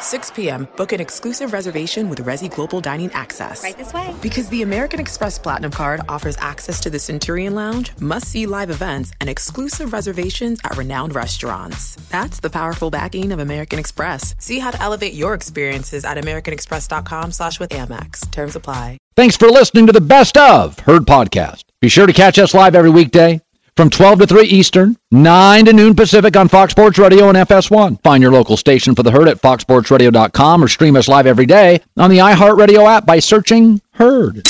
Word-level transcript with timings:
6 0.00 0.30
p.m., 0.32 0.68
book 0.76 0.92
an 0.92 1.00
exclusive 1.00 1.52
reservation 1.52 2.08
with 2.08 2.24
Resy 2.24 2.52
Global 2.52 2.80
Dining 2.80 3.10
Access. 3.12 3.62
Right 3.62 3.76
this 3.76 3.92
way. 3.92 4.14
Because 4.22 4.48
the 4.48 4.62
American 4.62 5.00
Express 5.00 5.38
Platinum 5.38 5.70
Card 5.70 6.00
offers 6.08 6.36
access 6.38 6.80
to 6.80 6.90
the 6.90 6.98
Centurion 6.98 7.54
Lounge, 7.54 7.92
must 8.00 8.26
see 8.26 8.46
live 8.46 8.70
events, 8.70 9.12
and 9.20 9.30
exclusive 9.30 9.92
reservations 9.92 10.60
at 10.64 10.76
renowned 10.76 11.14
restaurants. 11.14 11.96
That's 12.10 12.40
the 12.40 12.50
powerful 12.50 12.90
backing 12.90 13.32
of 13.32 13.38
American 13.38 13.78
Express. 13.78 14.34
See 14.38 14.58
how 14.58 14.70
to 14.70 14.82
elevate 14.82 15.14
your 15.14 15.34
experiences 15.34 16.04
at 16.04 16.18
AmericanExpress.com 16.18 17.32
slash 17.32 17.58
with 17.58 17.70
Amex. 17.70 18.30
Terms 18.30 18.56
apply. 18.56 18.98
Thanks 19.16 19.36
for 19.36 19.48
listening 19.48 19.86
to 19.86 19.92
the 19.92 20.00
Best 20.00 20.36
of 20.36 20.78
Herd 20.80 21.06
podcast. 21.06 21.62
Be 21.80 21.88
sure 21.88 22.06
to 22.06 22.12
catch 22.12 22.38
us 22.38 22.52
live 22.52 22.74
every 22.74 22.90
weekday 22.90 23.40
from 23.76 23.90
12 23.90 24.20
to 24.20 24.26
3 24.26 24.44
Eastern, 24.46 24.96
9 25.10 25.66
to 25.66 25.72
noon 25.72 25.94
Pacific 25.94 26.36
on 26.36 26.48
Fox 26.48 26.72
Sports 26.72 26.98
Radio 26.98 27.28
and 27.28 27.36
FS1. 27.36 28.02
Find 28.02 28.22
your 28.22 28.32
local 28.32 28.56
station 28.56 28.94
for 28.94 29.02
the 29.02 29.10
herd 29.10 29.28
at 29.28 29.40
foxsportsradio.com 29.40 30.64
or 30.64 30.68
stream 30.68 30.96
us 30.96 31.08
live 31.08 31.26
every 31.26 31.46
day 31.46 31.80
on 31.96 32.10
the 32.10 32.18
iHeartRadio 32.18 32.86
app 32.86 33.06
by 33.06 33.18
searching 33.18 33.80
Herd. 33.92 34.44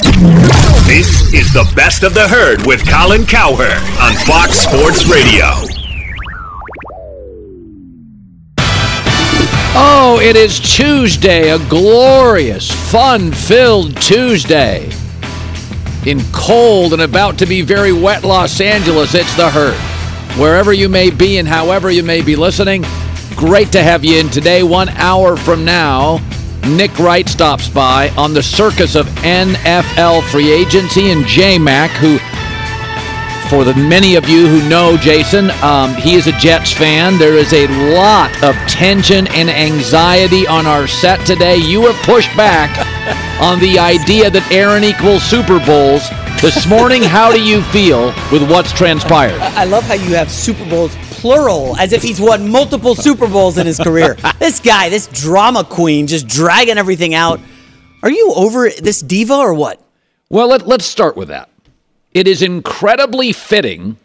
This 0.87 1.33
is 1.35 1.53
the 1.53 1.71
best 1.77 2.03
of 2.03 2.15
the 2.15 2.27
herd 2.27 2.67
with 2.67 2.89
Colin 2.89 3.27
Cowherd 3.27 3.83
on 4.01 4.15
Fox 4.25 4.59
Sports 4.59 5.07
Radio. 5.07 5.45
Oh, 9.79 10.19
it 10.23 10.37
is 10.37 10.59
Tuesday, 10.59 11.51
a 11.51 11.59
glorious, 11.69 12.71
fun 12.91 13.31
filled 13.31 14.01
Tuesday. 14.01 14.91
In 16.07 16.21
cold 16.33 16.93
and 16.93 17.03
about 17.03 17.37
to 17.39 17.47
be 17.47 17.63
very 17.63 17.93
wet 17.93 18.23
Los 18.23 18.61
Angeles, 18.61 19.13
it's 19.13 19.37
the 19.37 19.51
herd. 19.51 19.75
Wherever 20.41 20.73
you 20.73 20.89
may 20.89 21.11
be 21.11 21.39
and 21.39 21.49
however 21.49 21.91
you 21.91 22.05
may 22.05 22.23
be 22.23 22.37
listening, 22.37 22.85
great 23.35 23.73
to 23.73 23.83
have 23.83 24.05
you 24.05 24.21
in 24.21 24.29
today. 24.29 24.63
One 24.63 24.89
hour 24.91 25.37
from 25.37 25.65
now, 25.65 26.21
Nick 26.69 26.97
Wright 27.01 27.29
stops 27.29 27.69
by 27.69 28.11
on 28.11 28.35
the 28.35 28.43
circus 28.43 28.95
of 28.95 29.07
NFL 29.25 30.23
free 30.31 30.53
agency 30.53 31.11
and 31.11 31.27
J 31.27 31.59
Mac, 31.59 31.91
who 31.91 32.19
for 33.49 33.65
the 33.65 33.75
many 33.75 34.17
of 34.17 34.29
you 34.29 34.47
who 34.47 34.69
know 34.69 34.97
Jason, 34.97 35.51
um, 35.63 35.95
he 35.95 36.15
is 36.15 36.27
a 36.27 36.33
Jets 36.33 36.73
fan. 36.73 37.19
There 37.19 37.35
is 37.35 37.53
a 37.53 37.67
lot 37.95 38.31
of 38.43 38.57
tension 38.69 39.27
and 39.29 39.49
anxiety 39.49 40.47
on 40.47 40.67
our 40.67 40.87
set 40.87 41.25
today. 41.27 41.57
You 41.57 41.87
have 41.87 41.97
pushed 42.05 42.35
back 42.37 42.71
on 43.41 43.61
the 43.61 43.79
idea 43.79 44.31
that 44.31 44.51
Aaron 44.51 44.85
equals 44.85 45.23
Super 45.23 45.59
Bowls. 45.65 46.09
This 46.43 46.67
morning, 46.67 47.03
how 47.03 47.33
do 47.33 47.43
you 47.43 47.63
feel 47.63 48.07
with 48.31 48.49
what's 48.51 48.73
transpired? 48.73 49.41
I 49.41 49.65
love 49.65 49.85
how 49.85 49.95
you 49.95 50.15
have 50.15 50.31
Super 50.31 50.69
Bowls 50.69 50.95
plural, 51.13 51.77
as 51.77 51.93
if 51.93 52.03
he's 52.03 52.21
won 52.21 52.49
multiple 52.49 52.95
Super 52.95 53.27
Bowls 53.29 53.59
in 53.59 53.67
his 53.67 53.79
career. 53.79 54.17
this 54.39 54.61
guy, 54.61 54.89
this 54.89 55.07
drama 55.09 55.65
queen, 55.65 56.07
just 56.07 56.27
dragging 56.27 56.79
everything 56.79 57.15
out. 57.15 57.41
Are 58.03 58.11
you 58.11 58.33
over 58.37 58.69
this 58.71 59.01
diva 59.01 59.35
or 59.35 59.55
what? 59.55 59.81
Well, 60.29 60.49
let, 60.49 60.67
let's 60.67 60.85
start 60.85 61.17
with 61.17 61.29
that. 61.29 61.49
It 62.17 62.27
is 62.27 62.41
incredibly 62.41 63.35
fitting 63.35 63.99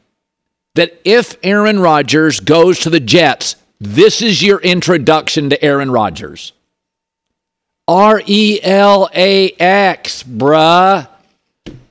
that 0.76 1.00
if 1.06 1.38
Aaron 1.44 1.80
Rodgers 1.80 2.42
goes 2.42 2.80
to 2.80 2.90
the 2.90 3.00
Jets, 3.00 3.56
this 3.80 4.22
is 4.22 4.44
your 4.44 4.60
introduction 4.60 5.50
to 5.50 5.64
Aaron 5.64 5.90
Rodgers. 5.90 6.52
R 7.88 8.22
E 8.26 8.60
L 8.62 9.10
A 9.16 9.52
X, 9.52 10.24
bruh. 10.24 11.08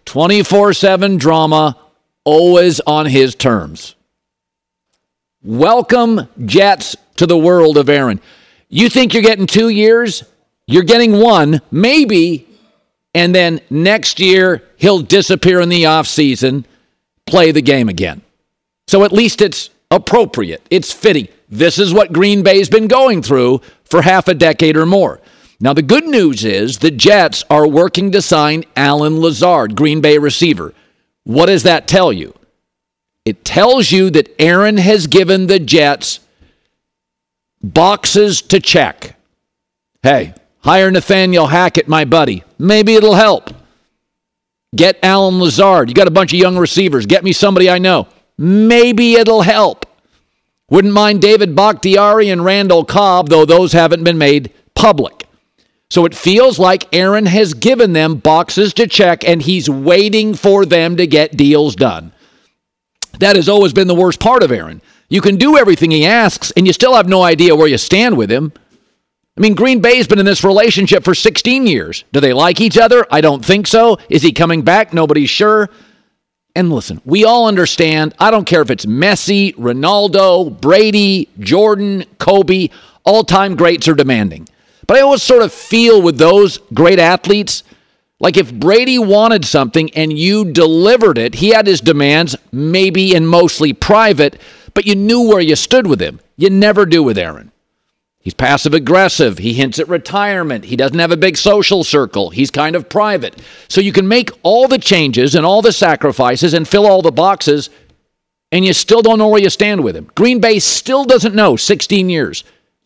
24 0.04 0.75
7 0.75 1.16
drama, 1.16 1.78
always 2.25 2.80
on 2.80 3.06
his 3.06 3.34
terms. 3.34 3.94
Welcome, 5.42 6.28
Jets, 6.44 6.97
to 7.16 7.25
the 7.25 7.38
world 7.38 7.78
of 7.78 7.88
Aaron. 7.88 8.20
You 8.69 8.91
think 8.91 9.14
you're 9.14 9.22
getting 9.22 9.47
two 9.47 9.70
years? 9.70 10.22
You're 10.66 10.82
getting 10.82 11.19
one, 11.19 11.62
maybe, 11.70 12.47
and 13.15 13.34
then 13.34 13.60
next 13.71 14.21
year 14.21 14.62
he'll 14.76 15.00
disappear 15.00 15.60
in 15.60 15.69
the 15.69 15.84
offseason, 15.84 16.65
play 17.26 17.53
the 17.53 17.62
game 17.62 17.88
again. 17.88 18.22
So 18.87 19.04
at 19.04 19.12
least 19.12 19.41
it's 19.41 19.71
appropriate, 19.91 20.66
it's 20.71 20.93
fitting. 20.93 21.28
This 21.48 21.78
is 21.78 21.93
what 21.93 22.12
Green 22.12 22.43
Bay's 22.43 22.69
been 22.69 22.87
going 22.87 23.22
through 23.22 23.60
for 23.84 24.03
half 24.03 24.28
a 24.28 24.34
decade 24.34 24.76
or 24.76 24.87
more. 24.87 25.21
Now, 25.60 25.75
the 25.75 25.82
good 25.82 26.06
news 26.06 26.44
is 26.44 26.78
the 26.78 26.91
Jets 26.91 27.44
are 27.50 27.69
working 27.69 28.12
to 28.12 28.22
sign 28.22 28.65
Allen 28.76 29.21
Lazard, 29.21 29.77
Green 29.77 30.00
Bay 30.00 30.16
receiver. 30.16 30.72
What 31.25 31.47
does 31.47 31.65
that 31.65 31.87
tell 31.87 32.12
you? 32.12 32.34
It 33.27 33.44
tells 33.44 33.92
you 33.92 34.09
that 34.10 34.34
Aaron 34.41 34.78
has 34.78 35.06
given 35.06 35.47
the 35.47 35.59
Jets 35.59 36.21
boxes 37.62 38.41
to 38.42 38.59
check. 38.59 39.16
Hey, 40.03 40.32
hire 40.60 40.91
Nathaniel 40.91 41.48
Hackett, 41.48 41.88
my 41.88 42.06
buddy. 42.06 42.42
Maybe 42.60 42.94
it'll 42.94 43.15
help. 43.15 43.50
Get 44.76 44.98
Allen 45.03 45.38
Lazard. 45.38 45.88
You 45.88 45.94
got 45.94 46.09
a 46.09 46.12
bunch 46.12 46.34
of 46.34 46.38
young 46.38 46.59
receivers. 46.59 47.06
Get 47.06 47.25
me 47.25 47.32
somebody 47.32 47.71
I 47.71 47.78
know. 47.78 48.06
Maybe 48.37 49.15
it'll 49.15 49.43
help. 49.43 49.87
Wouldn't 50.69 50.93
mind 50.93 51.22
David 51.22 51.56
Bakhtiari 51.56 52.28
and 52.28 52.44
Randall 52.44 52.84
Cobb, 52.84 53.31
though 53.31 53.47
those 53.47 53.72
haven't 53.72 54.04
been 54.04 54.19
made 54.19 54.53
public. 54.75 55.26
So 55.91 56.04
it 56.04 56.15
feels 56.15 56.59
like 56.59 56.94
Aaron 56.94 57.26
has 57.26 57.54
given 57.54 57.94
them 57.94 58.16
boxes 58.16 58.75
to 58.75 58.87
check 58.87 59.25
and 59.25 59.42
he's 59.42 59.69
waiting 59.69 60.34
for 60.34 60.65
them 60.65 60.97
to 60.98 61.06
get 61.06 61.37
deals 61.37 61.75
done. 61.75 62.12
That 63.19 63.37
has 63.37 63.48
always 63.48 63.72
been 63.72 63.88
the 63.88 63.94
worst 63.94 64.21
part 64.21 64.42
of 64.42 64.53
Aaron. 64.53 64.82
You 65.09 65.21
can 65.21 65.37
do 65.37 65.56
everything 65.56 65.91
he 65.91 66.06
asks 66.06 66.53
and 66.53 66.66
you 66.66 66.72
still 66.72 66.94
have 66.94 67.09
no 67.09 67.22
idea 67.22 67.56
where 67.56 67.66
you 67.66 67.78
stand 67.78 68.16
with 68.16 68.31
him. 68.31 68.53
I 69.36 69.41
mean, 69.41 69.54
Green 69.54 69.80
Bay's 69.80 70.06
been 70.06 70.18
in 70.18 70.26
this 70.26 70.44
relationship 70.44 71.04
for 71.04 71.14
16 71.14 71.66
years. 71.66 72.04
Do 72.12 72.20
they 72.20 72.32
like 72.32 72.60
each 72.60 72.76
other? 72.76 73.06
I 73.10 73.20
don't 73.20 73.44
think 73.44 73.66
so. 73.66 73.98
Is 74.08 74.22
he 74.22 74.32
coming 74.32 74.62
back? 74.62 74.92
Nobody's 74.92 75.30
sure. 75.30 75.71
And 76.54 76.71
listen, 76.71 77.00
we 77.04 77.24
all 77.24 77.47
understand. 77.47 78.15
I 78.18 78.30
don't 78.30 78.44
care 78.44 78.60
if 78.60 78.71
it's 78.71 78.84
Messi, 78.84 79.54
Ronaldo, 79.54 80.60
Brady, 80.60 81.28
Jordan, 81.38 82.04
Kobe, 82.18 82.68
all 83.04 83.24
time 83.24 83.56
greats 83.56 83.88
are 83.88 83.94
demanding. 83.94 84.48
But 84.86 84.98
I 84.98 85.03
always 85.03 85.22
sort 85.22 85.42
of 85.42 85.53
feel 85.53 86.03
with 86.03 86.18
those 86.18 86.59
great 86.74 86.98
athletes, 86.98 87.62
like 88.18 88.36
if 88.36 88.53
Brady 88.53 88.98
wanted 88.98 89.44
something 89.44 89.91
and 89.94 90.12
you 90.12 90.53
delivered 90.53 91.16
it, 91.16 91.36
he 91.36 91.50
had 91.50 91.66
his 91.66 91.80
demands, 91.80 92.36
maybe 92.53 93.15
and 93.15 93.28
mostly 93.28 93.72
private, 93.72 94.41
but 94.74 94.86
you 94.86 94.97
knew 94.97 95.28
where 95.28 95.41
you 95.41 95.56
stood 95.56 95.86
with 95.86 96.03
him. 96.03 96.21
You 96.36 96.50
never 96.50 96.84
do 96.84 97.03
with 97.03 97.16
Aaron. 97.16 97.53
He's 98.22 98.34
passive 98.34 98.75
aggressive. 98.75 99.39
He 99.39 99.55
hints 99.55 99.78
at 99.78 99.89
retirement. 99.89 100.67
He 100.67 100.77
doesn't 100.77 100.99
have 100.99 101.11
a 101.11 101.17
big 101.17 101.39
social 101.39 101.83
circle. 101.83 102.31
He's 102.31 102.51
kind 102.51 102.77
of 102.77 102.89
private. 102.89 103.41
So 103.69 103.81
you 103.81 103.93
can 103.93 104.07
make 104.07 104.31
all 104.43 104.69
the 104.69 104.78
changes 104.78 105.34
and 105.34 105.47
all 105.47 105.63
the 105.63 105.72
sacrifices 105.72 106.53
and 106.53 106.69
fill 106.69 106.87
all 106.87 107.01
the 107.01 107.11
boxes, 107.11 107.71
and 108.53 108.65
you 108.65 108.75
still 108.75 109.01
don't 109.01 109.19
know 109.19 109.28
where 109.28 109.41
you 109.41 109.49
stand 109.49 109.83
with 109.83 109.97
him. 109.97 110.11
Green 110.15 110.39
Bay 110.39 110.59
still 110.59 111.05
doesn't 111.05 111.34
know, 111.34 111.57
16 111.57 112.11
years, 112.11 112.45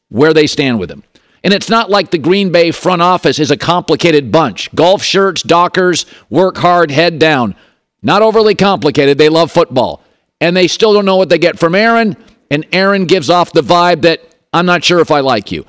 where 0.08 0.32
they 0.32 0.46
stand 0.46 0.78
with 0.78 0.90
him. 0.90 1.02
And 1.42 1.52
it's 1.52 1.68
not 1.68 1.90
like 1.90 2.10
the 2.10 2.18
Green 2.18 2.52
Bay 2.52 2.70
front 2.70 3.02
office 3.02 3.38
is 3.38 3.50
a 3.50 3.56
complicated 3.56 4.30
bunch. 4.30 4.74
Golf 4.74 5.02
shirts, 5.02 5.42
dockers, 5.42 6.06
work 6.30 6.56
hard, 6.58 6.90
head 6.90 7.18
down. 7.18 7.56
Not 8.02 8.22
overly 8.22 8.54
complicated. 8.54 9.18
They 9.18 9.28
love 9.28 9.50
football. 9.50 10.02
And 10.40 10.56
they 10.56 10.68
still 10.68 10.94
don't 10.94 11.04
know 11.04 11.16
what 11.16 11.28
they 11.28 11.38
get 11.38 11.58
from 11.58 11.74
Aaron. 11.74 12.16
And 12.50 12.66
Aaron 12.72 13.06
gives 13.06 13.30
off 13.30 13.52
the 13.52 13.62
vibe 13.62 14.02
that 14.02 14.20
I'm 14.54 14.66
not 14.66 14.84
sure 14.84 15.00
if 15.00 15.10
I 15.10 15.18
like 15.18 15.50
you. 15.50 15.66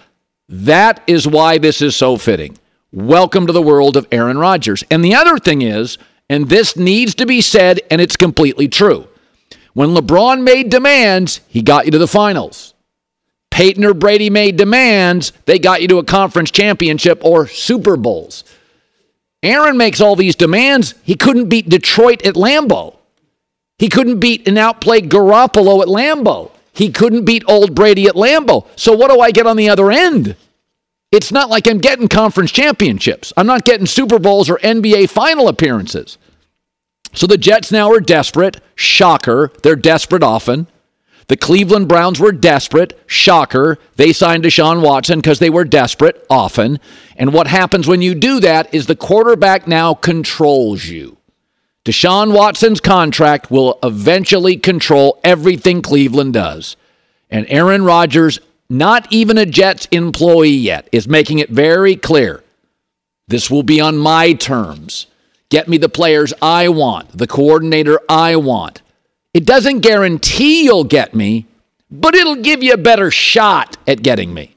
That 0.47 1.01
is 1.07 1.27
why 1.27 1.57
this 1.57 1.81
is 1.81 1.95
so 1.95 2.17
fitting. 2.17 2.55
Welcome 2.91 3.47
to 3.47 3.51
the 3.51 3.61
world 3.61 3.97
of 3.97 4.07
Aaron 4.11 4.37
Rodgers. 4.37 4.83
And 4.91 5.03
the 5.03 5.15
other 5.15 5.39
thing 5.39 5.63
is, 5.63 5.97
and 6.29 6.47
this 6.47 6.77
needs 6.77 7.15
to 7.15 7.25
be 7.25 7.41
said, 7.41 7.81
and 7.89 7.99
it's 7.99 8.15
completely 8.15 8.67
true. 8.67 9.07
When 9.73 9.95
LeBron 9.95 10.43
made 10.43 10.69
demands, 10.69 11.41
he 11.47 11.63
got 11.63 11.85
you 11.85 11.91
to 11.93 11.97
the 11.97 12.07
finals. 12.07 12.75
Peyton 13.49 13.83
or 13.83 13.95
Brady 13.95 14.29
made 14.29 14.55
demands, 14.55 15.33
they 15.45 15.57
got 15.57 15.81
you 15.81 15.87
to 15.87 15.97
a 15.97 16.03
conference 16.03 16.51
championship 16.51 17.25
or 17.25 17.47
Super 17.47 17.97
Bowls. 17.97 18.43
Aaron 19.41 19.77
makes 19.77 19.99
all 19.99 20.15
these 20.15 20.35
demands. 20.35 20.93
He 21.01 21.15
couldn't 21.15 21.49
beat 21.49 21.69
Detroit 21.69 22.23
at 22.23 22.35
Lambeau. 22.35 22.97
He 23.79 23.89
couldn't 23.89 24.19
beat 24.19 24.47
and 24.47 24.59
outplay 24.59 25.01
Garoppolo 25.01 25.81
at 25.81 25.87
Lambeau. 25.87 26.51
He 26.75 26.91
couldn't 26.91 27.25
beat 27.25 27.43
old 27.47 27.73
Brady 27.73 28.07
at 28.07 28.15
Lambeau. 28.15 28.67
So 28.75 28.93
what 28.93 29.09
do 29.09 29.19
I 29.19 29.31
get 29.31 29.47
on 29.47 29.57
the 29.57 29.69
other 29.69 29.91
end? 29.91 30.35
It's 31.11 31.31
not 31.31 31.49
like 31.49 31.67
I'm 31.67 31.77
getting 31.77 32.09
conference 32.09 32.51
championships. 32.51 33.31
I'm 33.37 33.47
not 33.47 33.63
getting 33.63 33.85
Super 33.85 34.19
Bowls 34.19 34.49
or 34.49 34.57
NBA 34.57 35.09
final 35.09 35.47
appearances. 35.47 36.17
So 37.13 37.27
the 37.27 37.37
Jets 37.37 37.71
now 37.71 37.91
are 37.91 38.01
desperate. 38.01 38.59
Shocker. 38.75 39.51
They're 39.63 39.77
desperate 39.77 40.23
often. 40.23 40.67
The 41.27 41.37
Cleveland 41.37 41.87
Browns 41.87 42.19
were 42.19 42.33
desperate. 42.33 42.99
Shocker. 43.07 43.77
They 43.95 44.11
signed 44.11 44.43
Deshaun 44.43 44.81
Watson 44.81 45.19
because 45.19 45.39
they 45.39 45.49
were 45.49 45.63
desperate 45.63 46.25
often. 46.29 46.79
And 47.15 47.33
what 47.33 47.47
happens 47.47 47.87
when 47.87 48.01
you 48.01 48.13
do 48.13 48.41
that 48.41 48.73
is 48.73 48.85
the 48.85 48.95
quarterback 48.95 49.67
now 49.67 49.93
controls 49.93 50.85
you. 50.85 51.14
Deshaun 51.85 52.33
Watson's 52.33 52.81
contract 52.81 53.51
will 53.51 53.77
eventually 53.83 54.57
control 54.57 55.19
everything 55.23 55.83
Cleveland 55.83 56.33
does. 56.33 56.75
And 57.29 57.45
Aaron 57.47 57.83
Rodgers, 57.83 58.39
not 58.69 59.07
even 59.11 59.37
a 59.37 59.45
Jets 59.45 59.87
employee 59.91 60.49
yet, 60.49 60.89
is 60.91 61.07
making 61.07 61.39
it 61.39 61.51
very 61.51 61.95
clear 61.95 62.43
this 63.27 63.49
will 63.49 63.63
be 63.63 63.79
on 63.79 63.97
my 63.97 64.33
terms. 64.33 65.07
Get 65.49 65.67
me 65.67 65.77
the 65.77 65.89
players 65.89 66.33
I 66.41 66.69
want, 66.69 67.15
the 67.15 67.27
coordinator 67.27 67.99
I 68.09 68.35
want. 68.35 68.81
It 69.33 69.45
doesn't 69.45 69.79
guarantee 69.81 70.63
you'll 70.63 70.83
get 70.85 71.13
me, 71.13 71.45
but 71.91 72.15
it'll 72.15 72.35
give 72.35 72.63
you 72.63 72.73
a 72.73 72.77
better 72.77 73.11
shot 73.11 73.77
at 73.87 74.01
getting 74.01 74.33
me. 74.33 74.55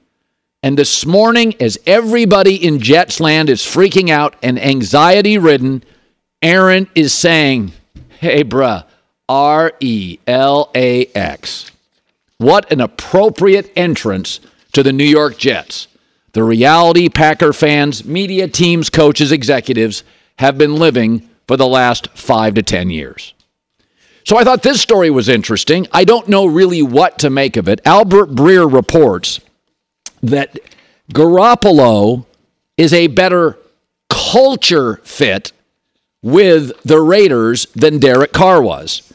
And 0.62 0.78
this 0.78 1.04
morning, 1.04 1.54
as 1.60 1.78
everybody 1.86 2.54
in 2.56 2.80
Jets 2.80 3.20
land 3.20 3.50
is 3.50 3.60
freaking 3.60 4.08
out 4.08 4.34
and 4.42 4.58
anxiety 4.58 5.36
ridden, 5.38 5.84
Aaron 6.42 6.88
is 6.94 7.12
saying, 7.12 7.72
Hey, 8.20 8.44
bruh, 8.44 8.84
R 9.28 9.72
E 9.80 10.18
L 10.26 10.70
A 10.74 11.06
X. 11.06 11.70
What 12.38 12.70
an 12.72 12.80
appropriate 12.80 13.72
entrance 13.76 14.40
to 14.72 14.82
the 14.82 14.92
New 14.92 15.04
York 15.04 15.36
Jets. 15.38 15.88
The 16.32 16.44
reality 16.44 17.08
Packer 17.08 17.52
fans, 17.52 18.04
media 18.04 18.46
teams, 18.46 18.90
coaches, 18.90 19.32
executives 19.32 20.04
have 20.38 20.56
been 20.56 20.76
living 20.76 21.28
for 21.48 21.56
the 21.56 21.66
last 21.66 22.08
five 22.16 22.54
to 22.54 22.62
10 22.62 22.90
years. 22.90 23.34
So 24.24 24.36
I 24.36 24.44
thought 24.44 24.62
this 24.62 24.80
story 24.80 25.10
was 25.10 25.28
interesting. 25.28 25.86
I 25.90 26.04
don't 26.04 26.28
know 26.28 26.46
really 26.46 26.82
what 26.82 27.18
to 27.20 27.30
make 27.30 27.56
of 27.56 27.66
it. 27.66 27.80
Albert 27.84 28.30
Breer 28.30 28.70
reports 28.70 29.40
that 30.22 30.58
Garoppolo 31.12 32.26
is 32.76 32.92
a 32.92 33.06
better 33.06 33.58
culture 34.10 35.00
fit 35.02 35.52
with 36.22 36.72
the 36.82 37.00
Raiders 37.00 37.66
than 37.74 37.98
Derek 37.98 38.32
Carr 38.32 38.60
was. 38.62 39.12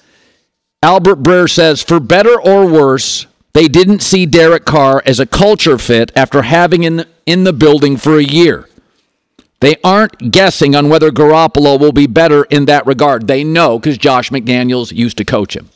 Albert 0.81 1.23
Breer 1.23 1.49
says, 1.49 1.81
for 1.81 1.99
better 1.99 2.39
or 2.39 2.65
worse, 2.65 3.25
they 3.53 3.67
didn't 3.67 4.01
see 4.01 4.25
Derek 4.25 4.65
Carr 4.65 5.01
as 5.05 5.19
a 5.19 5.25
culture 5.25 5.77
fit 5.77 6.11
after 6.15 6.41
having 6.41 6.83
him 6.83 7.03
in 7.25 7.43
the 7.43 7.53
building 7.53 7.97
for 7.97 8.17
a 8.17 8.23
year. 8.23 8.67
They 9.59 9.77
aren't 9.81 10.31
guessing 10.31 10.75
on 10.75 10.89
whether 10.89 11.09
Garoppolo 11.09 11.79
will 11.79 11.93
be 11.93 12.07
better 12.07 12.43
in 12.45 12.65
that 12.65 12.85
regard. 12.85 13.27
They 13.27 13.45
know 13.45 13.79
because 13.79 13.97
Josh 13.97 14.29
McDaniels 14.29 14.91
used 14.91 15.17
to 15.17 15.25
coach 15.25 15.55
him. 15.55 15.69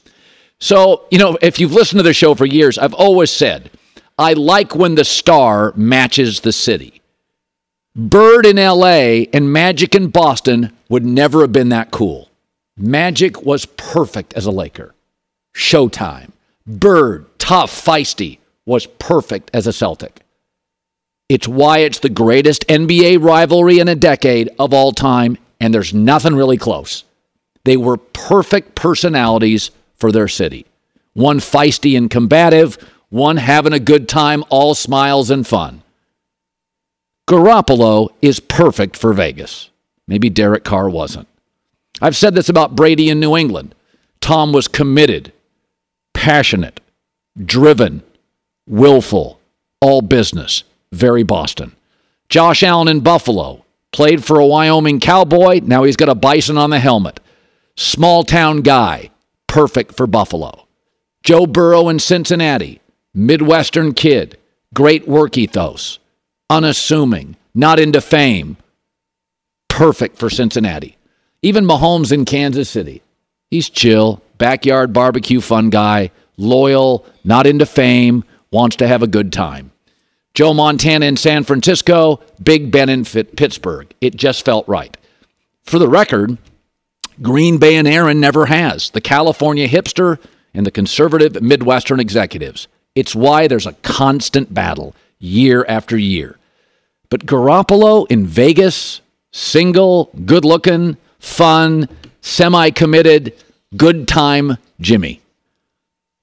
So, 0.59 1.05
you 1.11 1.19
know, 1.19 1.37
if 1.41 1.59
you've 1.59 1.71
listened 1.71 1.99
to 1.99 2.03
the 2.03 2.13
show 2.13 2.35
for 2.35 2.45
years, 2.45 2.77
I've 2.77 2.93
always 2.93 3.31
said, 3.31 3.71
I 4.17 4.33
like 4.33 4.75
when 4.75 4.95
the 4.95 5.05
star 5.05 5.71
matches 5.75 6.41
the 6.41 6.51
city. 6.51 6.96
Bird 7.99 8.45
in 8.45 8.57
LA 8.57 9.25
and 9.33 9.51
Magic 9.51 9.95
in 9.95 10.09
Boston 10.09 10.71
would 10.87 11.03
never 11.03 11.41
have 11.41 11.51
been 11.51 11.69
that 11.69 11.89
cool. 11.89 12.29
Magic 12.77 13.41
was 13.41 13.65
perfect 13.65 14.35
as 14.35 14.45
a 14.45 14.51
Laker. 14.51 14.93
Showtime. 15.55 16.29
Bird, 16.67 17.25
tough, 17.39 17.71
feisty, 17.71 18.37
was 18.67 18.85
perfect 18.85 19.49
as 19.51 19.65
a 19.65 19.73
Celtic. 19.73 20.21
It's 21.27 21.47
why 21.47 21.79
it's 21.79 21.97
the 21.97 22.09
greatest 22.09 22.67
NBA 22.67 23.19
rivalry 23.19 23.79
in 23.79 23.87
a 23.87 23.95
decade 23.95 24.51
of 24.59 24.75
all 24.75 24.91
time, 24.91 25.39
and 25.59 25.73
there's 25.73 25.91
nothing 25.91 26.35
really 26.35 26.57
close. 26.57 27.03
They 27.63 27.77
were 27.77 27.97
perfect 27.97 28.75
personalities 28.75 29.71
for 29.95 30.11
their 30.11 30.27
city. 30.27 30.67
One 31.13 31.39
feisty 31.39 31.97
and 31.97 32.11
combative, 32.11 32.77
one 33.09 33.37
having 33.37 33.73
a 33.73 33.79
good 33.79 34.07
time, 34.07 34.43
all 34.49 34.75
smiles 34.75 35.31
and 35.31 35.47
fun. 35.47 35.81
Garoppolo 37.27 38.07
is 38.21 38.39
perfect 38.39 38.95
for 38.95 39.11
Vegas. 39.11 39.69
Maybe 40.07 40.29
Derek 40.29 40.63
Carr 40.63 40.89
wasn't. 40.89 41.27
I've 42.01 42.15
said 42.15 42.35
this 42.35 42.47
about 42.47 42.75
Brady 42.75 43.09
in 43.09 43.19
New 43.19 43.35
England. 43.35 43.75
Tom 44.21 44.53
was 44.53 44.69
committed, 44.69 45.33
passionate, 46.13 46.79
driven, 47.37 48.01
willful, 48.65 49.41
all 49.81 50.01
business, 50.01 50.63
very 50.93 51.23
Boston. 51.23 51.75
Josh 52.29 52.63
Allen 52.63 52.87
in 52.87 53.01
Buffalo 53.01 53.65
played 53.91 54.23
for 54.23 54.39
a 54.39 54.45
Wyoming 54.45 55.01
cowboy. 55.01 55.59
Now 55.61 55.83
he's 55.83 55.97
got 55.97 56.09
a 56.09 56.15
bison 56.15 56.57
on 56.57 56.69
the 56.69 56.79
helmet. 56.79 57.19
Small 57.75 58.23
town 58.23 58.61
guy, 58.61 59.09
perfect 59.47 59.95
for 59.95 60.07
Buffalo. 60.07 60.65
Joe 61.23 61.45
Burrow 61.45 61.89
in 61.89 61.99
Cincinnati, 61.99 62.79
Midwestern 63.13 63.93
kid, 63.93 64.37
great 64.73 65.09
work 65.09 65.37
ethos 65.37 65.99
unassuming, 66.49 67.35
not 67.53 67.79
into 67.79 68.01
fame. 68.01 68.57
Perfect 69.67 70.17
for 70.17 70.29
Cincinnati. 70.29 70.97
Even 71.41 71.65
Mahomes 71.65 72.11
in 72.11 72.25
Kansas 72.25 72.69
City. 72.69 73.01
He's 73.51 73.69
chill, 73.69 74.21
backyard 74.37 74.91
barbecue 74.93 75.41
fun 75.41 75.69
guy, 75.69 76.11
loyal, 76.37 77.05
not 77.23 77.47
into 77.47 77.65
fame, 77.65 78.23
wants 78.51 78.77
to 78.77 78.87
have 78.87 79.03
a 79.03 79.07
good 79.07 79.31
time. 79.31 79.71
Joe 80.33 80.53
Montana 80.53 81.05
in 81.05 81.17
San 81.17 81.43
Francisco, 81.43 82.21
Big 82.43 82.71
Ben 82.71 82.89
in 82.89 83.05
Pittsburgh. 83.05 83.91
It 84.01 84.15
just 84.15 84.45
felt 84.45 84.67
right. 84.67 84.95
For 85.63 85.79
the 85.79 85.87
record, 85.87 86.37
Green 87.21 87.57
Bay 87.57 87.75
and 87.75 87.87
Aaron 87.87 88.19
never 88.19 88.45
has. 88.45 88.91
The 88.91 89.01
California 89.01 89.67
hipster 89.67 90.19
and 90.53 90.65
the 90.65 90.71
conservative 90.71 91.41
Midwestern 91.41 91.99
executives. 91.99 92.67
It's 92.93 93.15
why 93.15 93.47
there's 93.47 93.65
a 93.65 93.73
constant 93.73 94.53
battle 94.53 94.95
year 95.19 95.65
after 95.67 95.97
year. 95.97 96.37
But 97.09 97.25
Garoppolo 97.25 98.05
in 98.09 98.25
Vegas, 98.25 99.01
single, 99.31 100.11
good 100.25 100.45
looking, 100.45 100.97
fun, 101.19 101.87
semi 102.21 102.71
committed, 102.71 103.33
good 103.75 104.07
time 104.07 104.57
Jimmy. 104.79 105.21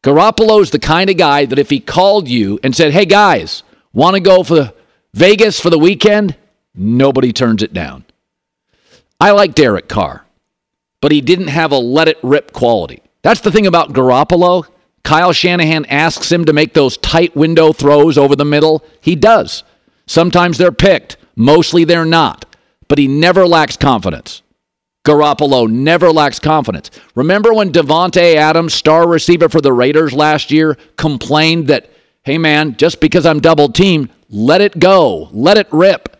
Garoppolo's 0.03 0.71
the 0.71 0.79
kind 0.79 1.09
of 1.09 1.17
guy 1.17 1.47
that 1.47 1.59
if 1.59 1.71
he 1.71 1.81
called 1.81 2.29
you 2.29 2.59
and 2.63 2.77
said, 2.77 2.93
hey 2.93 3.07
guys, 3.07 3.63
want 3.95 4.15
to 4.15 4.21
go 4.21 4.43
for 4.43 4.73
Vegas 5.15 5.59
for 5.59 5.71
the 5.71 5.79
weekend? 5.79 6.37
Nobody 6.75 7.33
turns 7.33 7.63
it 7.63 7.73
down. 7.73 8.05
I 9.19 9.31
like 9.31 9.55
Derek 9.55 9.89
Carr, 9.89 10.27
but 11.01 11.13
he 11.13 11.23
didn't 11.23 11.49
have 11.49 11.73
a 11.73 11.79
let 11.79 12.09
it 12.09 12.19
rip 12.23 12.53
quality. 12.53 13.03
That's 13.23 13.41
the 13.41 13.51
thing 13.51 13.67
about 13.67 13.95
Garoppolo. 13.95 14.67
Kyle 15.05 15.33
Shanahan 15.33 15.85
asks 15.87 16.33
him 16.33 16.45
to 16.47 16.53
make 16.53 16.75
those 16.75 16.97
tight 16.97 17.37
window 17.37 17.73
throws 17.73 18.19
over 18.19 18.35
the 18.35 18.45
middle. 18.45 18.85
He 19.01 19.15
does. 19.15 19.63
Sometimes 20.07 20.59
they're 20.59 20.73
picked, 20.73 21.17
mostly 21.37 21.85
they're 21.85 22.05
not. 22.05 22.47
But 22.89 22.99
he 22.99 23.07
never 23.07 23.47
lacks 23.47 23.77
confidence. 23.77 24.43
Garoppolo 25.07 25.71
never 25.71 26.11
lacks 26.11 26.39
confidence. 26.39 26.91
Remember 27.15 27.53
when 27.53 27.73
Davante 27.73 28.35
Adams, 28.37 28.73
star 28.73 29.07
receiver 29.07 29.49
for 29.49 29.61
the 29.61 29.73
Raiders 29.73 30.13
last 30.15 30.51
year, 30.51 30.77
complained 30.97 31.69
that, 31.69 31.91
hey 32.23 32.39
man, 32.39 32.77
just 32.77 33.01
because 33.01 33.27
I'm 33.27 33.41
double 33.41 33.69
teamed, 33.69 34.09
let 34.31 34.63
it 34.63 34.79
go, 34.79 35.29
let 35.33 35.59
it 35.59 35.69
rip. 35.71 36.15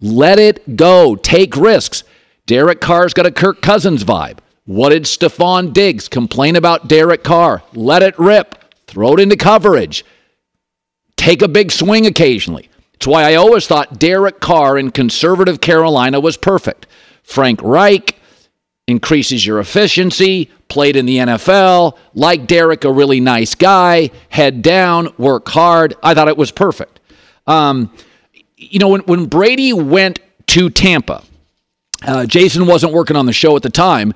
Let 0.00 0.38
it 0.38 0.76
go. 0.76 1.16
Take 1.16 1.56
risks. 1.56 2.04
Derek 2.44 2.80
Carr's 2.80 3.14
got 3.14 3.26
a 3.26 3.30
Kirk 3.30 3.62
Cousins 3.62 4.04
vibe. 4.04 4.38
What 4.66 4.90
did 4.90 5.04
Stefon 5.04 5.72
Diggs 5.72 6.08
complain 6.08 6.56
about 6.56 6.88
Derek 6.88 7.22
Carr? 7.22 7.62
Let 7.72 8.02
it 8.02 8.18
rip. 8.18 8.64
Throw 8.86 9.14
it 9.14 9.20
into 9.20 9.36
coverage. 9.36 10.04
Take 11.16 11.40
a 11.40 11.48
big 11.48 11.72
swing 11.72 12.06
occasionally. 12.06 12.68
It's 12.94 13.06
why 13.06 13.24
I 13.24 13.34
always 13.36 13.66
thought 13.66 13.98
Derek 13.98 14.40
Carr 14.40 14.76
in 14.76 14.90
conservative 14.90 15.60
Carolina 15.60 16.18
was 16.18 16.36
perfect. 16.36 16.86
Frank 17.22 17.60
Reich 17.62 18.16
increases 18.88 19.46
your 19.46 19.60
efficiency, 19.60 20.50
played 20.68 20.96
in 20.96 21.06
the 21.06 21.18
NFL, 21.18 21.96
like 22.14 22.46
Derek, 22.46 22.84
a 22.84 22.92
really 22.92 23.20
nice 23.20 23.54
guy, 23.54 24.10
head 24.28 24.62
down, 24.62 25.12
work 25.18 25.48
hard. 25.48 25.94
I 26.02 26.14
thought 26.14 26.28
it 26.28 26.36
was 26.36 26.50
perfect. 26.50 27.00
Um, 27.46 27.92
you 28.56 28.78
know, 28.78 28.88
when, 28.88 29.00
when 29.02 29.26
Brady 29.26 29.72
went 29.72 30.20
to 30.48 30.70
Tampa, 30.70 31.22
uh, 32.06 32.26
Jason 32.26 32.66
wasn't 32.66 32.92
working 32.92 33.16
on 33.16 33.26
the 33.26 33.32
show 33.32 33.56
at 33.56 33.62
the 33.62 33.70
time, 33.70 34.14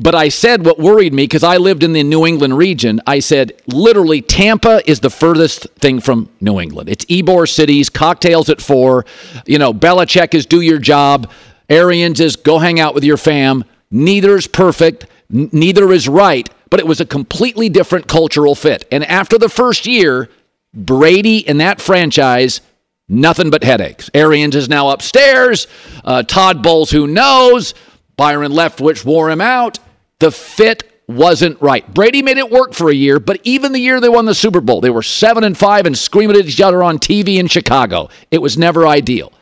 but 0.00 0.14
I 0.14 0.30
said 0.30 0.64
what 0.64 0.78
worried 0.78 1.12
me 1.12 1.24
because 1.24 1.44
I 1.44 1.58
lived 1.58 1.82
in 1.82 1.92
the 1.92 2.02
New 2.02 2.24
England 2.24 2.56
region. 2.56 3.02
I 3.06 3.18
said, 3.18 3.52
literally, 3.66 4.22
Tampa 4.22 4.80
is 4.90 5.00
the 5.00 5.10
furthest 5.10 5.68
thing 5.74 6.00
from 6.00 6.30
New 6.40 6.58
England. 6.58 6.88
It's 6.88 7.04
Ybor 7.04 7.46
cities, 7.46 7.90
cocktails 7.90 8.48
at 8.48 8.62
four. 8.62 9.04
You 9.44 9.58
know, 9.58 9.74
Belichick 9.74 10.32
is 10.32 10.46
do 10.46 10.62
your 10.62 10.78
job. 10.78 11.30
Arians 11.68 12.18
is 12.18 12.36
go 12.36 12.58
hang 12.58 12.80
out 12.80 12.94
with 12.94 13.04
your 13.04 13.18
fam. 13.18 13.62
Neither 13.90 14.36
is 14.36 14.46
perfect, 14.46 15.06
n- 15.32 15.50
neither 15.52 15.92
is 15.92 16.08
right, 16.08 16.48
but 16.70 16.80
it 16.80 16.86
was 16.86 17.02
a 17.02 17.06
completely 17.06 17.68
different 17.68 18.08
cultural 18.08 18.54
fit. 18.54 18.86
And 18.90 19.04
after 19.04 19.36
the 19.36 19.50
first 19.50 19.86
year, 19.86 20.30
Brady 20.72 21.46
and 21.46 21.60
that 21.60 21.78
franchise 21.78 22.62
nothing 23.06 23.50
but 23.50 23.64
headaches. 23.64 24.08
Arians 24.14 24.56
is 24.56 24.68
now 24.68 24.90
upstairs. 24.90 25.66
Uh, 26.04 26.22
Todd 26.22 26.62
Bowles, 26.62 26.90
who 26.90 27.06
knows? 27.06 27.74
Byron 28.16 28.52
Leftwich 28.52 29.04
wore 29.04 29.30
him 29.30 29.40
out. 29.40 29.78
The 30.20 30.30
fit 30.30 31.02
wasn't 31.08 31.60
right. 31.60 31.92
Brady 31.92 32.22
made 32.22 32.38
it 32.38 32.50
work 32.50 32.72
for 32.72 32.88
a 32.88 32.94
year, 32.94 33.18
but 33.18 33.40
even 33.42 33.72
the 33.72 33.80
year 33.80 34.00
they 34.00 34.08
won 34.08 34.26
the 34.26 34.34
Super 34.34 34.60
Bowl, 34.60 34.80
they 34.80 34.90
were 34.90 35.02
7 35.02 35.42
and 35.42 35.58
5 35.58 35.86
and 35.86 35.98
screaming 35.98 36.36
at 36.36 36.46
each 36.46 36.60
other 36.60 36.82
on 36.82 36.98
TV 36.98 37.38
in 37.38 37.48
Chicago. 37.48 38.08
It 38.30 38.40
was 38.40 38.56
never 38.56 38.86
ideal. 38.86 39.32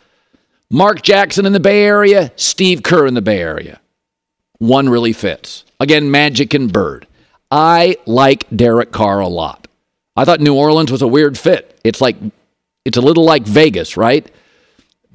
Mark 0.70 1.02
Jackson 1.02 1.46
in 1.46 1.52
the 1.52 1.60
Bay 1.60 1.82
Area, 1.84 2.32
Steve 2.36 2.82
Kerr 2.82 3.06
in 3.06 3.14
the 3.14 3.22
Bay 3.22 3.40
Area. 3.40 3.80
One 4.58 4.88
really 4.88 5.12
fits. 5.12 5.64
Again, 5.80 6.10
Magic 6.10 6.54
and 6.54 6.72
Bird. 6.72 7.06
I 7.50 7.96
like 8.06 8.44
Derek 8.54 8.92
Carr 8.92 9.20
a 9.20 9.28
lot. 9.28 9.68
I 10.16 10.24
thought 10.24 10.40
New 10.40 10.54
Orleans 10.54 10.90
was 10.90 11.02
a 11.02 11.08
weird 11.08 11.38
fit. 11.38 11.78
It's 11.84 12.00
like 12.00 12.16
it's 12.84 12.96
a 12.96 13.02
little 13.02 13.24
like 13.24 13.44
Vegas, 13.44 13.96
right? 13.96 14.28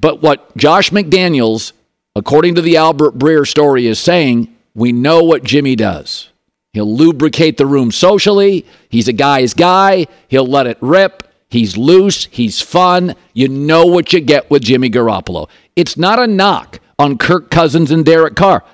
But 0.00 0.22
what 0.22 0.56
Josh 0.56 0.90
McDaniels, 0.90 1.72
according 2.16 2.56
to 2.56 2.62
the 2.62 2.78
Albert 2.78 3.18
Breer 3.18 3.46
story, 3.46 3.86
is 3.86 3.98
saying 3.98 4.53
we 4.74 4.92
know 4.92 5.22
what 5.22 5.44
Jimmy 5.44 5.76
does. 5.76 6.30
He'll 6.72 6.92
lubricate 6.92 7.56
the 7.56 7.66
room 7.66 7.92
socially. 7.92 8.66
He's 8.88 9.06
a 9.06 9.12
guy's 9.12 9.54
guy. 9.54 10.06
He'll 10.28 10.46
let 10.46 10.66
it 10.66 10.78
rip. 10.80 11.22
He's 11.48 11.76
loose. 11.76 12.26
He's 12.32 12.60
fun. 12.60 13.14
You 13.32 13.48
know 13.48 13.86
what 13.86 14.12
you 14.12 14.20
get 14.20 14.50
with 14.50 14.62
Jimmy 14.62 14.90
Garoppolo. 14.90 15.48
It's 15.76 15.96
not 15.96 16.18
a 16.18 16.26
knock 16.26 16.80
on 16.98 17.16
Kirk 17.16 17.50
Cousins 17.50 17.92
and 17.92 18.04
Derek 18.04 18.34
Carr. 18.34 18.64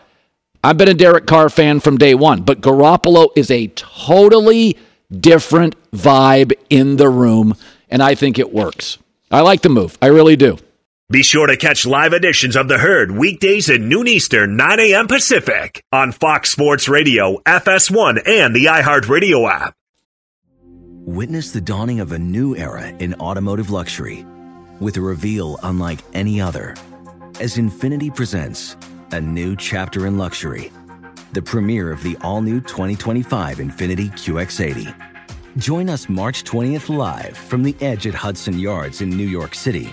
I've 0.64 0.78
been 0.78 0.88
a 0.88 0.94
Derek 0.94 1.26
Carr 1.26 1.50
fan 1.50 1.80
from 1.80 1.98
day 1.98 2.14
one, 2.14 2.42
but 2.42 2.60
Garoppolo 2.60 3.28
is 3.36 3.50
a 3.50 3.68
totally 3.68 4.78
different 5.10 5.74
vibe 5.92 6.52
in 6.68 6.96
the 6.96 7.08
room, 7.08 7.54
and 7.88 8.02
I 8.02 8.14
think 8.14 8.38
it 8.38 8.52
works. 8.52 8.98
I 9.30 9.40
like 9.40 9.62
the 9.62 9.68
move. 9.68 9.96
I 10.00 10.06
really 10.06 10.36
do. 10.36 10.58
Be 11.10 11.24
sure 11.24 11.48
to 11.48 11.56
catch 11.56 11.86
live 11.86 12.12
editions 12.12 12.54
of 12.54 12.68
The 12.68 12.78
Herd 12.78 13.10
weekdays 13.10 13.68
at 13.68 13.80
noon 13.80 14.06
Eastern, 14.06 14.56
9 14.56 14.78
a.m. 14.78 15.08
Pacific 15.08 15.82
on 15.90 16.12
Fox 16.12 16.50
Sports 16.50 16.88
Radio, 16.88 17.38
FS1, 17.38 18.28
and 18.28 18.54
the 18.54 18.66
iHeartRadio 18.66 19.50
app. 19.50 19.74
Witness 21.04 21.50
the 21.50 21.60
dawning 21.60 21.98
of 21.98 22.12
a 22.12 22.18
new 22.20 22.54
era 22.54 22.86
in 23.00 23.14
automotive 23.14 23.70
luxury 23.70 24.24
with 24.78 24.98
a 24.98 25.00
reveal 25.00 25.58
unlike 25.64 25.98
any 26.14 26.40
other 26.40 26.76
as 27.40 27.56
Infiniti 27.56 28.14
presents 28.14 28.76
a 29.10 29.20
new 29.20 29.56
chapter 29.56 30.06
in 30.06 30.16
luxury, 30.16 30.70
the 31.32 31.42
premiere 31.42 31.90
of 31.90 32.04
the 32.04 32.16
all 32.20 32.40
new 32.40 32.60
2025 32.60 33.58
Infiniti 33.58 34.12
QX80. 34.12 34.94
Join 35.56 35.90
us 35.90 36.08
March 36.08 36.44
20th 36.44 36.88
live 36.88 37.36
from 37.36 37.64
the 37.64 37.74
edge 37.80 38.06
at 38.06 38.14
Hudson 38.14 38.60
Yards 38.60 39.00
in 39.00 39.10
New 39.10 39.26
York 39.26 39.56
City 39.56 39.92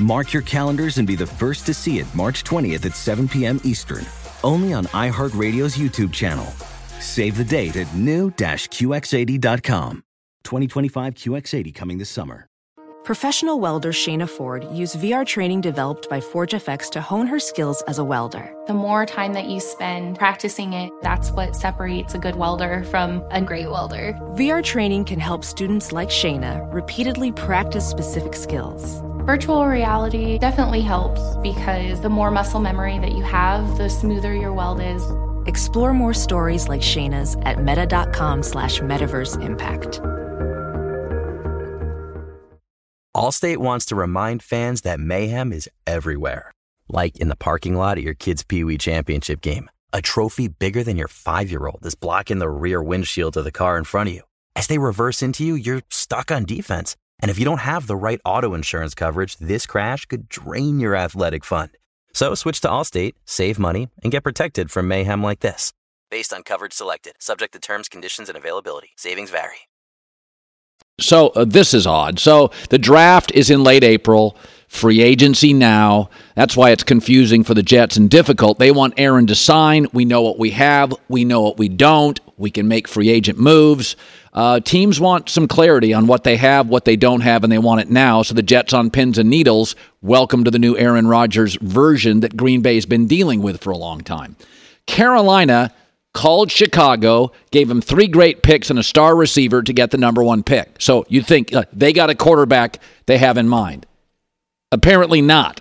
Mark 0.00 0.32
your 0.32 0.42
calendars 0.42 0.96
and 0.96 1.06
be 1.06 1.14
the 1.14 1.26
first 1.26 1.66
to 1.66 1.74
see 1.74 1.98
it 1.98 2.06
March 2.14 2.42
20th 2.42 2.86
at 2.86 2.96
7 2.96 3.28
p.m. 3.28 3.60
Eastern, 3.64 4.06
only 4.42 4.72
on 4.72 4.86
iHeartRadio's 4.86 5.76
YouTube 5.76 6.10
channel. 6.10 6.46
Save 7.00 7.36
the 7.36 7.44
date 7.44 7.76
at 7.76 7.94
new-QX80.com. 7.94 10.02
2025 10.42 11.14
QX80 11.14 11.74
coming 11.74 11.98
this 11.98 12.08
summer. 12.08 12.46
Professional 13.04 13.60
welder 13.60 13.92
Shayna 13.92 14.28
Ford 14.28 14.66
used 14.72 14.96
VR 14.96 15.26
training 15.26 15.60
developed 15.60 16.08
by 16.08 16.20
ForgeFX 16.20 16.90
to 16.92 17.00
hone 17.00 17.26
her 17.26 17.38
skills 17.38 17.82
as 17.88 17.98
a 17.98 18.04
welder. 18.04 18.54
The 18.66 18.74
more 18.74 19.04
time 19.04 19.34
that 19.34 19.46
you 19.46 19.60
spend 19.60 20.18
practicing 20.18 20.74
it, 20.74 20.92
that's 21.02 21.30
what 21.30 21.56
separates 21.56 22.14
a 22.14 22.18
good 22.18 22.36
welder 22.36 22.84
from 22.84 23.22
a 23.30 23.42
great 23.42 23.70
welder. 23.70 24.14
VR 24.32 24.62
training 24.62 25.06
can 25.06 25.18
help 25.18 25.44
students 25.44 25.92
like 25.92 26.08
Shayna 26.08 26.72
repeatedly 26.72 27.32
practice 27.32 27.86
specific 27.86 28.34
skills. 28.34 29.02
Virtual 29.24 29.66
reality 29.66 30.38
definitely 30.38 30.80
helps 30.80 31.20
because 31.42 32.00
the 32.00 32.08
more 32.08 32.30
muscle 32.30 32.58
memory 32.58 32.98
that 33.00 33.12
you 33.12 33.22
have, 33.22 33.76
the 33.76 33.90
smoother 33.90 34.34
your 34.34 34.54
weld 34.54 34.80
is. 34.80 35.04
Explore 35.44 35.92
more 35.92 36.14
stories 36.14 36.68
like 36.68 36.80
Shayna's 36.80 37.36
at 37.42 37.62
meta.com 37.62 38.42
slash 38.42 38.80
metaverse 38.80 39.42
impact. 39.44 40.00
Allstate 43.14 43.58
wants 43.58 43.84
to 43.86 43.94
remind 43.94 44.42
fans 44.42 44.80
that 44.82 44.98
mayhem 44.98 45.52
is 45.52 45.68
everywhere. 45.86 46.50
Like 46.88 47.18
in 47.18 47.28
the 47.28 47.36
parking 47.36 47.74
lot 47.76 47.98
at 47.98 48.04
your 48.04 48.14
kid's 48.14 48.42
Pee 48.42 48.64
Wee 48.64 48.78
Championship 48.78 49.42
game. 49.42 49.68
A 49.92 50.00
trophy 50.00 50.48
bigger 50.48 50.82
than 50.82 50.96
your 50.96 51.08
five 51.08 51.50
year 51.50 51.66
old 51.66 51.84
is 51.84 51.94
blocking 51.94 52.38
the 52.38 52.48
rear 52.48 52.82
windshield 52.82 53.36
of 53.36 53.44
the 53.44 53.52
car 53.52 53.76
in 53.76 53.84
front 53.84 54.08
of 54.08 54.14
you. 54.14 54.22
As 54.56 54.66
they 54.66 54.78
reverse 54.78 55.22
into 55.22 55.44
you, 55.44 55.56
you're 55.56 55.82
stuck 55.90 56.30
on 56.30 56.46
defense. 56.46 56.96
And 57.20 57.30
if 57.30 57.38
you 57.38 57.44
don't 57.44 57.58
have 57.58 57.86
the 57.86 57.96
right 57.96 58.20
auto 58.24 58.54
insurance 58.54 58.94
coverage, 58.94 59.36
this 59.36 59.66
crash 59.66 60.06
could 60.06 60.28
drain 60.28 60.80
your 60.80 60.96
athletic 60.96 61.44
fund. 61.44 61.70
So 62.12 62.34
switch 62.34 62.60
to 62.62 62.68
Allstate, 62.68 63.14
save 63.24 63.58
money, 63.58 63.88
and 64.02 64.10
get 64.10 64.24
protected 64.24 64.70
from 64.70 64.88
mayhem 64.88 65.22
like 65.22 65.40
this. 65.40 65.72
Based 66.10 66.32
on 66.32 66.42
coverage 66.42 66.72
selected, 66.72 67.14
subject 67.20 67.52
to 67.52 67.60
terms, 67.60 67.88
conditions, 67.88 68.28
and 68.28 68.36
availability. 68.36 68.90
Savings 68.96 69.30
vary. 69.30 69.68
So 70.98 71.28
uh, 71.28 71.44
this 71.44 71.72
is 71.72 71.86
odd. 71.86 72.18
So 72.18 72.50
the 72.68 72.78
draft 72.78 73.32
is 73.32 73.48
in 73.48 73.62
late 73.62 73.84
April, 73.84 74.36
free 74.70 75.02
agency 75.02 75.52
now. 75.52 76.08
That's 76.36 76.56
why 76.56 76.70
it's 76.70 76.84
confusing 76.84 77.42
for 77.42 77.54
the 77.54 77.62
Jets 77.62 77.96
and 77.96 78.08
difficult. 78.08 78.60
They 78.60 78.70
want 78.70 78.94
Aaron 78.96 79.26
to 79.26 79.34
sign. 79.34 79.88
We 79.92 80.04
know 80.04 80.22
what 80.22 80.38
we 80.38 80.50
have, 80.50 80.94
we 81.08 81.24
know 81.24 81.40
what 81.40 81.58
we 81.58 81.68
don't. 81.68 82.18
We 82.36 82.52
can 82.52 82.68
make 82.68 82.86
free 82.86 83.10
agent 83.10 83.36
moves. 83.36 83.96
Uh, 84.32 84.60
teams 84.60 85.00
want 85.00 85.28
some 85.28 85.48
clarity 85.48 85.92
on 85.92 86.06
what 86.06 86.22
they 86.22 86.36
have, 86.36 86.68
what 86.68 86.84
they 86.84 86.94
don't 86.94 87.20
have, 87.20 87.42
and 87.42 87.52
they 87.52 87.58
want 87.58 87.80
it 87.80 87.90
now. 87.90 88.22
So 88.22 88.32
the 88.32 88.44
Jets 88.44 88.72
on 88.72 88.90
pins 88.90 89.18
and 89.18 89.28
needles. 89.28 89.74
Welcome 90.02 90.44
to 90.44 90.52
the 90.52 90.58
new 90.58 90.78
Aaron 90.78 91.08
Rodgers 91.08 91.56
version 91.56 92.20
that 92.20 92.36
Green 92.36 92.62
Bay's 92.62 92.86
been 92.86 93.08
dealing 93.08 93.42
with 93.42 93.60
for 93.60 93.72
a 93.72 93.76
long 93.76 94.02
time. 94.02 94.36
Carolina 94.86 95.74
called 96.12 96.50
Chicago, 96.50 97.32
gave 97.50 97.68
them 97.68 97.80
three 97.80 98.06
great 98.06 98.42
picks 98.42 98.70
and 98.70 98.78
a 98.78 98.84
star 98.84 99.16
receiver 99.16 99.62
to 99.62 99.72
get 99.72 99.90
the 99.90 99.98
number 99.98 100.22
one 100.22 100.42
pick. 100.44 100.76
So 100.78 101.04
you 101.08 101.22
think 101.22 101.52
uh, 101.52 101.64
they 101.72 101.92
got 101.92 102.08
a 102.08 102.14
quarterback 102.14 102.78
they 103.06 103.18
have 103.18 103.36
in 103.36 103.48
mind. 103.48 103.86
Apparently 104.72 105.20
not. 105.20 105.60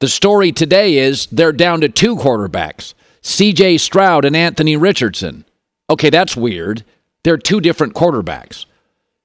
The 0.00 0.08
story 0.08 0.52
today 0.52 0.96
is 0.96 1.26
they're 1.26 1.52
down 1.52 1.80
to 1.82 1.88
two 1.88 2.16
quarterbacks 2.16 2.94
CJ 3.22 3.80
Stroud 3.80 4.24
and 4.24 4.36
Anthony 4.36 4.76
Richardson. 4.76 5.44
Okay, 5.90 6.10
that's 6.10 6.36
weird. 6.36 6.84
They're 7.22 7.36
two 7.36 7.60
different 7.60 7.94
quarterbacks. 7.94 8.64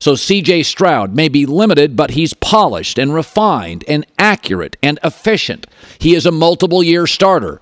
So 0.01 0.13
CJ 0.13 0.65
Stroud 0.65 1.15
may 1.15 1.29
be 1.29 1.45
limited, 1.45 1.95
but 1.95 2.11
he's 2.11 2.33
polished 2.33 2.97
and 2.97 3.13
refined 3.13 3.85
and 3.87 4.05
accurate 4.19 4.75
and 4.83 4.99
efficient. 5.03 5.67
He 5.99 6.15
is 6.15 6.25
a 6.25 6.31
multiple 6.31 6.83
year 6.83 7.07
starter. 7.07 7.61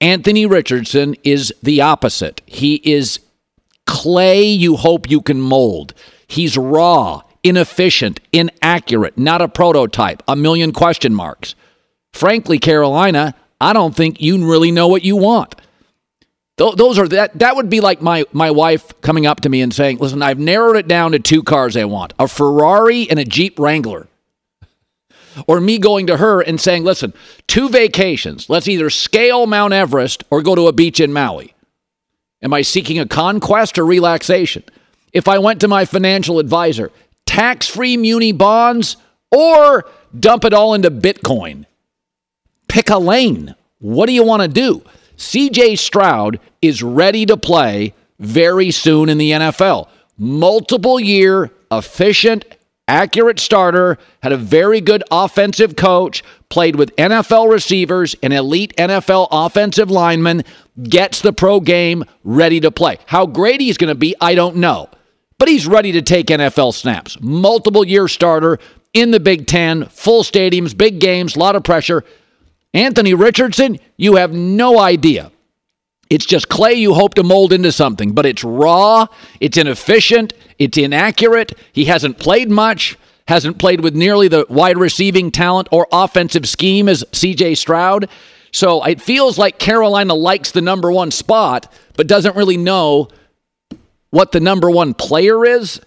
Anthony 0.00 0.46
Richardson 0.46 1.16
is 1.24 1.52
the 1.62 1.80
opposite. 1.80 2.40
He 2.46 2.76
is 2.84 3.20
clay 3.86 4.44
you 4.44 4.76
hope 4.76 5.10
you 5.10 5.20
can 5.20 5.40
mold. 5.40 5.94
He's 6.26 6.56
raw, 6.56 7.22
inefficient, 7.44 8.18
inaccurate, 8.32 9.16
not 9.16 9.42
a 9.42 9.48
prototype, 9.48 10.22
a 10.26 10.34
million 10.34 10.72
question 10.72 11.14
marks. 11.14 11.54
Frankly, 12.12 12.58
Carolina, 12.58 13.34
I 13.60 13.72
don't 13.72 13.94
think 13.94 14.20
you 14.20 14.44
really 14.48 14.72
know 14.72 14.88
what 14.88 15.04
you 15.04 15.16
want. 15.16 15.54
Th- 16.56 16.74
those 16.74 16.98
are 16.98 17.08
that 17.08 17.38
that 17.38 17.56
would 17.56 17.68
be 17.68 17.80
like 17.80 18.00
my 18.00 18.24
my 18.32 18.50
wife 18.50 19.00
coming 19.00 19.26
up 19.26 19.40
to 19.40 19.48
me 19.48 19.60
and 19.60 19.74
saying, 19.74 19.98
"Listen, 19.98 20.22
I've 20.22 20.38
narrowed 20.38 20.76
it 20.76 20.88
down 20.88 21.12
to 21.12 21.18
two 21.18 21.42
cars 21.42 21.76
I 21.76 21.84
want: 21.84 22.12
a 22.18 22.28
Ferrari 22.28 23.08
and 23.10 23.18
a 23.18 23.24
Jeep 23.24 23.58
Wrangler." 23.58 24.08
Or 25.48 25.60
me 25.60 25.78
going 25.78 26.06
to 26.06 26.18
her 26.18 26.40
and 26.40 26.60
saying, 26.60 26.84
"Listen, 26.84 27.12
two 27.48 27.68
vacations. 27.68 28.48
Let's 28.48 28.68
either 28.68 28.88
scale 28.88 29.46
Mount 29.46 29.72
Everest 29.72 30.22
or 30.30 30.42
go 30.42 30.54
to 30.54 30.68
a 30.68 30.72
beach 30.72 31.00
in 31.00 31.12
Maui." 31.12 31.54
Am 32.40 32.52
I 32.52 32.62
seeking 32.62 32.98
a 33.00 33.06
conquest 33.06 33.78
or 33.78 33.86
relaxation? 33.86 34.62
If 35.12 35.26
I 35.26 35.38
went 35.38 35.60
to 35.60 35.68
my 35.68 35.84
financial 35.86 36.38
advisor, 36.38 36.92
tax-free 37.34 37.96
muni 37.96 38.30
bonds 38.30 38.96
or 39.32 39.84
dump 40.16 40.44
it 40.44 40.54
all 40.54 40.74
into 40.74 40.88
Bitcoin. 40.88 41.66
Pick 42.68 42.90
a 42.90 42.98
lane. 42.98 43.56
What 43.80 44.06
do 44.06 44.12
you 44.12 44.22
want 44.22 44.42
to 44.42 44.48
do? 44.48 44.84
CJ 45.16 45.78
Stroud 45.78 46.38
is 46.62 46.80
ready 46.80 47.26
to 47.26 47.36
play 47.36 47.92
very 48.20 48.70
soon 48.70 49.08
in 49.08 49.18
the 49.18 49.32
NFL. 49.32 49.88
Multiple 50.16 51.00
year, 51.00 51.50
efficient, 51.72 52.44
accurate 52.86 53.40
starter, 53.40 53.98
had 54.22 54.30
a 54.30 54.36
very 54.36 54.80
good 54.80 55.02
offensive 55.10 55.74
coach, 55.74 56.22
played 56.50 56.76
with 56.76 56.94
NFL 56.94 57.50
receivers 57.50 58.14
and 58.22 58.32
elite 58.32 58.72
NFL 58.76 59.26
offensive 59.32 59.90
linemen, 59.90 60.44
gets 60.84 61.20
the 61.20 61.32
pro 61.32 61.58
game 61.58 62.04
ready 62.22 62.60
to 62.60 62.70
play. 62.70 62.98
How 63.06 63.26
great 63.26 63.60
he's 63.60 63.76
going 63.76 63.88
to 63.88 63.96
be, 63.96 64.14
I 64.20 64.36
don't 64.36 64.56
know. 64.56 64.88
But 65.44 65.50
he's 65.50 65.66
ready 65.66 65.92
to 65.92 66.00
take 66.00 66.28
NFL 66.28 66.72
snaps. 66.72 67.18
Multiple 67.20 67.86
year 67.86 68.08
starter 68.08 68.58
in 68.94 69.10
the 69.10 69.20
Big 69.20 69.46
Ten, 69.46 69.84
full 69.88 70.22
stadiums, 70.22 70.74
big 70.74 71.00
games, 71.00 71.36
a 71.36 71.38
lot 71.38 71.54
of 71.54 71.62
pressure. 71.62 72.02
Anthony 72.72 73.12
Richardson, 73.12 73.78
you 73.98 74.16
have 74.16 74.32
no 74.32 74.80
idea. 74.80 75.30
It's 76.08 76.24
just 76.24 76.48
clay 76.48 76.72
you 76.72 76.94
hope 76.94 77.12
to 77.16 77.22
mold 77.22 77.52
into 77.52 77.72
something, 77.72 78.12
but 78.12 78.24
it's 78.24 78.42
raw, 78.42 79.04
it's 79.38 79.58
inefficient, 79.58 80.32
it's 80.58 80.78
inaccurate. 80.78 81.52
He 81.74 81.84
hasn't 81.84 82.18
played 82.18 82.50
much, 82.50 82.96
hasn't 83.28 83.58
played 83.58 83.82
with 83.82 83.94
nearly 83.94 84.28
the 84.28 84.46
wide 84.48 84.78
receiving 84.78 85.30
talent 85.30 85.68
or 85.70 85.86
offensive 85.92 86.48
scheme 86.48 86.88
as 86.88 87.04
CJ 87.12 87.58
Stroud. 87.58 88.08
So 88.50 88.82
it 88.82 88.98
feels 88.98 89.36
like 89.36 89.58
Carolina 89.58 90.14
likes 90.14 90.52
the 90.52 90.62
number 90.62 90.90
one 90.90 91.10
spot, 91.10 91.70
but 91.98 92.06
doesn't 92.06 92.34
really 92.34 92.56
know 92.56 93.10
what 94.14 94.30
the 94.30 94.38
number 94.38 94.70
one 94.70 94.94
player 94.94 95.44
is. 95.44 95.80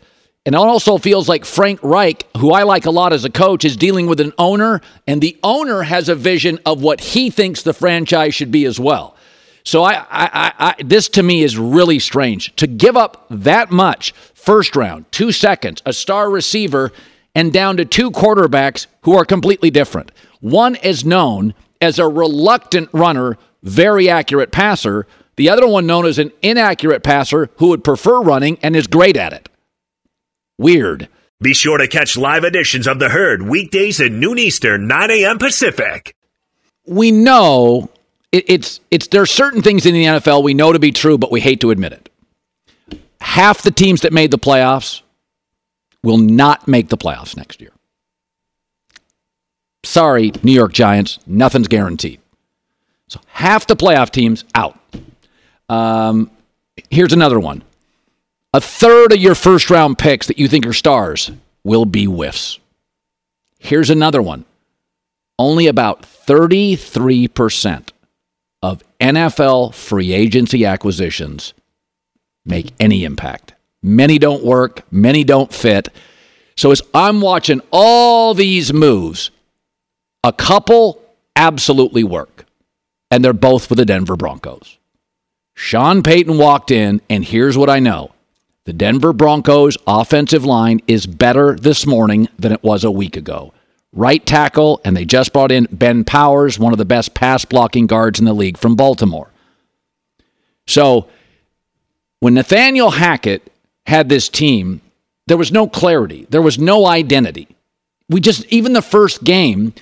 And 0.46 0.54
it 0.54 0.58
also 0.58 0.98
feels 0.98 1.30
like 1.30 1.46
Frank 1.46 1.80
Reich, 1.82 2.28
who 2.36 2.52
I 2.52 2.64
like 2.64 2.86
a 2.86 2.92
lot 2.92 3.14
as 3.14 3.24
a 3.24 3.30
coach, 3.30 3.64
is 3.64 3.78
dealing 3.78 4.06
with 4.06 4.20
an 4.20 4.34
owner, 4.38 4.82
and 5.08 5.22
the 5.22 5.38
owner 5.44 5.84
has 5.84 6.10
a 6.10 6.16
vision 6.16 6.60
of 6.66 6.82
what 6.82 7.00
he 7.00 7.30
thinks 7.30 7.62
the 7.62 7.74
franchise 7.74 8.36
should 8.36 8.52
be 8.52 8.66
as 8.66 8.82
well. 8.82 9.16
So 9.64 9.84
I, 9.84 10.06
I, 10.10 10.54
I, 10.60 10.76
this 10.84 11.08
to 11.10 11.24
me 11.24 11.42
is 11.42 11.58
really 11.58 12.00
strange 12.00 12.54
to 12.58 12.68
give 12.68 12.98
up 12.98 13.28
that 13.30 13.72
much 13.72 14.12
first 14.34 14.76
round, 14.76 15.10
two 15.10 15.32
seconds, 15.32 15.82
a 15.86 15.94
star 15.94 16.30
receiver, 16.30 16.92
and 17.34 17.54
down 17.54 17.78
to 17.78 17.86
two 17.86 18.12
quarterbacks 18.12 18.88
who 19.04 19.16
are 19.16 19.24
completely 19.24 19.72
different. 19.72 20.12
One 20.42 20.76
is 20.76 21.06
known 21.06 21.54
as 21.80 21.98
a 21.98 22.08
reluctant 22.10 22.90
runner, 22.92 23.38
very 23.64 24.10
accurate 24.10 24.52
passer. 24.52 25.08
The 25.38 25.50
other 25.50 25.68
one 25.68 25.86
known 25.86 26.06
as 26.06 26.20
an 26.20 26.32
inaccurate 26.42 27.04
passer 27.04 27.50
who 27.58 27.70
would 27.70 27.84
prefer 27.84 28.22
running 28.22 28.58
and 28.62 28.76
is 28.76 28.88
great 28.88 29.16
at 29.16 29.34
it. 29.34 29.50
Weird. 30.58 31.08
Be 31.40 31.54
sure 31.54 31.78
to 31.78 31.88
catch 31.88 32.18
live 32.18 32.44
editions 32.44 32.88
of 32.88 32.98
The 32.98 33.10
Herd 33.10 33.44
weekdays 33.44 34.02
at 34.02 34.12
noon 34.12 34.40
Eastern, 34.40 34.88
9 34.88 35.12
a.m. 35.12 35.38
Pacific. 35.38 36.16
We 36.88 37.12
know 37.12 37.90
it, 38.32 38.46
it's 38.48 38.82
it's 38.90 39.08
there 39.08 39.22
are 39.22 39.28
certain 39.28 39.62
things 39.62 39.86
in 39.86 39.94
the 39.94 40.06
NFL 40.06 40.44
we 40.44 40.56
know 40.56 40.74
to 40.74 40.80
be 40.80 40.92
true, 40.92 41.18
but 41.18 41.32
we 41.32 41.40
hate 41.40 41.62
to 41.62 41.70
admit 41.70 41.94
it. 41.94 42.10
Half 43.22 43.62
the 43.62 43.72
teams 43.72 44.02
that 44.02 44.14
made 44.14 44.32
the 44.32 44.40
playoffs 44.40 45.02
will 46.04 46.18
not 46.18 46.68
make 46.68 46.90
the 46.90 46.98
playoffs 46.98 47.38
next 47.38 47.62
year. 47.62 47.72
Sorry, 49.84 50.32
New 50.44 50.52
York 50.52 50.74
Giants, 50.74 51.20
nothing's 51.28 51.68
guaranteed. 51.68 52.20
So 53.08 53.22
half 53.28 53.68
the 53.68 53.76
playoff 53.76 54.10
teams 54.10 54.44
out. 54.56 54.78
Um, 55.70 56.32
here's 56.90 57.14
another 57.14 57.40
one. 57.40 57.64
A 58.54 58.62
third 58.62 59.12
of 59.12 59.20
your 59.20 59.36
first 59.36 59.70
round 59.70 59.98
picks 59.98 60.28
that 60.28 60.40
you 60.40 60.48
think 60.48 60.66
are 60.66 60.74
stars 60.74 61.32
will 61.64 61.86
be 61.86 62.06
whiffs. 62.06 62.60
Here's 63.60 63.90
another 63.90 64.22
one. 64.22 64.46
Only 65.38 65.68
about 65.68 66.02
33% 66.04 67.90
of 68.62 68.84
NFL 69.00 69.74
free 69.74 70.14
agency 70.14 70.66
acquisitions 70.66 71.54
make 72.46 72.74
any 72.80 73.04
impact. 73.04 73.54
Many 73.84 74.18
don't 74.18 74.44
work, 74.44 74.82
many 74.92 75.24
don't 75.24 75.54
fit. 75.54 75.90
So 76.56 76.72
as 76.72 76.82
I'm 76.94 77.22
watching 77.22 77.62
all 77.72 78.34
these 78.34 78.74
moves, 78.74 79.30
a 80.24 80.34
couple 80.34 81.02
absolutely 81.36 82.04
work. 82.04 82.46
And 83.12 83.24
they're 83.24 83.34
both 83.34 83.68
for 83.68 83.76
the 83.76 83.86
Denver 83.86 84.16
Broncos. 84.16 84.77
Sean 85.60 86.04
Payton 86.04 86.38
walked 86.38 86.70
in, 86.70 87.02
and 87.10 87.26
here's 87.26 87.58
what 87.58 87.68
I 87.68 87.80
know. 87.80 88.12
The 88.66 88.74
Denver 88.74 89.12
Broncos 89.12 89.76
offensive 89.88 90.46
line 90.46 90.82
is 90.86 91.08
better 91.08 91.56
this 91.56 91.88
morning 91.88 92.30
than 92.38 92.52
it 92.52 92.62
was 92.62 92.84
a 92.84 92.92
week 92.92 93.18
ago. 93.18 93.54
Right 93.92 94.24
tackle, 94.24 94.80
and 94.86 94.96
they 94.96 95.04
just 95.04 95.34
brought 95.34 95.52
in 95.52 95.68
Ben 95.72 96.04
Powers, 96.04 96.60
one 96.60 96.74
of 96.74 96.78
the 96.78 96.86
best 96.86 97.16
pass 97.16 97.44
blocking 97.44 97.88
guards 97.88 98.20
in 98.20 98.26
the 98.26 98.36
league 98.36 98.56
from 98.56 98.76
Baltimore. 98.76 99.32
So 100.68 101.08
when 102.20 102.36
Nathaniel 102.36 102.92
Hackett 102.92 103.52
had 103.88 104.10
this 104.10 104.30
team, 104.30 104.82
there 105.26 105.38
was 105.38 105.52
no 105.52 105.68
clarity, 105.68 106.28
there 106.30 106.44
was 106.44 106.60
no 106.60 106.86
identity. 106.86 107.48
We 108.10 108.22
just, 108.22 108.46
even 108.46 108.74
the 108.74 108.84
first 108.84 109.24
game, 109.24 109.74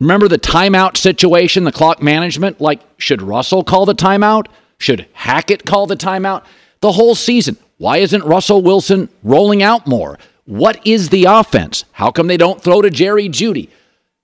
remember 0.00 0.26
the 0.26 0.36
timeout 0.36 0.96
situation, 0.96 1.62
the 1.62 1.70
clock 1.70 2.02
management? 2.02 2.60
Like, 2.60 2.80
should 2.98 3.22
Russell 3.22 3.62
call 3.62 3.86
the 3.86 3.94
timeout? 3.94 4.48
Should 4.78 5.06
Hackett 5.12 5.64
call 5.64 5.86
the 5.86 5.96
timeout? 5.96 6.44
The 6.80 6.92
whole 6.92 7.14
season. 7.14 7.56
Why 7.78 7.98
isn't 7.98 8.24
Russell 8.24 8.62
Wilson 8.62 9.08
rolling 9.22 9.62
out 9.62 9.86
more? 9.86 10.18
What 10.44 10.86
is 10.86 11.08
the 11.08 11.24
offense? 11.24 11.84
How 11.92 12.10
come 12.10 12.26
they 12.26 12.36
don't 12.36 12.62
throw 12.62 12.82
to 12.82 12.90
Jerry 12.90 13.28
Jeudy? 13.28 13.68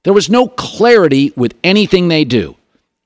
There 0.05 0.13
was 0.13 0.31
no 0.31 0.49
clarity 0.49 1.33
with 1.37 1.55
anything 1.63 2.09
they 2.09 2.25
do. 2.25 2.57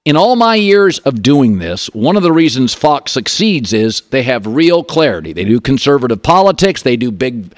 In 0.04 0.16
all 0.16 0.36
my 0.36 0.54
years 0.54 1.00
of 1.00 1.20
doing 1.20 1.58
this, 1.58 1.88
one 1.92 2.16
of 2.16 2.22
the 2.22 2.32
reasons 2.32 2.74
Fox 2.74 3.10
succeeds 3.10 3.72
is 3.72 4.02
they 4.10 4.22
have 4.22 4.46
real 4.46 4.84
clarity. 4.84 5.32
They 5.32 5.44
do 5.44 5.60
conservative 5.60 6.22
politics, 6.22 6.82
they 6.82 6.96
do 6.96 7.10
big 7.10 7.52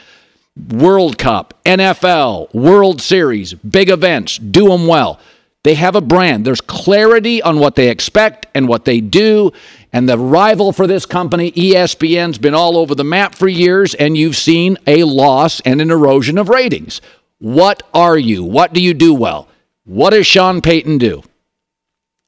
World 0.71 1.19
Cup, 1.19 1.55
NFL, 1.65 2.53
World 2.55 3.01
Series, 3.01 3.55
big 3.55 3.91
events, 3.91 4.39
do 4.39 4.69
them 4.69 4.87
well. 4.87 5.21
They 5.63 5.75
have 5.75 5.95
a 5.95 6.01
brand. 6.01 6.45
There's 6.45 6.61
clarity 6.61 7.43
on 7.43 7.59
what 7.59 7.75
they 7.75 7.91
expect 7.91 8.47
and 8.55 8.67
what 8.67 8.85
they 8.85 9.01
do. 9.01 9.53
And 9.93 10.09
the 10.09 10.19
rival 10.19 10.73
for 10.73 10.87
this 10.87 11.07
company, 11.07 11.51
ESPN's 11.53 12.39
been 12.39 12.55
all 12.55 12.77
over 12.77 12.95
the 12.95 13.05
map 13.05 13.35
for 13.35 13.49
years, 13.49 13.95
and 13.95 14.17
you've 14.17 14.37
seen 14.37 14.77
a 14.87 15.05
loss 15.05 15.61
and 15.61 15.81
an 15.81 15.91
erosion 15.91 16.37
of 16.37 16.49
ratings. 16.49 17.01
What 17.39 17.83
are 17.95 18.19
you? 18.19 18.45
What 18.45 18.73
do 18.73 18.83
you 18.83 18.93
do 18.93 19.15
well? 19.15 19.49
What 19.85 20.11
does 20.11 20.27
Sean 20.27 20.61
Payton 20.61 20.99
do? 20.99 21.23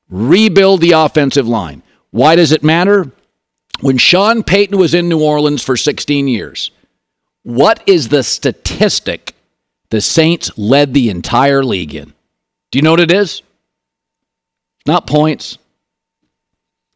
Rebuild 0.09 0.81
the 0.81 0.93
offensive 0.93 1.47
line. 1.47 1.83
Why 2.11 2.35
does 2.35 2.53
it 2.53 2.65
matter? 2.65 3.11
When 3.81 3.99
Sean 3.99 4.43
Payton 4.43 4.79
was 4.79 4.95
in 4.95 5.09
New 5.09 5.23
Orleans 5.23 5.63
for 5.63 5.77
16 5.77 6.29
years, 6.29 6.71
what 7.43 7.83
is 7.87 8.09
the 8.09 8.23
statistic 8.23 9.35
the 9.91 10.01
Saints 10.01 10.57
led 10.57 10.95
the 10.95 11.11
entire 11.11 11.65
league 11.65 11.95
in? 11.95 12.13
Do 12.71 12.79
you 12.79 12.83
know 12.83 12.93
what 12.93 13.01
it 13.01 13.13
is? 13.13 13.43
Not 14.87 15.07
points. 15.07 15.59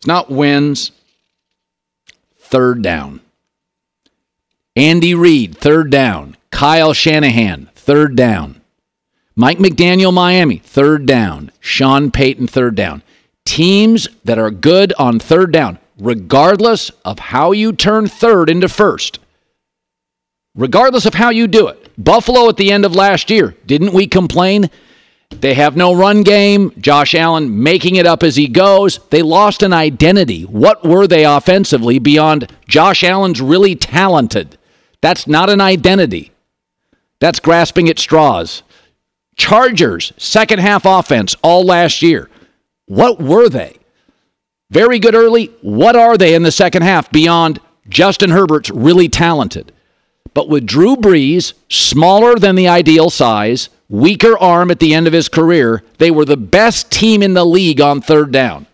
It's 0.05 0.07
not 0.07 0.31
wins. 0.31 0.91
Third 2.37 2.83
down. 2.83 3.21
Andy 4.77 5.15
Reid, 5.15 5.57
third 5.57 5.91
down. 5.91 6.37
Kyle 6.51 6.93
Shanahan, 6.93 7.71
third 7.75 8.15
down. 8.15 8.61
Mike 9.35 9.57
McDaniel, 9.57 10.13
Miami, 10.13 10.59
third 10.59 11.07
down. 11.07 11.51
Sean 11.59 12.11
Payton, 12.11 12.49
third 12.49 12.75
down. 12.75 13.03
Teams 13.47 14.07
that 14.25 14.39
are 14.39 14.51
good 14.51 14.93
on 14.99 15.19
third 15.19 15.53
down, 15.53 15.79
regardless 15.99 16.91
of 17.07 17.19
how 17.19 17.53
you 17.53 17.73
turn 17.73 18.07
third 18.07 18.51
into 18.51 18.69
first, 18.69 19.21
regardless 20.55 21.07
of 21.07 21.15
how 21.15 21.31
you 21.31 21.47
do 21.47 21.67
it. 21.69 21.91
Buffalo 21.97 22.51
at 22.51 22.59
the 22.59 22.71
end 22.71 22.85
of 22.85 22.95
last 22.95 23.31
year, 23.31 23.57
didn't 23.65 23.95
we 23.95 24.07
complain? 24.07 24.69
They 25.41 25.55
have 25.55 25.77
no 25.77 25.95
run 25.95 26.23
game. 26.23 26.73
Josh 26.79 27.15
Allen 27.15 27.63
making 27.63 27.97
it 27.97 28.07
up 28.07 28.23
as 28.23 28.37
he 28.37 28.49
goes. 28.49 28.99
They 29.11 29.23
lost 29.23 29.63
an 29.63 29.73
identity. 29.73 30.43
What 30.43 30.85
were 30.85 31.07
they 31.07 31.25
offensively 31.25 31.99
beyond 31.99 32.51
Josh 32.69 33.05
Allen's 33.05 33.41
really 33.41 33.77
talented? 33.77 34.57
That's 35.01 35.27
not 35.27 35.51
an 35.51 35.61
identity. 35.61 36.33
That's 37.21 37.41
grasping 37.41 37.89
at 37.89 37.99
straws. 37.99 38.63
Chargers, 39.37 40.13
second 40.17 40.61
half 40.61 40.85
offense 40.85 41.35
all 41.43 41.65
last 41.65 42.03
year. 42.03 42.31
What 42.87 43.21
were 43.21 43.49
they? 43.49 43.79
Very 44.71 44.99
good 44.99 45.15
early. 45.15 45.47
What 45.63 45.97
are 45.97 46.17
they 46.17 46.35
in 46.35 46.43
the 46.43 46.53
second 46.53 46.83
half 46.83 47.11
beyond 47.11 47.61
Justin 47.89 48.31
Herbert's 48.31 48.71
really 48.71 49.09
talented? 49.09 49.73
But 50.35 50.49
with 50.49 50.67
Drew 50.67 50.97
Brees, 50.97 51.55
smaller 51.69 52.35
than 52.35 52.57
the 52.57 52.69
ideal 52.69 53.09
size, 53.09 53.69
weaker 53.89 54.37
arm 54.39 54.71
at 54.71 54.81
the 54.81 54.93
end 54.93 55.07
of 55.07 55.13
his 55.13 55.29
career, 55.29 55.83
they 55.99 56.11
were 56.11 56.25
the 56.25 56.37
best 56.37 56.91
team 56.91 57.23
in 57.23 57.35
the 57.35 57.47
league 57.47 57.81
on 57.81 58.01
third 58.01 58.33
down. 58.33 58.67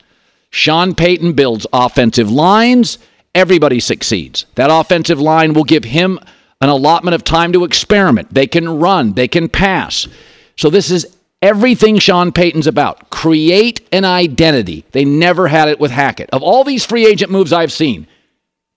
Sean 0.51 0.95
Payton 0.95 1.35
builds 1.35 1.67
offensive 1.73 2.31
lines. 2.31 2.99
Everybody 3.35 3.79
succeeds. 3.79 4.47
That 4.57 4.71
offensive 4.73 5.21
line 5.21 5.53
will 5.53 5.65
give 5.65 5.85
him 5.85 6.19
an 6.61 6.69
allotment 6.69 7.15
of 7.15 7.25
time 7.25 7.53
to 7.53 7.65
experiment. 7.65 8.33
They 8.35 8.47
can 8.47 8.81
run, 8.81 9.13
they 9.13 9.29
can 9.29 9.49
pass. 9.49 10.09
So 10.57 10.71
this 10.71 10.91
is 10.91 11.07
everything 11.41 11.99
Sean 11.99 12.33
Payton's 12.33 12.67
about. 12.67 13.11
Create 13.11 13.87
an 13.93 14.05
identity. 14.05 14.85
They 14.93 15.05
never 15.05 15.49
had 15.49 15.69
it 15.69 15.81
with 15.81 15.91
Hackett. 15.91 16.31
Of 16.31 16.43
all 16.43 16.65
these 16.65 16.85
free 16.85 17.07
agent 17.07 17.31
moves 17.31 17.53
I've 17.53 17.73
seen, 17.73 18.07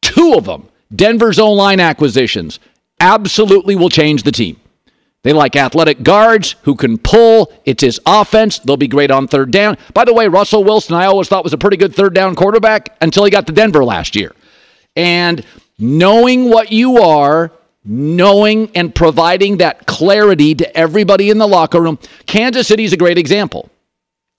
two 0.01 0.35
of 0.35 0.45
them, 0.45 0.69
Denver's 0.95 1.39
own 1.39 1.57
line 1.57 1.79
acquisitions, 1.79 2.59
absolutely 3.03 3.75
will 3.75 3.89
change 3.89 4.23
the 4.23 4.31
team. 4.31 4.59
They 5.23 5.33
like 5.33 5.55
athletic 5.55 6.03
guards 6.03 6.55
who 6.63 6.75
can 6.75 6.97
pull. 6.97 7.53
It's 7.65 7.83
his 7.83 7.99
offense. 8.05 8.59
They'll 8.59 8.77
be 8.77 8.87
great 8.87 9.11
on 9.11 9.27
third 9.27 9.51
down. 9.51 9.77
By 9.93 10.05
the 10.05 10.13
way, 10.13 10.27
Russell 10.27 10.63
Wilson, 10.63 10.95
I 10.95 11.05
always 11.05 11.27
thought 11.27 11.43
was 11.43 11.53
a 11.53 11.57
pretty 11.57 11.77
good 11.77 11.93
third 11.93 12.13
down 12.13 12.35
quarterback 12.35 12.97
until 13.01 13.23
he 13.23 13.31
got 13.31 13.47
to 13.47 13.53
Denver 13.53 13.83
last 13.85 14.15
year. 14.15 14.33
And 14.95 15.45
knowing 15.77 16.49
what 16.49 16.71
you 16.71 16.97
are, 16.97 17.51
knowing 17.85 18.69
and 18.75 18.93
providing 18.93 19.57
that 19.57 19.85
clarity 19.85 20.55
to 20.55 20.77
everybody 20.77 21.29
in 21.29 21.37
the 21.37 21.47
locker 21.47 21.81
room, 21.81 21.99
Kansas 22.25 22.67
City 22.67 22.83
is 22.83 22.93
a 22.93 22.97
great 22.97 23.17
example. 23.17 23.69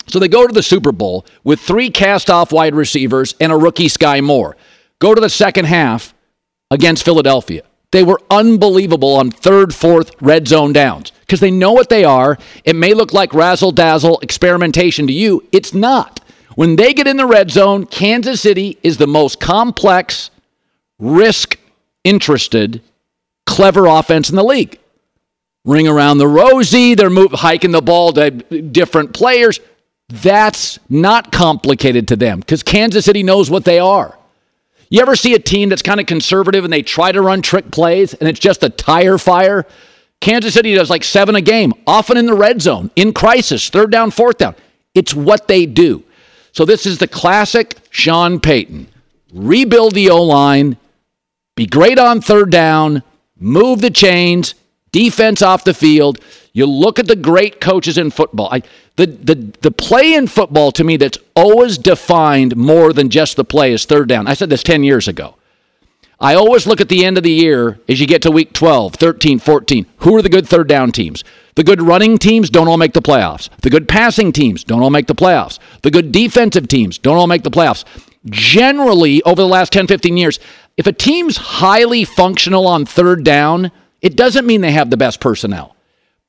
So 0.06 0.18
they 0.18 0.28
go 0.28 0.46
to 0.46 0.52
the 0.52 0.62
Super 0.62 0.92
Bowl 0.92 1.24
with 1.44 1.60
three 1.60 1.90
cast 1.90 2.28
off 2.28 2.52
wide 2.52 2.74
receivers 2.74 3.34
and 3.40 3.50
a 3.52 3.56
rookie 3.56 3.88
Skyy 3.88 4.22
Moore. 4.22 4.56
Go 4.98 5.14
to 5.14 5.20
the 5.20 5.30
second 5.30 5.64
half 5.64 6.14
against 6.70 7.04
Philadelphia. 7.04 7.62
They 7.94 8.02
were 8.02 8.20
unbelievable 8.28 9.14
on 9.14 9.30
third, 9.30 9.72
fourth 9.72 10.20
red 10.20 10.48
zone 10.48 10.72
downs 10.72 11.12
because 11.20 11.38
they 11.38 11.52
know 11.52 11.70
what 11.70 11.90
they 11.90 12.02
are. 12.02 12.36
It 12.64 12.74
may 12.74 12.92
look 12.92 13.12
like 13.12 13.32
razzle 13.32 13.70
dazzle 13.70 14.18
experimentation 14.18 15.06
to 15.06 15.12
you. 15.12 15.46
It's 15.52 15.72
not. 15.72 16.18
When 16.56 16.74
they 16.74 16.92
get 16.92 17.06
in 17.06 17.18
the 17.18 17.24
red 17.24 17.52
zone, 17.52 17.86
Kansas 17.86 18.40
City 18.40 18.78
is 18.82 18.96
the 18.96 19.06
most 19.06 19.38
complex, 19.38 20.30
risk 20.98 21.56
interested, 22.02 22.82
clever 23.46 23.86
offense 23.86 24.28
in 24.28 24.34
the 24.34 24.42
league. 24.42 24.80
Ring 25.64 25.86
around 25.86 26.18
the 26.18 26.26
rosy, 26.26 26.96
they're 26.96 27.10
move, 27.10 27.30
hiking 27.30 27.70
the 27.70 27.80
ball 27.80 28.12
to 28.14 28.32
different 28.32 29.14
players. 29.14 29.60
That's 30.08 30.80
not 30.88 31.30
complicated 31.30 32.08
to 32.08 32.16
them 32.16 32.40
because 32.40 32.64
Kansas 32.64 33.04
City 33.04 33.22
knows 33.22 33.52
what 33.52 33.64
they 33.64 33.78
are. 33.78 34.18
You 34.88 35.00
ever 35.00 35.16
see 35.16 35.34
a 35.34 35.38
team 35.38 35.68
that's 35.68 35.82
kind 35.82 36.00
of 36.00 36.06
conservative 36.06 36.64
and 36.64 36.72
they 36.72 36.82
try 36.82 37.12
to 37.12 37.20
run 37.20 37.42
trick 37.42 37.70
plays 37.70 38.14
and 38.14 38.28
it's 38.28 38.40
just 38.40 38.62
a 38.62 38.68
tire 38.68 39.18
fire? 39.18 39.66
Kansas 40.20 40.54
City 40.54 40.74
does 40.74 40.90
like 40.90 41.04
seven 41.04 41.34
a 41.34 41.40
game, 41.40 41.74
often 41.86 42.16
in 42.16 42.26
the 42.26 42.34
red 42.34 42.62
zone, 42.62 42.90
in 42.96 43.12
crisis, 43.12 43.68
third 43.68 43.90
down, 43.90 44.10
fourth 44.10 44.38
down. 44.38 44.54
It's 44.94 45.14
what 45.14 45.48
they 45.48 45.66
do. 45.66 46.02
So 46.52 46.64
this 46.64 46.86
is 46.86 46.98
the 46.98 47.08
classic 47.08 47.76
Sean 47.90 48.40
Payton. 48.40 48.88
Rebuild 49.32 49.94
the 49.94 50.10
O 50.10 50.22
line, 50.22 50.76
be 51.56 51.66
great 51.66 51.98
on 51.98 52.20
third 52.20 52.50
down, 52.50 53.02
move 53.38 53.80
the 53.80 53.90
chains, 53.90 54.54
defense 54.92 55.42
off 55.42 55.64
the 55.64 55.74
field. 55.74 56.20
You 56.54 56.66
look 56.66 56.98
at 56.98 57.06
the 57.06 57.16
great 57.16 57.60
coaches 57.60 57.98
in 57.98 58.10
football. 58.10 58.48
I, 58.50 58.62
the, 58.96 59.06
the, 59.06 59.34
the 59.60 59.70
play 59.70 60.14
in 60.14 60.28
football 60.28 60.72
to 60.72 60.84
me 60.84 60.96
that's 60.96 61.18
always 61.34 61.76
defined 61.76 62.56
more 62.56 62.92
than 62.92 63.10
just 63.10 63.36
the 63.36 63.44
play 63.44 63.72
is 63.72 63.84
third 63.84 64.08
down. 64.08 64.26
I 64.26 64.34
said 64.34 64.50
this 64.50 64.62
10 64.62 64.84
years 64.84 65.08
ago. 65.08 65.34
I 66.20 66.36
always 66.36 66.66
look 66.66 66.80
at 66.80 66.88
the 66.88 67.04
end 67.04 67.18
of 67.18 67.24
the 67.24 67.30
year 67.30 67.80
as 67.88 68.00
you 68.00 68.06
get 68.06 68.22
to 68.22 68.30
week 68.30 68.52
12, 68.52 68.94
13, 68.94 69.40
14. 69.40 69.86
Who 69.98 70.16
are 70.16 70.22
the 70.22 70.28
good 70.28 70.48
third 70.48 70.68
down 70.68 70.92
teams? 70.92 71.24
The 71.56 71.64
good 71.64 71.82
running 71.82 72.18
teams 72.18 72.50
don't 72.50 72.68
all 72.68 72.76
make 72.76 72.92
the 72.92 73.02
playoffs. 73.02 73.48
The 73.62 73.70
good 73.70 73.88
passing 73.88 74.32
teams 74.32 74.62
don't 74.62 74.80
all 74.80 74.90
make 74.90 75.08
the 75.08 75.14
playoffs. 75.14 75.58
The 75.82 75.90
good 75.90 76.12
defensive 76.12 76.68
teams 76.68 76.98
don't 76.98 77.16
all 77.16 77.26
make 77.26 77.42
the 77.42 77.50
playoffs. 77.50 77.84
Generally, 78.26 79.22
over 79.24 79.42
the 79.42 79.48
last 79.48 79.72
10, 79.72 79.86
15 79.86 80.16
years, 80.16 80.38
if 80.76 80.86
a 80.86 80.92
team's 80.92 81.36
highly 81.36 82.04
functional 82.04 82.66
on 82.66 82.86
third 82.86 83.24
down, 83.24 83.70
it 84.00 84.16
doesn't 84.16 84.46
mean 84.46 84.60
they 84.60 84.72
have 84.72 84.90
the 84.90 84.96
best 84.96 85.20
personnel, 85.20 85.73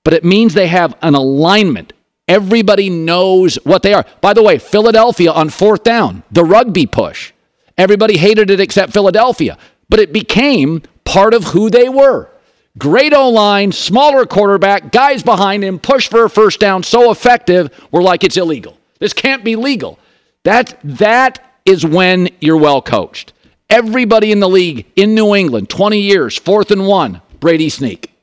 but 0.06 0.14
it 0.14 0.24
means 0.24 0.54
they 0.54 0.68
have 0.68 0.96
an 1.02 1.16
alignment. 1.16 1.92
Everybody 2.28 2.90
knows 2.90 3.56
what 3.64 3.82
they 3.84 3.94
are. 3.94 4.06
By 4.22 4.34
the 4.34 4.44
way, 4.44 4.58
Philadelphia 4.58 5.32
on 5.32 5.50
fourth 5.50 5.84
down, 5.84 6.24
the 6.32 6.46
rugby 6.46 6.86
push. 6.86 7.34
Everybody 7.78 8.16
hated 8.16 8.50
it 8.50 8.62
except 8.62 8.94
Philadelphia, 8.94 9.58
but 9.90 10.00
it 10.00 10.14
became 10.14 10.84
part 11.04 11.34
of 11.34 11.44
who 11.46 11.70
they 11.70 11.90
were. 11.90 12.30
Great 12.78 13.14
O 13.14 13.30
line, 13.30 13.72
smaller 13.72 14.26
quarterback, 14.26 14.92
guys 14.92 15.24
behind 15.24 15.64
him, 15.64 15.80
push 15.80 16.08
for 16.08 16.26
a 16.26 16.30
first 16.30 16.60
down, 16.60 16.84
so 16.84 17.10
effective, 17.12 17.70
we're 17.92 18.04
like 18.04 18.24
it's 18.24 18.38
illegal. 18.38 18.78
This 19.00 19.14
can't 19.14 19.44
be 19.44 19.56
legal. 19.56 19.98
That, 20.44 20.78
that 20.84 21.60
is 21.66 21.86
when 21.86 22.30
you're 22.40 22.58
well 22.58 22.82
coached. 22.82 23.34
Everybody 23.70 24.32
in 24.32 24.40
the 24.40 24.50
league 24.50 24.86
in 24.96 25.16
New 25.16 25.34
England, 25.34 25.70
20 25.70 26.00
years, 26.00 26.38
fourth 26.38 26.70
and 26.70 26.86
one, 26.86 27.22
Brady 27.40 27.70
sneak. 27.70 28.15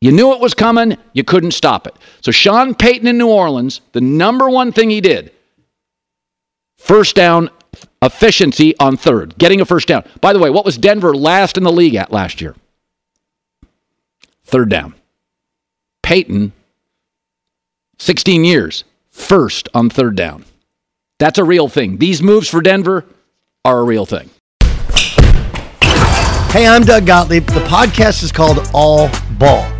You 0.00 0.12
knew 0.12 0.32
it 0.32 0.40
was 0.40 0.54
coming, 0.54 0.96
you 1.12 1.24
couldn't 1.24 1.50
stop 1.50 1.86
it. 1.86 1.94
So, 2.22 2.30
Sean 2.30 2.74
Payton 2.74 3.06
in 3.06 3.18
New 3.18 3.28
Orleans, 3.28 3.82
the 3.92 4.00
number 4.00 4.48
one 4.48 4.72
thing 4.72 4.88
he 4.88 5.00
did 5.00 5.32
first 6.78 7.14
down 7.14 7.50
efficiency 8.00 8.74
on 8.78 8.96
third, 8.96 9.36
getting 9.36 9.60
a 9.60 9.66
first 9.66 9.86
down. 9.88 10.04
By 10.22 10.32
the 10.32 10.38
way, 10.38 10.48
what 10.48 10.64
was 10.64 10.78
Denver 10.78 11.14
last 11.14 11.58
in 11.58 11.64
the 11.64 11.72
league 11.72 11.94
at 11.94 12.10
last 12.10 12.40
year? 12.40 12.56
Third 14.44 14.70
down. 14.70 14.94
Payton, 16.02 16.52
16 17.98 18.44
years, 18.44 18.84
first 19.10 19.68
on 19.74 19.90
third 19.90 20.16
down. 20.16 20.46
That's 21.18 21.38
a 21.38 21.44
real 21.44 21.68
thing. 21.68 21.98
These 21.98 22.22
moves 22.22 22.48
for 22.48 22.62
Denver 22.62 23.04
are 23.66 23.78
a 23.78 23.84
real 23.84 24.06
thing. 24.06 24.30
Hey, 26.50 26.66
I'm 26.66 26.82
Doug 26.82 27.06
Gottlieb. 27.06 27.46
The 27.46 27.60
podcast 27.66 28.24
is 28.24 28.32
called 28.32 28.58
All 28.72 29.10
Ball. 29.38 29.79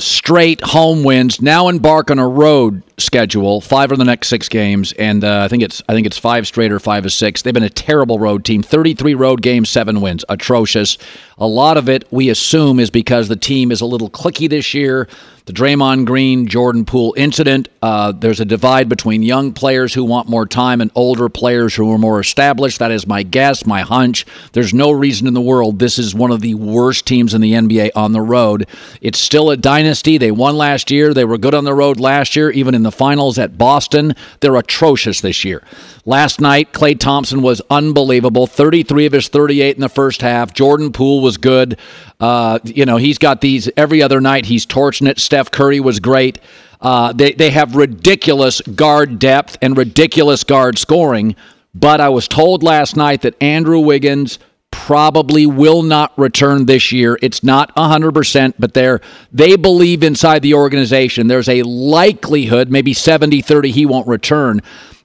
straight 0.00 0.60
home 0.62 1.04
wins, 1.04 1.40
now 1.40 1.68
embark 1.68 2.10
on 2.10 2.18
a 2.18 2.28
road 2.28 2.82
schedule, 3.00 3.60
five 3.60 3.92
of 3.92 3.98
the 3.98 4.04
next 4.04 4.28
six 4.28 4.48
games, 4.48 4.92
and 4.92 5.24
uh, 5.24 5.42
I 5.44 5.48
think 5.48 5.62
it's 5.62 5.82
I 5.88 5.94
think 5.94 6.06
it's 6.06 6.18
five 6.18 6.46
straight 6.46 6.72
or 6.72 6.78
five 6.78 7.04
of 7.04 7.12
six. 7.12 7.42
They've 7.42 7.54
been 7.54 7.62
a 7.62 7.70
terrible 7.70 8.18
road 8.18 8.44
team. 8.44 8.62
Thirty-three 8.62 9.14
road 9.14 9.42
games, 9.42 9.68
seven 9.68 10.00
wins, 10.00 10.24
atrocious. 10.28 10.98
A 11.38 11.46
lot 11.46 11.76
of 11.76 11.88
it 11.88 12.06
we 12.10 12.28
assume 12.28 12.78
is 12.78 12.90
because 12.90 13.28
the 13.28 13.36
team 13.36 13.72
is 13.72 13.80
a 13.80 13.86
little 13.86 14.10
cliquey 14.10 14.48
this 14.48 14.74
year 14.74 15.08
the 15.50 15.52
Draymond 15.52 16.06
Green 16.06 16.46
Jordan 16.46 16.84
Poole 16.84 17.12
incident. 17.16 17.68
Uh, 17.82 18.12
there's 18.12 18.38
a 18.38 18.44
divide 18.44 18.88
between 18.88 19.22
young 19.22 19.52
players 19.52 19.92
who 19.92 20.04
want 20.04 20.28
more 20.28 20.46
time 20.46 20.80
and 20.80 20.92
older 20.94 21.28
players 21.28 21.74
who 21.74 21.90
are 21.90 21.98
more 21.98 22.20
established. 22.20 22.78
That 22.78 22.92
is 22.92 23.04
my 23.04 23.24
guess, 23.24 23.66
my 23.66 23.80
hunch. 23.80 24.26
There's 24.52 24.72
no 24.72 24.92
reason 24.92 25.26
in 25.26 25.34
the 25.34 25.40
world 25.40 25.80
this 25.80 25.98
is 25.98 26.14
one 26.14 26.30
of 26.30 26.40
the 26.40 26.54
worst 26.54 27.04
teams 27.04 27.34
in 27.34 27.40
the 27.40 27.54
NBA 27.54 27.90
on 27.96 28.12
the 28.12 28.20
road. 28.20 28.68
It's 29.00 29.18
still 29.18 29.50
a 29.50 29.56
dynasty. 29.56 30.18
They 30.18 30.30
won 30.30 30.56
last 30.56 30.90
year. 30.90 31.12
They 31.12 31.24
were 31.24 31.36
good 31.36 31.54
on 31.54 31.64
the 31.64 31.74
road 31.74 31.98
last 31.98 32.36
year, 32.36 32.50
even 32.50 32.74
in 32.76 32.84
the 32.84 32.89
finals 32.90 33.38
at 33.38 33.58
Boston. 33.58 34.14
They're 34.40 34.56
atrocious 34.56 35.20
this 35.20 35.44
year. 35.44 35.62
Last 36.04 36.40
night, 36.40 36.72
Klay 36.72 36.98
Thompson 36.98 37.42
was 37.42 37.60
unbelievable. 37.70 38.46
33 38.46 39.06
of 39.06 39.12
his 39.12 39.28
38 39.28 39.76
in 39.76 39.80
the 39.80 39.88
first 39.88 40.22
half. 40.22 40.54
Jordan 40.54 40.92
Poole 40.92 41.22
was 41.22 41.36
good. 41.36 41.78
Uh, 42.18 42.58
you 42.64 42.84
know, 42.86 42.96
he's 42.96 43.18
got 43.18 43.40
these 43.40 43.70
every 43.76 44.02
other 44.02 44.20
night. 44.20 44.46
He's 44.46 44.66
torching 44.66 45.06
it. 45.06 45.18
Steph 45.18 45.50
Curry 45.50 45.80
was 45.80 46.00
great. 46.00 46.38
Uh, 46.80 47.12
they, 47.12 47.32
they 47.32 47.50
have 47.50 47.76
ridiculous 47.76 48.60
guard 48.60 49.18
depth 49.18 49.58
and 49.60 49.76
ridiculous 49.76 50.44
guard 50.44 50.78
scoring. 50.78 51.36
But 51.74 52.00
I 52.00 52.08
was 52.08 52.26
told 52.26 52.62
last 52.62 52.96
night 52.96 53.22
that 53.22 53.40
Andrew 53.40 53.78
Wiggins 53.78 54.38
probably 54.70 55.46
will 55.46 55.82
not 55.82 56.16
return 56.18 56.66
this 56.66 56.92
year. 56.92 57.18
It's 57.22 57.42
not 57.42 57.74
100%, 57.76 58.54
but 58.58 58.74
they're, 58.74 59.00
they 59.32 59.56
believe 59.56 60.02
inside 60.02 60.42
the 60.42 60.54
organization 60.54 61.26
there's 61.26 61.48
a 61.48 61.62
likelihood, 61.62 62.70
maybe 62.70 62.94
70 62.94 63.42
30, 63.42 63.70
he 63.70 63.86
won't 63.86 64.06
return. 64.06 64.60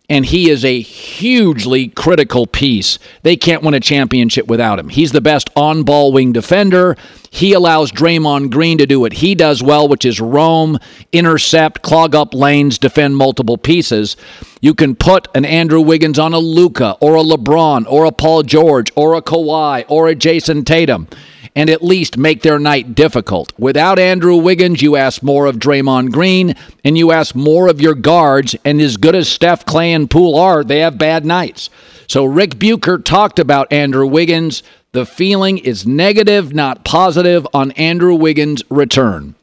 And 0.10 0.26
he 0.26 0.50
is 0.50 0.64
a 0.64 0.82
hugely 0.82 1.88
critical 1.88 2.46
piece. 2.46 3.00
They 3.24 3.36
can't 3.36 3.64
win 3.64 3.74
a 3.74 3.80
championship 3.80 4.48
without 4.48 4.78
him. 4.78 4.90
He's 4.90 5.12
the 5.12 5.22
best 5.22 5.50
on 5.56 5.84
ball 5.84 6.12
wing 6.12 6.32
defender. 6.32 6.96
He 7.32 7.54
allows 7.54 7.92
Draymond 7.92 8.52
Green 8.52 8.78
to 8.78 8.86
do 8.86 9.00
what 9.00 9.14
he 9.14 9.36
does 9.36 9.62
well, 9.62 9.88
which 9.88 10.06
is 10.06 10.22
roam, 10.22 10.78
intercept, 11.12 11.82
clog 11.82 12.16
up 12.16 12.34
lanes, 12.34 12.78
defend 12.78 13.18
multiple 13.18 13.58
pieces. 13.58 14.16
You 14.62 14.74
can 14.74 14.96
put 14.96 15.28
an 15.36 15.44
Andrew 15.44 15.82
Wiggins 15.82 16.18
on 16.18 16.34
a 16.34 16.40
Luka 16.40 16.98
or 17.02 17.16
a 17.16 17.24
LeBron 17.24 17.86
or 17.90 18.06
a 18.06 18.12
Paul 18.12 18.44
George 18.44 18.92
or 18.96 19.16
a 19.16 19.22
Kawhi 19.22 19.86
or 19.90 20.08
a 20.08 20.16
Jayson 20.16 20.66
Tatum 20.66 21.08
and 21.56 21.70
at 21.70 21.84
least 21.84 22.18
make 22.18 22.42
their 22.42 22.60
night 22.60 22.96
difficult. 22.96 23.54
Without 23.58 23.98
Andrew 23.98 24.36
Wiggins, 24.36 24.82
you 24.82 24.96
ask 24.96 25.24
more 25.24 25.46
of 25.46 25.56
Draymond 25.56 26.12
Green 26.12 26.56
and 26.84 26.98
you 26.98 27.12
ask 27.12 27.34
more 27.34 27.70
of 27.70 27.80
your 27.80 27.96
guards. 27.96 28.56
And 28.66 28.82
as 28.82 28.98
good 28.98 29.16
as 29.16 29.30
Steph, 29.30 29.66
Klay, 29.66 29.96
and 29.96 30.10
Poole 30.10 30.38
are, 30.38 30.64
they 30.64 30.80
have 30.80 30.98
bad 30.98 31.26
nights. 31.26 31.70
So 32.08 32.26
Ric 32.26 32.60
Bucher 32.60 32.98
talked 32.98 33.40
about 33.40 33.72
Andrew 33.72 34.06
Wiggins. 34.06 34.64
The 34.92 35.06
feeling 35.06 35.58
is 35.58 35.88
negative, 35.88 36.54
not 36.54 36.84
positive, 36.84 37.48
on 37.54 37.72
Andrew 37.72 38.16
Wiggins' 38.16 38.64
return. 38.70 39.36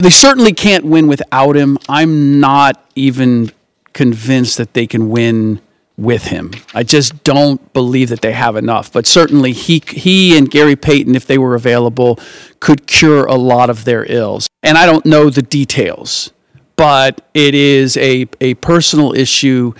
They 0.00 0.10
certainly 0.10 0.52
can't 0.52 0.84
win 0.84 1.06
without 1.06 1.56
him. 1.56 1.78
I'm 1.88 2.40
not 2.40 2.84
even 2.94 3.52
convinced 3.92 4.58
that 4.58 4.74
they 4.74 4.86
can 4.86 5.08
win 5.08 5.60
with 5.96 6.24
him. 6.24 6.52
I 6.74 6.82
just 6.82 7.22
don't 7.22 7.72
believe 7.72 8.08
that 8.08 8.20
they 8.20 8.32
have 8.32 8.56
enough. 8.56 8.92
But 8.92 9.06
certainly 9.06 9.52
he 9.52 9.82
he 9.86 10.36
and 10.36 10.50
Gary 10.50 10.76
Payton, 10.76 11.14
if 11.14 11.26
they 11.26 11.38
were 11.38 11.54
available, 11.54 12.18
could 12.60 12.86
cure 12.86 13.24
a 13.26 13.36
lot 13.36 13.70
of 13.70 13.84
their 13.84 14.04
ills. 14.10 14.48
And 14.62 14.76
I 14.76 14.86
don't 14.86 15.06
know 15.06 15.30
the 15.30 15.42
details, 15.42 16.32
but 16.76 17.20
it 17.34 17.54
is 17.54 17.96
a, 17.96 18.26
a 18.40 18.54
personal 18.54 19.14
issue 19.14 19.74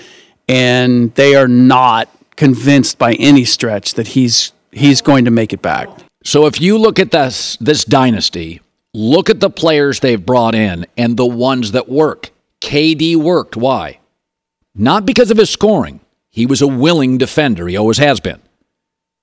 and 0.48 1.14
they 1.14 1.34
are 1.34 1.48
not 1.48 2.08
convinced 2.36 2.98
by 2.98 3.14
any 3.14 3.44
stretch 3.44 3.94
that 3.94 4.08
he's 4.08 4.52
he's 4.72 5.00
going 5.00 5.24
to 5.24 5.30
make 5.30 5.52
it 5.52 5.62
back. 5.62 5.88
So 6.24 6.46
if 6.46 6.60
you 6.60 6.78
look 6.78 6.98
at 6.98 7.10
this 7.10 7.56
this 7.60 7.84
dynasty, 7.84 8.60
look 8.92 9.30
at 9.30 9.40
the 9.40 9.50
players 9.50 10.00
they've 10.00 10.24
brought 10.24 10.54
in 10.54 10.86
and 10.96 11.16
the 11.16 11.26
ones 11.26 11.72
that 11.72 11.88
work. 11.88 12.30
KD 12.60 13.16
worked. 13.16 13.56
Why? 13.56 13.98
Not 14.74 15.06
because 15.06 15.30
of 15.30 15.36
his 15.36 15.50
scoring. 15.50 16.00
He 16.34 16.46
was 16.46 16.60
a 16.60 16.66
willing 16.66 17.16
defender. 17.16 17.68
He 17.68 17.76
always 17.76 17.98
has 17.98 18.18
been. 18.18 18.42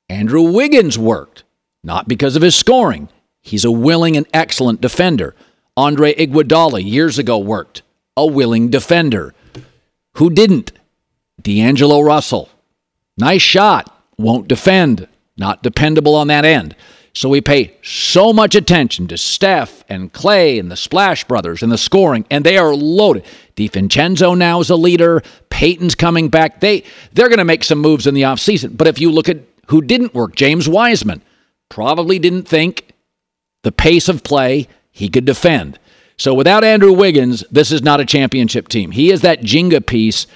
Andrew 0.08 0.43
Wiggins 0.43 0.97
worked, 0.97 1.43
not 1.84 2.08
because 2.08 2.38
of 2.38 2.41
his 2.41 2.56
scoring. 2.56 3.10
He's 3.41 3.65
a 3.65 3.71
willing 3.71 4.15
and 4.15 4.26
excellent 4.34 4.80
defender. 4.80 5.36
Andre 5.76 6.13
Iguodala 6.15 6.82
years 6.82 7.19
ago 7.19 7.38
worked, 7.38 7.82
a 8.15 8.26
willing 8.26 8.69
defender. 8.69 9.34
Who 10.13 10.30
didn't? 10.30 10.71
D'Angelo 11.41 12.00
Russell. 12.00 12.47
Nice 13.17 13.41
shot, 13.41 13.93
won't 14.17 14.47
defend, 14.47 15.10
not 15.36 15.62
dependable 15.62 16.15
on 16.15 16.28
that 16.28 16.45
end. 16.45 16.78
So 17.13 17.28
we 17.28 17.41
pay 17.41 17.76
so 17.84 18.32
much 18.32 18.56
attention 18.56 19.08
to 19.08 19.17
Steph 19.17 19.84
and 19.89 20.13
Klay 20.13 20.60
and 20.60 20.71
the 20.71 20.78
Splash 20.78 21.26
Brothers 21.26 21.62
and 21.62 21.71
the 21.71 21.78
scoring, 21.78 22.26
and 22.32 22.45
they 22.45 22.58
are 22.58 22.74
loaded. 22.74 23.26
DiVincenzo 23.58 24.38
now 24.38 24.62
is 24.62 24.69
a 24.69 24.78
leader. 24.78 25.21
Payton's 25.50 25.93
coming 25.93 26.30
back. 26.30 26.62
They 26.62 26.84
they're 27.12 27.28
going 27.28 27.39
to 27.39 27.45
make 27.45 27.65
some 27.65 27.80
moves 27.80 28.08
in 28.08 28.13
the 28.13 28.21
offseason. 28.21 28.78
But 28.78 28.88
if 28.88 29.00
you 29.00 29.12
look 29.12 29.28
at 29.28 29.39
who 29.67 29.82
didn't 29.82 30.13
work, 30.13 30.36
James 30.36 30.69
Wiseman 30.69 31.21
probably 31.69 32.17
didn't 32.17 32.47
think 32.47 32.93
the 33.63 33.71
pace 33.71 34.08
of 34.08 34.24
play 34.24 34.67
he 34.91 35.10
could 35.10 35.26
defend. 35.26 35.80
So 36.17 36.34
without 36.34 36.63
Andrew 36.63 36.93
Wiggins, 36.93 37.43
this 37.52 37.71
is 37.71 37.82
not 37.82 38.00
a 38.00 38.06
championship 38.06 38.67
team. 38.67 38.91
He 38.91 39.12
is 39.12 39.21
that 39.21 39.41
Jenga 39.41 39.86
piece 39.86 40.28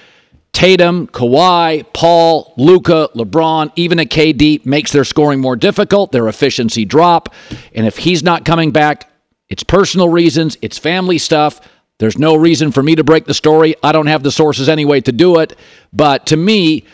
Tatum, 0.56 1.06
Kawhi, 1.08 1.84
Paul, 1.92 2.54
Luka, 2.56 3.10
LeBron, 3.14 3.70
even 3.76 3.98
a 3.98 4.06
KD 4.06 4.64
makes 4.64 4.90
their 4.90 5.04
scoring 5.04 5.38
more 5.38 5.54
difficult, 5.54 6.12
their 6.12 6.28
efficiency 6.28 6.86
drop. 6.86 7.34
And 7.74 7.86
if 7.86 7.98
he's 7.98 8.22
not 8.22 8.46
coming 8.46 8.70
back, 8.70 9.10
it's 9.50 9.62
personal 9.62 10.08
reasons, 10.08 10.56
it's 10.62 10.78
family 10.78 11.18
stuff. 11.18 11.60
There's 11.98 12.16
no 12.16 12.36
reason 12.36 12.72
for 12.72 12.82
me 12.82 12.94
to 12.94 13.04
break 13.04 13.26
the 13.26 13.34
story. 13.34 13.74
I 13.82 13.92
don't 13.92 14.06
have 14.06 14.22
the 14.22 14.30
sources 14.30 14.70
anyway 14.70 15.02
to 15.02 15.12
do 15.12 15.40
it. 15.40 15.58
But 15.92 16.24
to 16.28 16.38
me, 16.38 16.84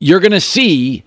you're 0.00 0.20
going 0.20 0.32
to 0.32 0.40
see 0.40 1.04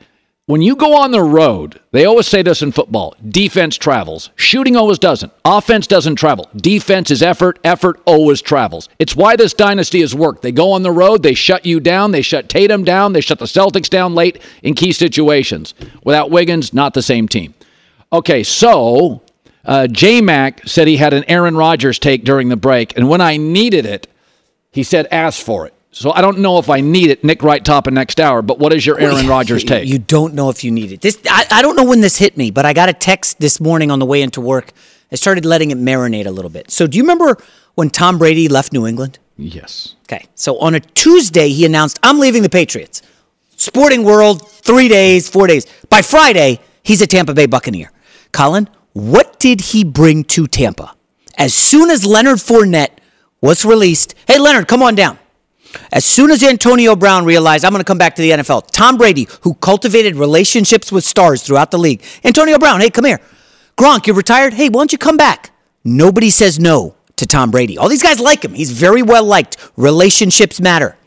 when 0.52 0.62
you 0.62 0.76
go 0.76 0.98
on 0.98 1.12
the 1.12 1.24
road, 1.24 1.80
they 1.92 2.04
always 2.04 2.28
say 2.28 2.42
this 2.42 2.62
in 2.62 2.74
football 2.74 3.16
defense 3.30 3.78
travels. 3.78 4.32
Shooting 4.36 4.76
always 4.76 5.00
doesn't. 5.00 5.32
Offense 5.46 5.88
doesn't 5.88 6.18
travel. 6.18 6.50
Defense 6.58 7.10
is 7.10 7.24
effort. 7.24 7.58
Effort 7.64 8.02
always 8.04 8.42
travels. 8.42 8.90
It's 9.00 9.16
why 9.16 9.38
this 9.38 9.54
dynasty 9.54 10.02
has 10.02 10.14
worked. 10.14 10.42
They 10.42 10.52
go 10.52 10.74
on 10.74 10.84
the 10.84 10.92
road, 10.92 11.24
they 11.24 11.36
shut 11.36 11.66
you 11.66 11.80
down, 11.80 12.12
they 12.12 12.22
shut 12.22 12.50
Tatum 12.50 12.84
down, 12.84 13.14
they 13.14 13.22
shut 13.22 13.40
the 13.40 13.46
Celtics 13.46 13.90
down 13.90 14.14
late 14.14 14.42
in 14.62 14.74
key 14.74 14.92
situations. 14.92 15.74
Without 16.04 16.32
Wiggins, 16.32 16.74
not 16.74 16.94
the 16.94 17.02
same 17.02 17.30
team. 17.30 17.54
Okay, 18.12 18.44
so 18.44 19.22
uh, 19.64 19.88
J 19.88 20.20
Mac 20.20 20.68
said 20.68 20.86
he 20.86 20.98
had 20.98 21.14
an 21.14 21.24
Aaron 21.30 21.56
Rodgers 21.56 21.98
take 21.98 22.26
during 22.26 22.50
the 22.50 22.58
break, 22.58 22.98
and 22.98 23.08
when 23.08 23.22
I 23.22 23.38
needed 23.38 23.86
it, 23.86 24.08
he 24.74 24.84
said, 24.84 25.08
ask 25.12 25.42
for 25.42 25.66
it. 25.66 25.74
So 25.94 26.12
I 26.12 26.22
don't 26.22 26.40
know 26.40 26.58
if 26.58 26.70
I 26.70 26.80
need 26.80 27.10
it, 27.10 27.24
Nick 27.24 27.44
Wright 27.44 27.64
top 27.64 27.86
of 27.86 27.94
next 27.94 28.20
hour. 28.20 28.42
But 28.42 28.60
what 28.60 28.72
is 28.72 28.86
your 28.86 29.00
Aaron 29.00 29.28
Rodgers 29.28 29.64
take? 29.64 29.88
You 29.88 30.00
don't 30.00 30.34
know 30.34 30.50
if 30.50 30.64
you 30.64 30.72
need 30.72 30.94
it. 30.94 31.02
This 31.02 31.20
I, 31.30 31.46
I 31.52 31.62
don't 31.62 31.76
know 31.76 31.84
when 31.84 32.00
this 32.00 32.18
hit 32.18 32.38
me, 32.38 32.50
but 32.50 32.66
I 32.66 32.74
got 32.74 32.88
a 32.88 32.94
text 32.94 33.40
this 33.40 33.60
morning 33.60 33.92
on 33.92 34.00
the 34.00 34.06
way 34.06 34.22
into 34.22 34.40
work. 34.40 34.72
I 35.12 35.16
started 35.16 35.46
letting 35.46 35.72
it 35.72 35.78
marinate 35.78 36.26
a 36.26 36.32
little 36.32 36.50
bit. 36.50 36.72
So 36.72 36.88
do 36.88 36.98
you 36.98 37.04
remember 37.04 37.38
when 37.76 37.90
Tom 37.90 38.18
Brady 38.18 38.48
left 38.48 38.72
New 38.72 38.88
England? 38.88 39.20
Yes. 39.38 39.96
Okay. 40.04 40.26
So 40.36 40.58
on 40.60 40.76
a 40.76 40.80
Tuesday, 40.80 41.50
he 41.50 41.66
announced, 41.66 42.00
"I'm 42.04 42.20
leaving 42.20 42.44
the 42.44 42.50
Patriots." 42.50 43.02
Sporting 43.58 44.04
World, 44.04 44.50
three 44.50 44.88
days, 44.88 45.30
four 45.30 45.46
days. 45.46 45.68
By 45.90 46.02
Friday, 46.02 46.60
he's 46.84 47.02
a 47.02 47.08
Tampa 47.08 47.34
Bay 47.34 47.46
Buccaneer. 47.46 47.92
Colin, 48.32 48.68
what 48.94 49.40
did 49.40 49.62
he 49.62 49.84
bring 49.84 50.24
to 50.26 50.48
Tampa? 50.48 50.96
As 51.38 51.54
soon 51.54 51.90
as 51.90 52.06
Leonard 52.06 52.38
Fournette 52.40 52.98
was 53.42 53.64
released, 53.66 54.16
hey 54.28 54.40
Leonard, 54.40 54.68
come 54.68 54.82
on 54.82 54.96
down. 54.96 55.20
As 55.92 56.06
soon 56.06 56.32
as 56.32 56.44
Antonio 56.44 56.96
Brown 56.96 57.26
realized, 57.26 57.66
I'm 57.66 57.72
going 57.72 57.80
to 57.82 57.86
come 57.86 57.98
back 57.98 58.16
to 58.16 58.22
the 58.22 58.32
NFL, 58.32 58.72
Tom 58.72 58.98
Brady, 58.98 59.28
who 59.42 59.54
cultivated 59.56 60.16
relationships 60.16 60.92
with 60.92 61.04
stars 61.04 61.44
throughout 61.44 61.72
the 61.72 61.78
league, 61.80 62.04
Antonio 62.24 62.58
Brown, 62.58 62.82
hey, 62.82 62.90
come 62.90 63.06
here. 63.06 63.20
Gronk, 63.78 64.06
you're 64.08 64.16
retired? 64.16 64.54
Hey, 64.54 64.70
why 64.70 64.80
don't 64.82 64.92
you 64.92 64.98
come 64.98 65.18
back? 65.18 65.52
Nobody 65.84 66.30
says 66.30 66.60
no 66.60 66.96
to 67.16 67.26
Tom 67.26 67.52
Brady. 67.52 67.78
All 67.78 67.90
these 67.90 68.04
guys 68.04 68.20
like 68.20 68.44
him. 68.44 68.54
He's 68.54 68.72
very 68.72 69.02
well 69.02 69.24
liked. 69.24 69.58
Relationships 69.78 70.60
matter. 70.60 70.98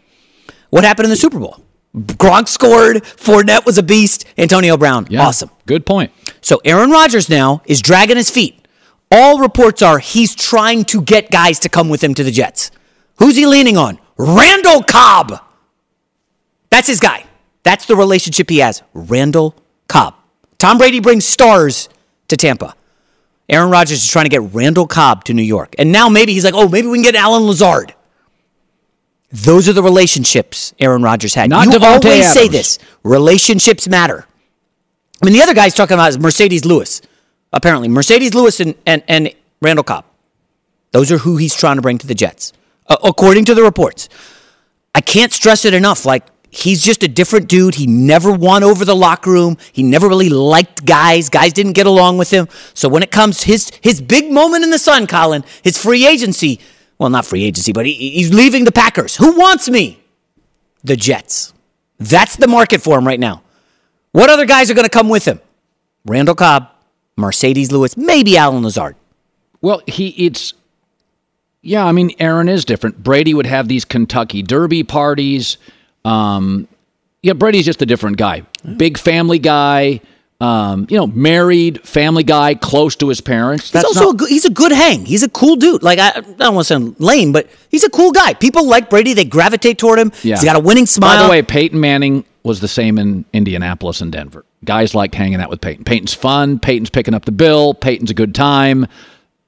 What 0.70 0.84
happened 0.84 1.04
in 1.04 1.10
the 1.10 1.16
Super 1.16 1.38
Bowl? 1.38 1.60
Gronk 1.94 2.48
scored. 2.48 2.96
Fournette 3.04 3.64
was 3.64 3.78
a 3.78 3.82
beast. 3.82 4.24
Antonio 4.36 4.76
Brown, 4.76 5.06
Yeah, 5.08 5.24
awesome. 5.24 5.50
Good 5.66 5.86
point. 5.86 6.10
So 6.40 6.60
Aaron 6.64 6.90
Rodgers 6.90 7.28
now 7.28 7.62
is 7.66 7.80
dragging 7.80 8.16
his 8.16 8.30
feet. 8.30 8.66
All 9.12 9.38
reports 9.38 9.80
are 9.82 10.00
he's 10.00 10.34
trying 10.34 10.84
to 10.86 11.00
get 11.02 11.30
guys 11.30 11.60
to 11.60 11.68
come 11.68 11.88
with 11.88 12.02
him 12.02 12.14
to 12.14 12.24
the 12.24 12.32
Jets. 12.32 12.72
Who's 13.18 13.36
he 13.36 13.46
leaning 13.46 13.76
on? 13.76 13.98
Randall 14.16 14.82
Cobb. 14.82 15.40
That's 16.70 16.88
his 16.88 17.00
guy. 17.00 17.24
That's 17.62 17.86
the 17.86 17.96
relationship 17.96 18.50
he 18.50 18.58
has. 18.58 18.82
Randall 18.92 19.54
Cobb. 19.88 20.14
Tom 20.58 20.78
Brady 20.78 21.00
brings 21.00 21.24
stars 21.24 21.88
to 22.28 22.36
Tampa. 22.36 22.74
Aaron 23.48 23.70
Rodgers 23.70 24.02
is 24.02 24.08
trying 24.08 24.24
to 24.24 24.30
get 24.30 24.42
Randall 24.54 24.86
Cobb 24.86 25.24
to 25.24 25.34
New 25.34 25.42
York. 25.42 25.74
And 25.78 25.92
now 25.92 26.08
maybe 26.08 26.32
he's 26.32 26.44
like, 26.44 26.54
oh, 26.54 26.68
maybe 26.68 26.88
we 26.88 26.96
can 26.98 27.02
get 27.02 27.14
Allen 27.14 27.44
Lazard. 27.44 27.94
Those 29.30 29.68
are 29.68 29.72
the 29.72 29.82
relationships 29.82 30.72
Aaron 30.78 31.02
Rodgers 31.02 31.34
had. 31.34 31.50
Not 31.50 31.66
you 31.66 31.72
Davante 31.72 32.04
always 32.04 32.32
say 32.32 32.48
this. 32.48 32.78
Relationships 33.02 33.88
matter. 33.88 34.26
I 35.20 35.26
mean, 35.26 35.34
the 35.34 35.42
other 35.42 35.54
guy's 35.54 35.74
talking 35.74 35.94
about 35.94 36.10
is 36.10 36.18
Marcedes 36.18 36.64
Lewis. 36.64 37.02
Apparently, 37.52 37.88
Marcedes 37.88 38.34
Lewis 38.34 38.60
and, 38.60 38.74
and, 38.86 39.02
and 39.08 39.34
Randall 39.60 39.84
Cobb. 39.84 40.04
Those 40.92 41.10
are 41.10 41.18
who 41.18 41.36
he's 41.36 41.54
trying 41.54 41.76
to 41.76 41.82
bring 41.82 41.98
to 41.98 42.06
the 42.06 42.14
Jets, 42.14 42.52
uh, 42.86 42.96
according 43.02 43.44
to 43.46 43.54
the 43.54 43.62
reports. 43.62 44.08
I 44.94 45.00
can't 45.00 45.32
stress 45.32 45.64
it 45.64 45.74
enough. 45.74 46.06
Like, 46.06 46.24
he's 46.50 46.82
just 46.82 47.02
a 47.02 47.08
different 47.08 47.48
dude. 47.48 47.74
He 47.74 47.86
never 47.86 48.32
won 48.32 48.62
over 48.62 48.84
the 48.84 48.94
locker 48.94 49.30
room. 49.30 49.56
He 49.72 49.82
never 49.82 50.08
really 50.08 50.28
liked 50.28 50.84
guys. 50.84 51.28
Guys 51.28 51.52
didn't 51.52 51.72
get 51.72 51.86
along 51.86 52.18
with 52.18 52.30
him. 52.30 52.48
So 52.74 52.88
when 52.88 53.02
it 53.02 53.10
comes 53.10 53.42
his 53.42 53.70
his 53.80 54.00
big 54.00 54.30
moment 54.30 54.64
in 54.64 54.70
the 54.70 54.78
sun, 54.78 55.06
Colin, 55.06 55.44
his 55.62 55.76
free 55.76 56.06
agency, 56.06 56.60
well, 56.98 57.10
not 57.10 57.26
free 57.26 57.44
agency, 57.44 57.72
but 57.72 57.86
he, 57.86 57.92
he's 57.92 58.32
leaving 58.32 58.64
the 58.64 58.72
Packers. 58.72 59.16
Who 59.16 59.36
wants 59.36 59.68
me? 59.68 60.00
The 60.84 60.96
Jets. 60.96 61.52
That's 61.98 62.36
the 62.36 62.46
market 62.46 62.82
for 62.82 62.98
him 62.98 63.06
right 63.06 63.20
now. 63.20 63.42
What 64.12 64.30
other 64.30 64.46
guys 64.46 64.70
are 64.70 64.74
going 64.74 64.84
to 64.84 64.90
come 64.90 65.08
with 65.08 65.24
him? 65.24 65.40
Randall 66.04 66.34
Cobb, 66.34 66.68
Marcedes 67.18 67.72
Lewis, 67.72 67.96
maybe 67.96 68.36
Allen 68.36 68.62
Lazard. 68.62 68.94
Well, 69.60 69.82
he 69.86 70.08
it's 70.10 70.52
yeah. 71.64 71.84
I 71.84 71.92
mean, 71.92 72.12
Aaron 72.20 72.48
is 72.48 72.64
different. 72.64 73.02
Brady 73.02 73.34
would 73.34 73.46
have 73.46 73.66
these 73.68 73.84
Kentucky 73.84 74.42
Derby 74.42 74.82
parties. 74.84 75.56
Um, 76.04 76.68
yeah, 77.22 77.32
Brady's 77.32 77.64
just 77.64 77.82
a 77.82 77.86
different 77.86 78.16
guy. 78.18 78.42
Big 78.76 78.98
family 78.98 79.38
guy. 79.38 80.00
Um, 80.40 80.86
you 80.90 80.98
know, 80.98 81.06
married, 81.06 81.86
family 81.86 82.22
guy, 82.24 82.54
close 82.54 82.96
to 82.96 83.08
his 83.08 83.20
parents. 83.20 83.70
He's 83.72 83.84
also 83.84 84.00
not- 84.06 84.14
a 84.14 84.16
good, 84.18 84.28
he's 84.28 84.44
a 84.44 84.50
good 84.50 84.72
hang. 84.72 85.06
He's 85.06 85.22
a 85.22 85.28
cool 85.30 85.56
dude. 85.56 85.82
Like 85.82 85.98
I, 85.98 86.10
I 86.16 86.20
don't 86.20 86.54
want 86.54 86.66
to 86.66 86.74
sound 86.74 86.96
lame, 86.98 87.32
but 87.32 87.48
he's 87.70 87.84
a 87.84 87.88
cool 87.88 88.12
guy. 88.12 88.34
People 88.34 88.66
like 88.66 88.90
Brady. 88.90 89.14
They 89.14 89.24
gravitate 89.24 89.78
toward 89.78 89.98
him. 89.98 90.12
Yeah. 90.22 90.34
He's 90.34 90.44
got 90.44 90.56
a 90.56 90.60
winning 90.60 90.86
smile. 90.86 91.16
By 91.18 91.22
the 91.22 91.30
way, 91.30 91.40
Peyton 91.42 91.80
Manning 91.80 92.24
was 92.42 92.60
the 92.60 92.68
same 92.68 92.98
in 92.98 93.24
Indianapolis 93.32 94.02
and 94.02 94.12
Denver. 94.12 94.44
Guys 94.64 94.94
liked 94.94 95.14
hanging 95.14 95.40
out 95.40 95.48
with 95.48 95.62
Peyton. 95.62 95.84
Peyton's 95.84 96.12
fun. 96.12 96.58
Peyton's 96.58 96.90
picking 96.90 97.14
up 97.14 97.24
the 97.24 97.32
bill. 97.32 97.72
Peyton's 97.72 98.10
a 98.10 98.14
good 98.14 98.34
time. 98.34 98.86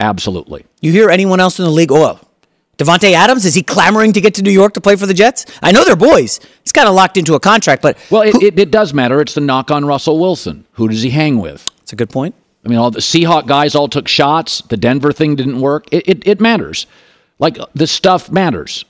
Absolutely. 0.00 0.66
you 0.80 0.92
hear 0.92 1.10
anyone 1.10 1.40
else 1.40 1.58
in 1.58 1.64
the 1.64 1.70
league? 1.70 1.90
Oh, 1.90 2.20
Davante 2.78 3.12
Adams 3.12 3.46
is 3.46 3.54
he 3.54 3.62
clamoring 3.62 4.12
to 4.12 4.20
get 4.20 4.34
to 4.34 4.42
New 4.42 4.50
York 4.50 4.74
to 4.74 4.80
play 4.80 4.96
for 4.96 5.06
the 5.06 5.14
Jets? 5.14 5.46
I 5.62 5.72
know 5.72 5.84
they're 5.84 5.96
boys. 5.96 6.40
He's 6.62 6.72
kind 6.72 6.86
of 6.88 6.94
locked 6.94 7.16
into 7.16 7.34
a 7.34 7.40
contract, 7.40 7.80
but 7.80 7.96
Well, 8.10 8.22
it, 8.22 8.34
it, 8.42 8.58
it 8.58 8.70
does 8.70 8.92
matter. 8.92 9.20
It's 9.22 9.34
the 9.34 9.40
knock 9.40 9.70
on 9.70 9.86
Russell 9.86 10.18
Wilson. 10.18 10.66
Who 10.72 10.88
does 10.88 11.02
he 11.02 11.10
hang 11.10 11.38
with? 11.38 11.70
it's 11.80 11.92
a 11.92 11.96
good 11.96 12.10
point. 12.10 12.34
I 12.64 12.68
mean, 12.68 12.78
all 12.78 12.90
the 12.90 12.98
Seahawk 12.98 13.46
guys 13.46 13.74
all 13.76 13.88
took 13.88 14.08
shots. 14.08 14.60
The 14.62 14.76
Denver 14.76 15.12
thing 15.12 15.36
didn't 15.36 15.60
work. 15.60 15.86
It, 15.92 16.08
it, 16.08 16.26
it 16.26 16.40
matters. 16.40 16.86
Like 17.38 17.58
this 17.74 17.92
stuff 17.92 18.30
matters. 18.30 18.84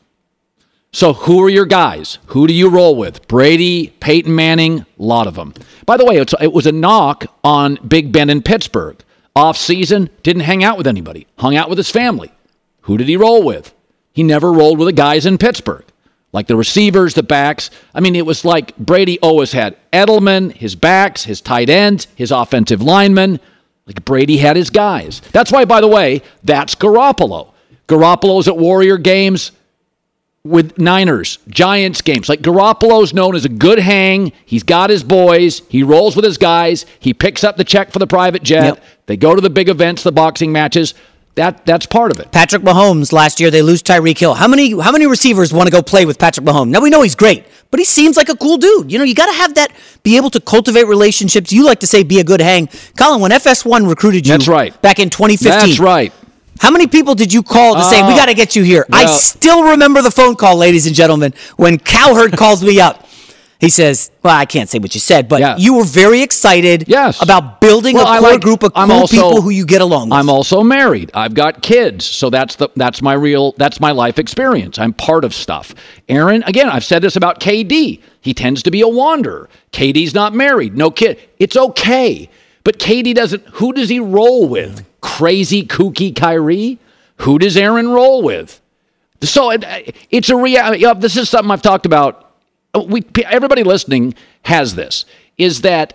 So, 0.93 1.13
who 1.13 1.45
are 1.45 1.51
your 1.51 1.67
guys? 1.67 2.19
Who 2.29 2.47
do 2.47 2.55
you 2.55 2.71
roll 2.71 2.97
with? 2.97 3.29
Brady, 3.29 3.89
Peyton 4.01 4.35
Manning, 4.35 4.81
a 4.81 4.87
lot 4.97 5.27
of 5.27 5.35
them. 5.35 5.53
By 5.85 5.99
the 5.99 6.07
way, 6.07 6.17
it's, 6.17 6.33
it 6.41 6.55
was 6.55 6.67
a 6.67 6.73
knock 6.73 7.27
on 7.45 7.79
Big 7.87 8.13
Ben 8.13 8.31
in 8.31 8.41
Pittsburgh. 8.41 8.97
Off 9.37 9.59
season, 9.59 10.09
didn't 10.23 10.43
hang 10.43 10.65
out 10.65 10.79
with 10.79 10.87
anybody, 10.87 11.27
hung 11.39 11.55
out 11.57 11.69
with 11.69 11.77
his 11.77 11.91
family. 11.91 12.33
Who 12.83 12.97
did 12.97 13.07
he 13.07 13.19
roll 13.19 13.43
with? 13.43 13.75
He 14.13 14.23
never 14.23 14.51
rolled 14.51 14.79
with 14.79 14.87
the 14.87 14.93
guys 14.93 15.27
in 15.27 15.37
Pittsburgh, 15.37 15.85
like 16.33 16.47
the 16.47 16.57
receivers, 16.57 17.13
the 17.13 17.23
backs. 17.23 17.71
I 17.95 18.01
mean, 18.01 18.17
it 18.17 18.25
was 18.25 18.47
like 18.47 18.75
Brady 18.79 19.21
always 19.21 19.53
had 19.53 19.77
Edelman, 19.93 20.53
his 20.53 20.75
backs, 20.75 21.25
his 21.25 21.43
tight 21.43 21.69
ends, 21.69 22.09
his 22.17 22.31
offensive 22.31 22.81
linemen. 22.81 23.39
Like 23.87 24.05
Brady 24.07 24.39
had 24.39 24.57
his 24.57 24.71
guys. 24.71 25.21
That's 25.33 25.53
why, 25.53 25.67
by 25.67 25.83
the 25.83 25.87
way, 25.87 26.23
that's 26.43 26.75
Garoppolo. 26.75 27.53
Garoppolo's 27.89 28.49
at 28.49 28.57
Warrior 28.57 28.97
games 28.97 29.53
with 30.49 30.79
Niners, 30.79 31.39
Giants 31.49 32.01
games. 32.01 32.29
Like 32.29 32.41
Garoppolo's 32.41 33.13
known 33.13 33.35
as 33.35 33.45
a 33.45 33.49
good 33.49 33.79
hang. 33.79 34.33
He's 34.45 34.63
got 34.63 34.91
his 34.91 35.03
boys. 35.03 35.63
He 35.69 35.83
rolls 35.83 36.17
with 36.17 36.25
his 36.25 36.39
guys. 36.39 36.87
He 36.99 37.13
picks 37.15 37.45
up 37.45 37.57
the 37.57 37.65
check 37.65 37.91
for 37.91 37.99
the 37.99 38.07
private 38.07 38.43
jet. 38.43 38.65
Yep. 38.65 38.85
They 39.07 39.17
go 39.17 39.35
to 39.35 39.41
the 39.41 39.51
big 39.51 39.69
events, 39.69 40.03
the 40.03 40.13
boxing 40.13 40.53
matches. 40.53 40.95
That 41.37 41.67
that's 41.67 41.85
part 41.85 42.13
of 42.13 42.19
it. 42.19 42.33
Patrick 42.33 42.63
Mahomes 42.63 43.13
last 43.13 43.41
year 43.41 43.51
they 43.51 43.61
lose 43.61 43.83
Tyreek 43.83 44.17
Hill. 44.19 44.33
How 44.33 44.49
many 44.49 44.79
how 44.81 44.91
many 44.91 45.07
receivers 45.07 45.53
want 45.53 45.67
to 45.67 45.71
go 45.71 45.83
play 45.83 46.07
with 46.07 46.19
Patrick 46.19 46.47
Mahomes? 46.47 46.71
Now 46.71 46.81
we 46.81 46.89
know 46.89 47.03
he's 47.03 47.15
great, 47.15 47.45
but 47.71 47.79
he 47.79 47.85
seems 47.85 48.17
like 48.17 48.31
a 48.31 48.37
cool 48.37 48.57
dude. 48.57 48.91
You 48.91 48.97
know, 48.99 49.05
you 49.05 49.15
got 49.15 49.27
to 49.27 49.33
have 49.33 49.55
that 49.57 49.71
be 50.03 50.17
able 50.17 50.31
to 50.31 50.41
cultivate 50.41 50.85
relationships. 50.85 51.53
You 51.53 51.67
like 51.67 51.81
to 51.81 51.87
say 51.87 52.05
be 52.05 52.21
a 52.21 52.25
good 52.25 52.41
hang. 52.41 52.71
Colin, 52.99 53.21
when 53.21 53.33
FS1 53.33 53.87
recruited 53.87 54.27
you 54.27 54.33
That's 54.33 54.49
right. 54.49 54.81
back 54.81 54.99
in 54.99 55.11
2015. 55.11 55.51
That's 55.69 55.79
right. 55.79 56.11
How 56.61 56.71
many 56.71 56.87
people 56.87 57.15
did 57.15 57.33
you 57.33 57.43
call 57.43 57.75
to 57.75 57.85
say 57.85 58.03
we 58.03 58.13
Oh. 58.13 58.17
got 58.17 58.27
to 58.27 58.35
get 58.35 58.57
you 58.57 58.63
here? 58.63 58.87
I 58.93 59.07
still 59.07 59.63
remember 59.65 60.03
the 60.03 60.11
phone 60.11 60.37
call, 60.37 60.57
ladies 60.57 60.87
and 60.87 60.95
gentlemen, 60.95 61.35
when 61.57 61.79
Cowherd 61.79 62.33
calls 62.37 62.63
me 62.63 62.81
up. 62.81 63.03
He 63.59 63.71
says, 63.71 64.11
"Well, 64.23 64.37
I 64.37 64.45
can't 64.45 64.69
say 64.69 64.79
what 64.79 64.95
you 64.95 65.01
said, 65.01 65.29
but 65.31 65.41
Yeah. 65.41 65.57
you 65.57 65.73
were 65.73 65.85
very 65.85 66.21
excited 66.21 66.85
Yes. 66.89 67.23
about 67.23 67.59
building 67.63 67.97
Well, 67.97 68.07
a 68.07 68.19
core 68.19 68.33
like- 68.33 68.41
group 68.43 68.63
of 68.63 68.75
cool 68.75 68.93
also- 68.93 69.17
people 69.17 69.41
who 69.41 69.49
you 69.49 69.65
get 69.65 69.81
along 69.81 70.11
with." 70.11 70.19
I'm 70.19 70.29
also 70.29 70.63
married. 70.63 71.11
I've 71.15 71.33
got 71.33 71.63
kids, 71.63 72.05
so 72.05 72.29
that's 72.29 72.57
the 72.57 72.69
that's 72.77 73.01
my 73.01 73.15
real 73.15 73.55
that's 73.57 73.81
my 73.81 73.93
life 73.93 74.19
experience. 74.19 74.79
I'm 74.79 74.93
part 74.93 75.25
of 75.25 75.35
stuff. 75.35 75.75
Aaron, 76.07 76.45
again, 76.47 76.69
I've 76.69 76.85
said 76.85 77.01
this 77.01 77.17
about 77.17 77.41
KD. 77.41 78.01
He 78.21 78.35
tends 78.35 78.63
to 78.63 78.71
be 78.71 78.83
a 78.83 78.89
wanderer. 78.89 79.49
KD's 79.73 80.15
not 80.15 80.35
married, 80.35 80.77
no 80.77 80.91
kid. 80.91 81.17
It's 81.39 81.57
okay, 81.57 82.29
but 82.67 82.81
KD 82.81 83.15
doesn't. 83.15 83.47
Who 83.53 83.73
does 83.73 83.89
he 83.89 84.01
roll 84.01 84.49
with? 84.49 84.85
Crazy 85.01 85.65
kooky 85.65 86.15
Kyrie. 86.15 86.81
Who 87.19 87.39
does 87.39 87.57
Aaron 87.57 87.89
roll 87.89 88.25
with? 88.25 88.61
So 89.23 89.53
it, 89.53 89.95
it's 90.11 90.31
a 90.31 90.37
reality. 90.37 90.85
This 90.99 91.17
is 91.17 91.31
something 91.31 91.53
I've 91.53 91.63
talked 91.63 91.87
about. 91.87 92.35
We 92.89 93.05
everybody 93.25 93.63
listening 93.63 94.15
has 94.43 94.75
this. 94.75 95.05
Is 95.39 95.61
that 95.61 95.95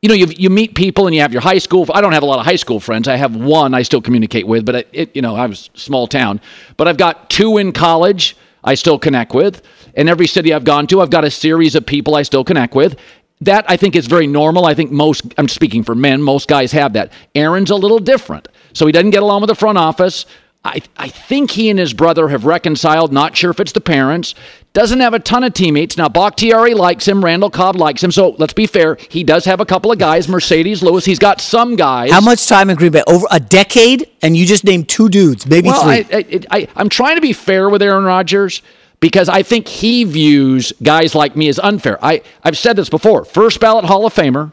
you 0.00 0.08
know, 0.08 0.14
you, 0.14 0.26
you 0.26 0.50
meet 0.50 0.76
people 0.76 1.08
and 1.08 1.16
you 1.16 1.20
have 1.22 1.32
your 1.32 1.42
high 1.42 1.58
school. 1.58 1.84
I 1.92 2.00
don't 2.00 2.12
have 2.12 2.22
a 2.22 2.26
lot 2.26 2.38
of 2.38 2.44
high 2.44 2.54
school 2.54 2.78
friends. 2.78 3.08
I 3.08 3.16
have 3.16 3.34
one 3.34 3.74
I 3.74 3.82
still 3.82 4.00
communicate 4.00 4.46
with, 4.46 4.64
but 4.64 4.76
it, 4.76 4.88
it, 4.92 5.16
you 5.16 5.22
know, 5.22 5.34
I 5.34 5.46
was 5.46 5.68
small 5.74 6.06
town. 6.06 6.40
But 6.76 6.86
I've 6.86 6.96
got 6.96 7.28
two 7.28 7.58
in 7.58 7.72
college 7.72 8.36
I 8.62 8.74
still 8.74 9.00
connect 9.00 9.34
with. 9.34 9.62
In 9.94 10.08
every 10.08 10.28
city 10.28 10.54
I've 10.54 10.62
gone 10.62 10.86
to, 10.88 11.00
I've 11.00 11.10
got 11.10 11.24
a 11.24 11.30
series 11.30 11.74
of 11.74 11.84
people 11.84 12.14
I 12.14 12.22
still 12.22 12.44
connect 12.44 12.76
with. 12.76 12.96
That 13.40 13.64
I 13.68 13.76
think 13.76 13.94
is 13.94 14.06
very 14.06 14.26
normal. 14.26 14.66
I 14.66 14.74
think 14.74 14.90
most, 14.90 15.32
I'm 15.38 15.48
speaking 15.48 15.84
for 15.84 15.94
men, 15.94 16.22
most 16.22 16.48
guys 16.48 16.72
have 16.72 16.94
that. 16.94 17.12
Aaron's 17.34 17.70
a 17.70 17.76
little 17.76 18.00
different. 18.00 18.48
So 18.72 18.86
he 18.86 18.92
doesn't 18.92 19.10
get 19.10 19.22
along 19.22 19.42
with 19.42 19.48
the 19.48 19.54
front 19.54 19.78
office. 19.78 20.26
I, 20.64 20.82
I 20.96 21.08
think 21.08 21.52
he 21.52 21.70
and 21.70 21.78
his 21.78 21.94
brother 21.94 22.28
have 22.28 22.44
reconciled. 22.44 23.12
Not 23.12 23.36
sure 23.36 23.50
if 23.50 23.60
it's 23.60 23.72
the 23.72 23.80
parents. 23.80 24.34
Doesn't 24.72 24.98
have 25.00 25.14
a 25.14 25.20
ton 25.20 25.44
of 25.44 25.54
teammates. 25.54 25.96
Now, 25.96 26.08
Bakhtiari 26.08 26.74
likes 26.74 27.06
him. 27.06 27.24
Randall 27.24 27.48
Cobb 27.48 27.76
likes 27.76 28.02
him. 28.02 28.10
So 28.10 28.30
let's 28.38 28.52
be 28.52 28.66
fair. 28.66 28.98
He 29.08 29.22
does 29.22 29.44
have 29.44 29.60
a 29.60 29.64
couple 29.64 29.92
of 29.92 29.98
guys. 29.98 30.26
Marcedes 30.26 30.82
Lewis. 30.82 31.04
He's 31.04 31.20
got 31.20 31.40
some 31.40 31.76
guys. 31.76 32.10
How 32.10 32.20
much 32.20 32.46
time 32.46 32.70
in 32.70 32.76
Green 32.76 32.90
Bay? 32.92 33.02
Over 33.06 33.26
a 33.30 33.38
decade, 33.40 34.10
and 34.20 34.36
you 34.36 34.44
just 34.46 34.64
named 34.64 34.88
two 34.88 35.08
dudes, 35.08 35.46
maybe 35.46 35.68
Well, 35.68 35.84
three. 35.84 36.16
I, 36.16 36.18
I, 36.18 36.40
I, 36.50 36.68
I'm 36.74 36.88
trying 36.88 37.14
to 37.14 37.22
be 37.22 37.32
fair 37.32 37.70
with 37.70 37.80
Aaron 37.80 38.04
Rodgers 38.04 38.60
because 39.00 39.28
I 39.28 39.42
think 39.42 39.68
he 39.68 40.04
views 40.04 40.72
guys 40.82 41.14
like 41.14 41.36
me 41.36 41.48
as 41.48 41.58
unfair. 41.58 42.02
I, 42.04 42.22
I've 42.42 42.58
said 42.58 42.76
this 42.76 42.88
before. 42.88 43.24
First 43.24 43.60
ballot 43.60 43.84
Hall 43.84 44.06
of 44.06 44.14
Famer. 44.14 44.52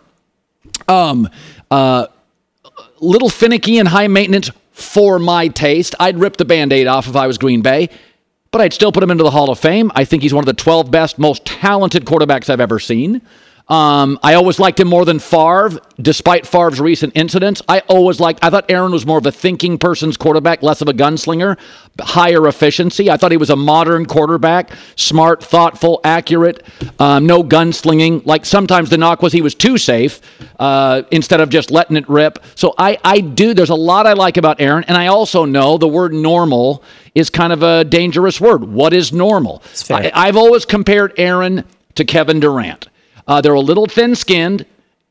Um, 0.87 1.29
uh, 1.71 2.07
little 2.99 3.29
finicky 3.29 3.79
and 3.79 3.87
high 3.87 4.07
maintenance 4.07 4.51
for 4.71 5.19
my 5.19 5.47
taste. 5.47 5.95
I'd 5.99 6.19
rip 6.19 6.37
the 6.37 6.45
band 6.45 6.73
aid 6.73 6.87
off 6.87 7.07
if 7.07 7.15
I 7.15 7.27
was 7.27 7.37
Green 7.37 7.61
Bay, 7.61 7.89
but 8.51 8.61
I'd 8.61 8.73
still 8.73 8.91
put 8.91 9.01
him 9.03 9.11
into 9.11 9.23
the 9.23 9.31
Hall 9.31 9.49
of 9.49 9.59
Fame. 9.59 9.91
I 9.95 10.05
think 10.05 10.21
he's 10.21 10.33
one 10.33 10.43
of 10.43 10.47
the 10.47 10.53
12 10.53 10.91
best, 10.91 11.17
most 11.17 11.45
talented 11.45 12.05
quarterbacks 12.05 12.49
I've 12.49 12.59
ever 12.59 12.79
seen. 12.79 13.21
Um, 13.67 14.19
I 14.21 14.35
always 14.35 14.59
liked 14.59 14.79
him 14.79 14.87
more 14.87 15.05
than 15.05 15.17
Favre, 15.17 15.71
despite 15.99 16.45
Favre's 16.45 16.79
recent 16.79 17.13
incidents. 17.15 17.63
I 17.67 17.79
always 17.87 18.19
liked, 18.19 18.43
I 18.43 18.51
thought 18.51 18.65
Aaron 18.69 18.91
was 18.91 19.07
more 19.07 19.17
of 19.17 19.25
a 19.25 19.31
thinking 19.31 19.79
person's 19.79 20.17
quarterback, 20.17 20.61
less 20.61 20.81
of 20.81 20.87
a 20.87 20.93
gunslinger, 20.93 21.57
higher 21.99 22.47
efficiency. 22.47 23.09
I 23.09 23.17
thought 23.17 23.31
he 23.31 23.37
was 23.37 23.49
a 23.49 23.55
modern 23.55 24.05
quarterback, 24.05 24.69
smart, 24.95 25.43
thoughtful, 25.43 25.99
accurate, 26.03 26.63
um, 26.99 27.25
no 27.25 27.43
gunslinging. 27.43 28.23
Like 28.23 28.45
sometimes 28.45 28.91
the 28.91 28.99
knock 28.99 29.23
was 29.23 29.33
he 29.33 29.41
was 29.41 29.55
too 29.55 29.79
safe 29.79 30.21
uh, 30.59 31.01
instead 31.09 31.41
of 31.41 31.49
just 31.49 31.71
letting 31.71 31.97
it 31.97 32.07
rip. 32.07 32.43
So 32.53 32.75
I, 32.77 32.99
I 33.03 33.19
do, 33.19 33.55
there's 33.55 33.71
a 33.71 33.75
lot 33.75 34.05
I 34.05 34.13
like 34.13 34.37
about 34.37 34.61
Aaron. 34.61 34.83
And 34.87 34.95
I 34.95 35.07
also 35.07 35.43
know 35.43 35.79
the 35.79 35.87
word 35.87 36.13
normal 36.13 36.83
is 37.15 37.31
kind 37.31 37.51
of 37.51 37.63
a 37.63 37.83
dangerous 37.83 38.39
word. 38.39 38.63
What 38.63 38.93
is 38.93 39.11
normal? 39.11 39.63
I, 40.13 40.27
I've 40.27 40.37
always 40.37 40.65
compared 40.65 41.13
Aaron 41.17 41.63
to 41.95 42.05
Kevin 42.05 42.39
Durant. 42.39 42.89
Uh, 43.27 43.41
they're 43.41 43.53
a 43.53 43.59
little 43.59 43.85
thin 43.85 44.15
skinned. 44.15 44.65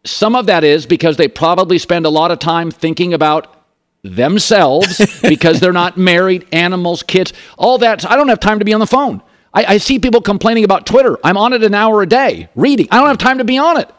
Some 0.05 0.35
of 0.37 0.46
that 0.46 0.64
is 0.64 0.87
because 0.87 1.16
they 1.16 1.29
probably 1.29 1.79
spend 1.79 2.07
a 2.07 2.11
lot 2.11 2.31
of 2.31 2.38
time 2.38 2.70
thinking 2.70 3.14
about 3.14 3.64
themselves 4.03 5.20
because 5.22 5.61
they're 5.61 5.72
not 5.72 5.96
married, 5.96 6.46
animals, 6.53 7.03
kids, 7.03 7.33
all 7.57 7.79
that. 7.79 8.09
I 8.09 8.16
don't 8.16 8.29
have 8.29 8.40
time 8.40 8.59
to 8.59 8.64
be 8.64 8.72
on 8.74 8.81
the 8.81 8.87
phone. 8.87 9.22
I, 9.53 9.64
I 9.64 9.77
see 9.79 9.98
people 9.98 10.20
complaining 10.20 10.64
about 10.64 10.87
Twitter. 10.87 11.18
I'm 11.24 11.37
on 11.37 11.53
it 11.53 11.62
an 11.62 11.74
hour 11.74 12.03
a 12.03 12.07
day 12.07 12.48
reading. 12.55 12.88
I 12.90 12.98
don't 12.98 13.09
have 13.09 13.18
time 13.18 13.38
to 13.38 13.44
be 13.44 13.57
on 13.59 13.79
it. 13.79 13.90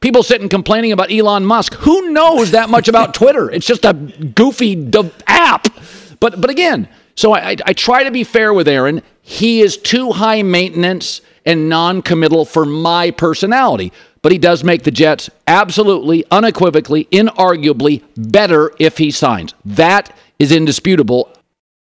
People 0.00 0.22
sitting 0.22 0.50
complaining 0.50 0.92
about 0.92 1.10
Elon 1.10 1.46
Musk. 1.46 1.74
Who 1.74 2.10
knows 2.10 2.50
that 2.50 2.68
much 2.68 2.88
about 2.88 3.14
Twitter? 3.14 3.50
It's 3.50 3.66
just 3.66 3.86
a 3.86 3.94
goofy 3.94 4.74
d- 4.74 5.10
app. 5.26 5.68
But 6.20 6.40
but 6.40 6.50
again, 6.50 6.88
so 7.14 7.32
I, 7.32 7.50
I, 7.50 7.56
I 7.66 7.72
try 7.72 8.04
to 8.04 8.10
be 8.10 8.24
fair 8.24 8.52
with 8.52 8.68
Aaron. 8.68 9.02
He 9.22 9.62
is 9.62 9.78
too 9.78 10.12
high 10.12 10.42
maintenance 10.42 11.22
and 11.44 11.68
non-committal 11.68 12.44
for 12.44 12.64
my 12.64 13.10
personality. 13.10 13.92
But 14.22 14.32
he 14.32 14.38
does 14.38 14.64
make 14.64 14.84
the 14.84 14.90
Jets 14.90 15.28
absolutely, 15.46 16.24
unequivocally, 16.30 17.06
inarguably 17.10 18.02
better 18.16 18.72
if 18.78 18.98
he 18.98 19.10
signs. 19.10 19.54
That 19.64 20.16
is 20.38 20.50
indisputable. 20.52 21.30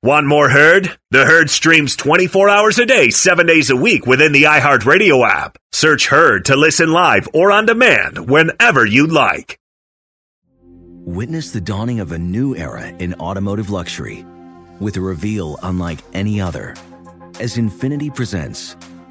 Want 0.01 0.27
more 0.27 0.49
Herd? 0.49 0.97
The 1.11 1.25
Herd 1.25 1.49
streams 1.49 1.95
24 1.95 2.49
hours 2.49 2.77
a 2.77 2.85
day, 2.85 3.09
7 3.09 3.45
days 3.47 3.69
a 3.69 3.75
week 3.77 4.05
within 4.05 4.33
the 4.33 4.43
iHeartRadio 4.43 5.25
app. 5.25 5.57
Search 5.71 6.07
Herd 6.07 6.43
to 6.45 6.57
listen 6.57 6.91
live 6.91 7.29
or 7.33 7.51
on 7.53 7.65
demand 7.65 8.29
whenever 8.29 8.85
you'd 8.85 9.13
like. 9.13 9.57
Witness 11.05 11.51
the 11.51 11.61
dawning 11.61 12.01
of 12.01 12.11
a 12.11 12.19
new 12.19 12.55
era 12.55 12.87
in 12.99 13.13
automotive 13.15 13.69
luxury 13.69 14.25
with 14.79 14.97
a 14.97 15.01
reveal 15.01 15.57
unlike 15.63 15.99
any 16.13 16.41
other 16.41 16.75
as 17.39 17.55
Infiniti 17.55 18.13
presents 18.13 18.75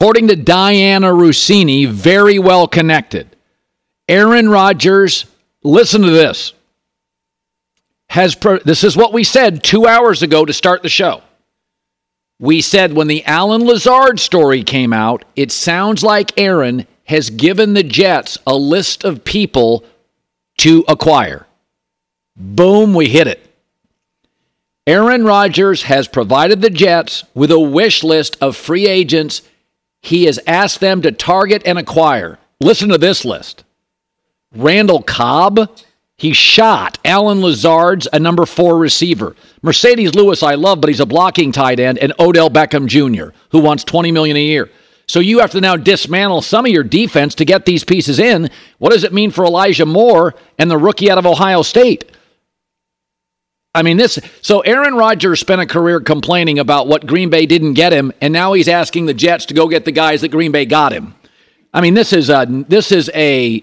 According 0.00 0.28
to 0.28 0.36
Diana 0.36 1.08
Russini, 1.08 1.86
very 1.86 2.38
well 2.38 2.66
connected. 2.66 3.36
Aaron 4.08 4.48
Rodgers, 4.48 5.26
listen 5.62 6.00
to 6.00 6.10
this. 6.10 6.54
Has 8.08 8.34
pro- 8.34 8.60
this 8.60 8.82
is 8.82 8.96
what 8.96 9.12
we 9.12 9.24
said 9.24 9.62
two 9.62 9.86
hours 9.86 10.22
ago 10.22 10.46
to 10.46 10.54
start 10.54 10.82
the 10.82 10.88
show. 10.88 11.22
We 12.38 12.62
said 12.62 12.94
when 12.94 13.08
the 13.08 13.26
Allen 13.26 13.66
Lazard 13.66 14.18
story 14.20 14.64
came 14.64 14.94
out, 14.94 15.26
it 15.36 15.52
sounds 15.52 16.02
like 16.02 16.32
Aaron 16.40 16.86
has 17.04 17.28
given 17.28 17.74
the 17.74 17.82
Jets 17.82 18.38
a 18.46 18.56
list 18.56 19.04
of 19.04 19.22
people 19.22 19.84
to 20.60 20.82
acquire. 20.88 21.46
Boom, 22.34 22.94
we 22.94 23.10
hit 23.10 23.26
it. 23.26 23.46
Aaron 24.86 25.26
Rodgers 25.26 25.82
has 25.82 26.08
provided 26.08 26.62
the 26.62 26.70
Jets 26.70 27.24
with 27.34 27.50
a 27.50 27.60
wish 27.60 28.02
list 28.02 28.38
of 28.40 28.56
free 28.56 28.88
agents 28.88 29.42
he 30.02 30.24
has 30.24 30.38
asked 30.46 30.80
them 30.80 31.02
to 31.02 31.12
target 31.12 31.62
and 31.64 31.78
acquire. 31.78 32.38
Listen 32.60 32.88
to 32.90 32.98
this 32.98 33.24
list 33.24 33.64
Randall 34.54 35.02
Cobb. 35.02 35.70
He 36.16 36.34
shot 36.34 36.98
Allen 37.02 37.40
Lazard's 37.40 38.06
a 38.12 38.18
number 38.18 38.44
four 38.44 38.76
receiver. 38.76 39.34
Marcedes 39.62 40.14
Lewis, 40.14 40.42
I 40.42 40.54
love, 40.54 40.82
but 40.82 40.88
he's 40.88 41.00
a 41.00 41.06
blocking 41.06 41.50
tight 41.50 41.80
end, 41.80 41.96
and 41.96 42.12
Odell 42.18 42.50
Beckham 42.50 42.86
Jr., 42.86 43.34
who 43.52 43.58
wants 43.60 43.84
20 43.84 44.12
million 44.12 44.36
a 44.36 44.42
year. 44.42 44.70
So 45.06 45.20
you 45.20 45.38
have 45.38 45.50
to 45.52 45.62
now 45.62 45.76
dismantle 45.76 46.42
some 46.42 46.66
of 46.66 46.70
your 46.72 46.84
defense 46.84 47.34
to 47.36 47.46
get 47.46 47.64
these 47.64 47.84
pieces 47.84 48.18
in. 48.18 48.50
What 48.76 48.92
does 48.92 49.02
it 49.02 49.14
mean 49.14 49.30
for 49.30 49.46
Elijah 49.46 49.86
Moore 49.86 50.34
and 50.58 50.70
the 50.70 50.76
rookie 50.76 51.10
out 51.10 51.16
of 51.16 51.24
Ohio 51.24 51.62
State? 51.62 52.12
I 53.74 53.82
mean, 53.82 53.96
this. 53.96 54.18
So 54.42 54.60
Aaron 54.60 54.94
Rodgers 54.94 55.38
spent 55.38 55.60
a 55.60 55.66
career 55.66 56.00
complaining 56.00 56.58
about 56.58 56.88
what 56.88 57.06
Green 57.06 57.30
Bay 57.30 57.46
didn't 57.46 57.74
get 57.74 57.92
him, 57.92 58.12
and 58.20 58.32
now 58.32 58.52
he's 58.52 58.68
asking 58.68 59.06
the 59.06 59.14
Jets 59.14 59.46
to 59.46 59.54
go 59.54 59.68
get 59.68 59.84
the 59.84 59.92
guys 59.92 60.22
that 60.22 60.30
Green 60.30 60.50
Bay 60.50 60.64
got 60.64 60.92
him. 60.92 61.14
I 61.72 61.80
mean, 61.80 61.94
this 61.94 62.12
is 62.12 62.30
a 62.30 62.46
this 62.68 62.90
is 62.90 63.10
a 63.14 63.62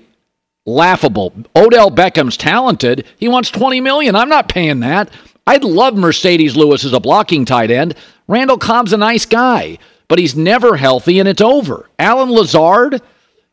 laughable. 0.66 1.34
Odell 1.56 1.92
Beckham's 1.92 2.38
talented. 2.38 3.06
He 3.18 3.28
wants 3.28 3.50
20 3.52 3.82
million. 3.82 4.16
I'm 4.16 4.30
not 4.30 4.50
paying 4.50 4.80
that. 4.82 5.10
I'd 5.46 5.64
love 5.64 5.94
Marcedes 5.94 6.56
Lewis 6.56 6.84
as 6.86 6.94
a 6.94 7.00
blocking 7.00 7.46
tight 7.46 7.72
end. 7.72 7.96
Randall 8.28 8.58
Cobb's 8.58 8.92
a 8.92 8.98
nice 8.98 9.26
guy, 9.26 9.78
but 10.10 10.20
he's 10.20 10.36
never 10.36 10.76
healthy 10.76 11.20
and 11.20 11.28
it's 11.28 11.42
over. 11.42 11.90
Allen 11.98 12.30
Lazard, 12.30 13.02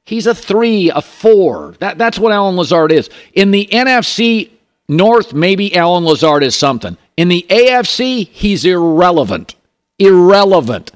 he's 0.05 0.27
a 0.27 0.35
three, 0.35 0.91
a 0.91 1.01
four. 1.01 1.77
That, 1.79 1.97
that's 1.97 2.19
what 2.19 2.33
Allen 2.33 2.57
Lazard 2.57 2.91
is. 2.91 3.09
In 3.33 3.53
the 3.53 3.69
NFC 3.71 4.51
North, 4.89 5.33
maybe 5.33 5.75
Allen 5.77 6.05
Lazard 6.05 6.43
is 6.43 6.55
something. 6.55 6.97
In 7.17 7.29
the 7.29 7.47
AFC, 7.49 8.29
he's 8.29 8.65
irrelevant. 8.65 9.55
Irrelevant. 9.99 10.91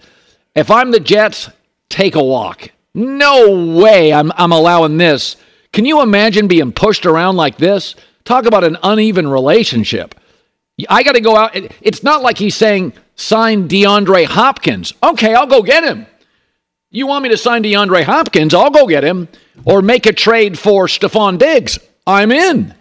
If 0.55 0.71
I'm 0.71 0.91
the 0.91 1.01
Jets, 1.01 1.49
take 1.89 2.15
a 2.15 2.23
walk. 2.23 2.71
No 2.95 3.77
way 3.79 4.13
I'm, 4.13 4.33
I'm 4.37 4.53
allowing 4.53 4.97
this. 4.97 5.37
Can 5.73 5.85
you 5.85 6.03
imagine 6.03 6.49
being 6.49 6.73
pushed 6.73 7.07
around 7.07 7.37
like 7.37 7.57
this? 7.57 7.95
Talk 8.25 8.45
about 8.45 8.65
an 8.65 8.77
uneven 8.83 9.29
relationship. 9.29 10.15
I 10.89 11.03
got 11.03 11.15
to 11.15 11.21
go 11.21 11.37
out. 11.37 11.53
It's 11.81 12.03
not 12.03 12.23
like 12.23 12.39
he's 12.39 12.55
saying, 12.55 12.93
sign 13.17 13.69
DeAndre 13.69 14.27
Hopkins. 14.27 14.93
Okay, 15.03 15.35
I'll 15.35 15.47
go 15.47 15.63
get 15.63 15.85
him. 15.85 16.07
You 16.91 17.07
want 17.07 17.23
me 17.23 17.29
to 17.31 17.37
sign 17.37 17.63
DeAndre 17.63 18.05
Hopkins? 18.05 18.55
I'll 18.55 18.71
go 18.71 18.87
get 18.87 19.05
him. 19.05 19.29
Or 19.65 19.83
make 19.83 20.07
a 20.07 20.13
trade 20.13 20.59
for 20.59 20.87
Stefon 20.87 21.39
Diggs. 21.39 21.79
I'm 22.07 22.33
in. 22.33 22.75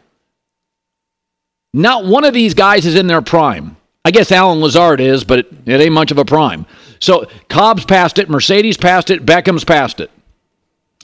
Not 1.78 2.06
one 2.06 2.26
of 2.26 2.34
these 2.34 2.56
guys 2.56 2.88
is 2.88 2.96
in 2.96 3.06
their 3.06 3.22
prime. 3.22 3.78
I 4.04 4.10
guess 4.10 4.32
Allen 4.32 4.62
Lazard 4.62 5.00
is, 5.00 5.24
but 5.24 5.40
it, 5.40 5.54
it 5.68 5.80
ain't 5.80 5.92
much 5.92 6.10
of 6.10 6.18
a 6.18 6.26
prime. 6.26 6.66
So 7.00 7.28
Cobb's 7.50 7.86
passed 7.86 8.18
it, 8.18 8.30
Marcedes 8.30 8.80
passed 8.80 9.12
it, 9.12 9.28
Beckham's 9.28 9.64
passed 9.64 10.00
it. 10.00 10.10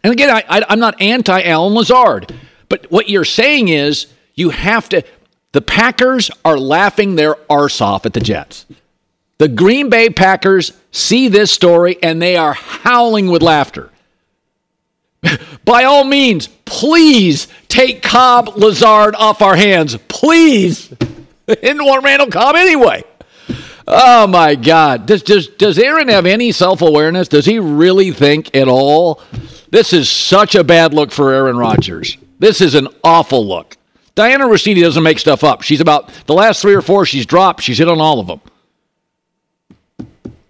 And 0.04 0.12
again, 0.12 0.32
I, 0.32 0.44
I, 0.50 0.66
I'm 0.70 0.80
not 0.80 1.00
anti 1.00 1.44
Allen 1.44 1.76
Lazard, 1.76 2.34
but 2.70 2.90
what 2.92 3.08
you're 3.08 3.24
saying 3.24 3.68
is 3.68 4.08
you 4.34 4.50
have 4.50 4.90
to. 4.90 5.04
The 5.52 5.62
Packers 5.62 6.32
are 6.44 6.58
laughing 6.58 7.16
their 7.16 7.36
arse 7.52 7.80
off 7.80 8.08
at 8.08 8.14
the 8.14 8.20
Jets. 8.20 8.66
The 9.38 9.48
Green 9.48 9.90
Bay 9.90 10.10
Packers 10.10 10.74
see 10.92 11.28
this 11.28 11.52
story 11.52 12.02
and 12.02 12.20
they 12.20 12.36
are 12.36 12.54
howling 12.54 13.28
with 13.28 13.44
laughter. 13.44 13.92
By 15.66 15.84
all 15.86 16.04
means, 16.04 16.48
please 16.66 17.48
take 17.68 18.02
Cobb 18.02 18.50
Lazard 18.58 19.16
off 19.16 19.42
our 19.42 19.56
hands. 19.56 19.98
Please. 20.08 20.88
Didn't 21.48 21.86
want 21.86 22.04
Randall 22.04 22.28
Cobb 22.28 22.56
anyway. 22.56 23.04
Oh 23.88 24.28
my 24.28 24.56
God. 24.56 25.06
Does, 25.06 25.24
does, 25.24 25.48
does 25.48 25.78
Aaron 25.78 26.08
have 26.08 26.26
any 26.26 26.52
self 26.52 26.82
awareness? 26.82 27.28
Does 27.28 27.46
he 27.46 27.60
really 27.60 28.12
think 28.12 28.56
at 28.56 28.68
all? 28.68 29.22
This 29.70 29.92
is 29.92 30.10
such 30.10 30.56
a 30.56 30.64
bad 30.64 30.94
look 30.94 31.12
for 31.12 31.34
Aaron 31.34 31.58
Rodgers. 31.58 32.18
This 32.40 32.62
is 32.62 32.76
an 32.76 32.88
awful 33.04 33.46
look. 33.46 33.78
Diana 34.16 34.46
Russini 34.46 34.82
doesn't 34.82 35.02
make 35.02 35.18
stuff 35.18 35.44
up. 35.44 35.64
She's 35.64 35.82
about 35.82 36.12
the 36.28 36.34
last 36.34 36.62
three 36.62 36.76
or 36.76 36.82
four 36.82 37.06
she's 37.06 37.26
dropped, 37.26 37.64
she's 37.64 37.80
hit 37.80 37.90
on 37.90 38.00
all 38.00 38.20
of 38.20 38.28
them. 38.28 38.42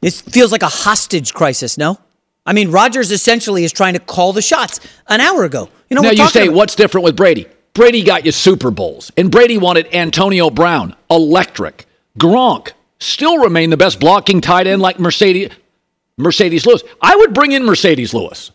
This 0.02 0.20
feels 0.20 0.52
like 0.52 0.64
a 0.64 0.68
hostage 0.68 1.34
crisis, 1.34 1.78
no? 1.78 1.98
I 2.46 2.54
mean, 2.54 2.72
Rodgers 2.72 3.12
essentially 3.12 3.64
is 3.64 3.72
trying 3.72 3.94
to 3.94 4.00
call 4.00 4.34
the 4.34 4.42
shots 4.42 4.80
an 5.08 5.22
hour 5.22 5.44
ago. 5.44 5.70
You 5.90 5.96
know, 5.96 6.02
now 6.02 6.12
you 6.12 6.28
say 6.30 6.44
about- 6.48 6.56
what's 6.56 6.76
different 6.76 7.06
with 7.06 7.16
Brady? 7.16 7.48
Brady 7.74 8.04
got 8.04 8.26
you 8.26 8.32
Super 8.32 8.70
Bowls, 8.70 9.12
and 9.18 9.32
Brady 9.32 9.58
wanted 9.58 9.88
Antonio 9.94 10.50
Brown, 10.52 10.96
electric. 11.10 11.88
Gronk 12.20 12.70
still 13.00 13.40
remain 13.40 13.72
the 13.72 13.78
best 13.78 14.00
blocking 14.00 14.42
tight 14.42 14.68
end 14.68 14.82
like 14.82 15.00
Mercedes 15.00 15.50
Marcedes 16.20 16.66
Lewis. 16.68 16.84
I 17.02 17.16
would 17.16 17.34
bring 17.34 17.54
in 17.54 17.64
Marcedes 17.64 18.14
Lewis. 18.14 18.52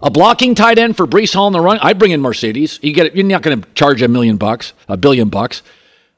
A 0.00 0.10
blocking 0.10 0.54
tight 0.54 0.78
end 0.78 0.96
for 0.96 1.06
Breece 1.08 1.34
Hall 1.34 1.48
in 1.48 1.52
the 1.52 1.60
run. 1.60 1.78
I'd 1.82 1.98
bring 1.98 2.12
in 2.12 2.20
Marcedes. 2.22 2.78
You 2.82 2.92
get 2.94 3.06
it. 3.06 3.16
You're 3.16 3.26
not 3.26 3.42
going 3.42 3.60
to 3.60 3.68
charge 3.74 4.00
a 4.00 4.06
million 4.08 4.36
bucks, 4.36 4.72
a 4.88 4.96
billion 4.96 5.28
bucks. 5.28 5.62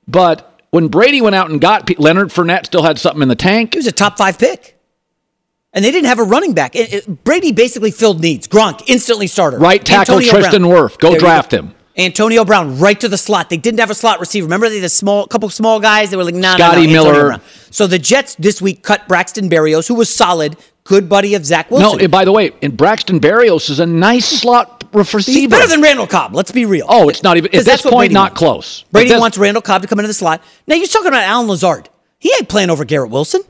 But 0.06 0.60
when 0.70 0.88
Brady 0.88 1.22
went 1.22 1.34
out 1.34 1.48
and 1.50 1.60
got 1.60 1.98
Leonard 1.98 2.28
Fournette, 2.28 2.66
still 2.66 2.82
had 2.82 2.98
something 2.98 3.22
in 3.22 3.28
the 3.28 3.34
tank. 3.34 3.72
He 3.72 3.78
was 3.78 3.86
a 3.86 3.92
top 3.92 4.18
five 4.18 4.38
pick. 4.38 4.78
And 5.74 5.84
they 5.84 5.90
didn't 5.90 6.06
have 6.06 6.18
a 6.18 6.24
running 6.24 6.52
back. 6.52 6.76
It, 6.76 6.92
it, 6.92 7.24
Brady 7.24 7.52
basically 7.52 7.90
filled 7.90 8.20
needs. 8.20 8.46
Gronk, 8.46 8.82
instantly 8.88 9.26
starter. 9.26 9.58
Right 9.58 9.82
tackle 9.82 10.16
Antonio 10.16 10.30
Tristan 10.30 10.62
Brown. 10.62 10.72
Wirfs. 10.72 10.98
Go 10.98 11.10
There 11.10 11.20
draft 11.20 11.52
him. 11.52 11.74
Antonio 11.96 12.44
Brown, 12.44 12.78
right 12.78 12.98
to 13.00 13.08
the 13.08 13.18
slot. 13.18 13.50
They 13.50 13.58
didn't 13.58 13.80
have 13.80 13.90
a 13.90 13.94
slot 13.94 14.18
receiver. 14.18 14.46
Remember, 14.46 14.68
they 14.68 14.76
had 14.76 14.84
a 14.84 14.88
small, 14.88 15.26
couple 15.26 15.48
small 15.50 15.78
guys. 15.78 16.10
They 16.10 16.16
were 16.16 16.24
like, 16.24 16.34
nah, 16.34 16.56
Scotty 16.56 16.86
nah, 16.86 17.00
Antonio 17.00 17.02
Miller. 17.12 17.26
Brown. 17.28 17.40
So 17.70 17.86
the 17.86 17.98
Jets 17.98 18.34
this 18.36 18.62
week 18.62 18.82
cut 18.82 19.06
Braxton 19.08 19.50
Berrios, 19.50 19.88
who 19.88 19.94
was 19.94 20.14
solid, 20.14 20.56
good 20.84 21.08
buddy 21.08 21.34
of 21.34 21.44
Zach 21.44 21.70
Wilson. 21.70 21.98
No, 21.98 22.02
and 22.02 22.10
by 22.10 22.24
the 22.24 22.32
way, 22.32 22.52
and 22.62 22.76
Braxton 22.76 23.20
Berrios 23.20 23.68
is 23.68 23.78
a 23.78 23.86
nice 23.86 24.26
slot 24.26 24.84
receiver. 24.92 25.38
He's 25.38 25.50
better 25.50 25.68
than 25.68 25.82
Randall 25.82 26.06
Cobb. 26.06 26.34
Let's 26.34 26.52
be 26.52 26.64
real. 26.64 26.86
Oh, 26.88 27.08
it's 27.10 27.22
not 27.22 27.36
even 27.36 27.54
at 27.54 27.64
this 27.64 27.82
point 27.82 27.96
Brady 27.96 28.14
not 28.14 28.30
wants. 28.32 28.38
close. 28.38 28.84
Brady 28.90 29.16
wants 29.16 29.36
Randall 29.36 29.62
Cobb 29.62 29.82
to 29.82 29.88
come 29.88 29.98
into 29.98 30.08
the 30.08 30.14
slot. 30.14 30.42
Now 30.66 30.76
you're 30.76 30.86
talking 30.86 31.08
about 31.08 31.24
Allen 31.24 31.48
Lazard. 31.48 31.90
He 32.18 32.32
ain't 32.38 32.48
playing 32.48 32.70
over 32.70 32.84
Garrett 32.84 33.10
Wilson. 33.10 33.42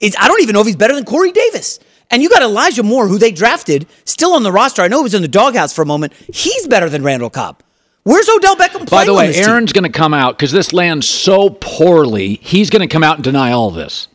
It's, 0.00 0.16
I 0.18 0.28
don't 0.28 0.42
even 0.42 0.52
know 0.52 0.60
if 0.60 0.66
he's 0.66 0.76
better 0.76 0.94
than 0.94 1.04
Corey 1.04 1.32
Davis. 1.32 1.78
And 2.10 2.22
you 2.22 2.28
got 2.28 2.42
Elijah 2.42 2.82
Moore, 2.82 3.08
who 3.08 3.18
they 3.18 3.32
drafted, 3.32 3.86
still 4.04 4.34
on 4.34 4.42
the 4.42 4.52
roster. 4.52 4.82
I 4.82 4.88
know 4.88 4.98
he 4.98 5.04
was 5.04 5.14
in 5.14 5.22
the 5.22 5.28
doghouse 5.28 5.72
for 5.72 5.82
a 5.82 5.86
moment. 5.86 6.12
He's 6.32 6.66
better 6.66 6.88
than 6.88 7.02
Randall 7.02 7.30
Cobb. 7.30 7.62
Where's 8.04 8.28
Odell 8.28 8.54
Beckham 8.54 8.86
playing? 8.86 8.88
By 8.88 9.04
the 9.04 9.14
way? 9.14 9.34
Aaron's 9.34 9.72
going 9.72 9.90
to 9.90 9.90
come 9.90 10.14
out 10.14 10.38
because 10.38 10.52
this 10.52 10.72
lands 10.72 11.08
so 11.08 11.50
poorly. 11.50 12.34
He's 12.34 12.70
going 12.70 12.86
to 12.86 12.92
come 12.92 13.02
out 13.02 13.16
and 13.16 13.24
deny 13.24 13.50
all 13.50 13.72
this. 13.72 14.06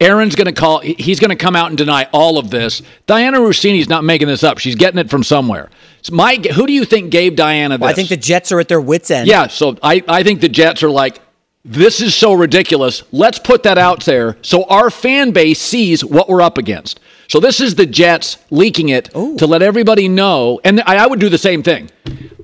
Aaron's 0.00 0.34
going 0.34 0.46
to 0.46 0.52
call. 0.52 0.80
He's 0.80 1.20
going 1.20 1.28
to 1.30 1.36
come 1.36 1.54
out 1.54 1.68
and 1.68 1.78
deny 1.78 2.08
all 2.12 2.38
of 2.38 2.50
this. 2.50 2.82
Diana 3.06 3.40
Russini's 3.40 3.88
not 3.88 4.02
making 4.02 4.26
this 4.26 4.42
up. 4.42 4.58
She's 4.58 4.74
getting 4.74 4.98
it 4.98 5.10
from 5.10 5.22
somewhere. 5.22 5.68
So 6.02 6.14
my, 6.14 6.36
who 6.54 6.66
do 6.66 6.72
you 6.72 6.84
think 6.84 7.12
gave 7.12 7.36
Diana 7.36 7.76
this? 7.76 7.82
Well, 7.82 7.90
I 7.90 7.92
think 7.92 8.08
the 8.08 8.16
Jets 8.16 8.50
are 8.50 8.58
at 8.58 8.66
their 8.68 8.80
wits' 8.80 9.10
end. 9.10 9.28
Yeah, 9.28 9.46
so 9.46 9.76
I, 9.82 10.02
I 10.08 10.22
think 10.22 10.40
the 10.40 10.48
Jets 10.48 10.82
are 10.82 10.90
like, 10.90 11.20
this 11.64 12.00
is 12.00 12.14
so 12.14 12.32
ridiculous. 12.32 13.02
Let's 13.12 13.38
put 13.38 13.62
that 13.64 13.78
out 13.78 14.04
there 14.04 14.36
so 14.42 14.64
our 14.64 14.90
fan 14.90 15.30
base 15.32 15.60
sees 15.60 16.04
what 16.04 16.28
we're 16.28 16.42
up 16.42 16.58
against. 16.58 17.00
So 17.28 17.38
this 17.38 17.60
is 17.60 17.74
the 17.74 17.86
Jets 17.86 18.38
leaking 18.50 18.88
it 18.88 19.10
to 19.12 19.46
let 19.46 19.62
everybody 19.62 20.08
know. 20.08 20.60
And 20.64 20.80
I, 20.80 21.04
I 21.04 21.06
would 21.06 21.20
do 21.20 21.28
the 21.28 21.38
same 21.38 21.62
thing 21.62 21.90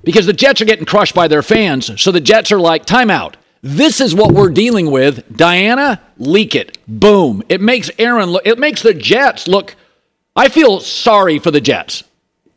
because 0.05 0.27
the 0.27 0.33
Jets 0.33 0.61
are 0.61 0.67
getting 0.67 0.85
crushed 0.85 1.15
by 1.15 1.29
their 1.29 1.43
fans. 1.43 2.01
So 2.01 2.13
the 2.13 2.21
Jets 2.21 2.53
are 2.53 2.61
like, 2.61 2.87
timeout. 2.87 3.35
This 3.63 4.01
is 4.01 4.15
what 4.15 4.33
we're 4.33 4.51
dealing 4.51 4.93
with. 4.93 5.37
Diana, 5.37 6.01
leak 6.19 6.55
it. 6.55 6.79
Boom. 6.87 7.43
It 7.49 7.61
makes 7.61 7.91
Aaron 7.99 8.31
look, 8.31 8.47
it 8.47 8.61
makes 8.61 8.83
the 8.83 8.95
Jets 8.95 9.49
look. 9.49 9.75
I 10.37 10.49
feel 10.49 10.79
sorry 10.81 11.41
for 11.41 11.51
the 11.51 11.61
Jets. 11.61 12.05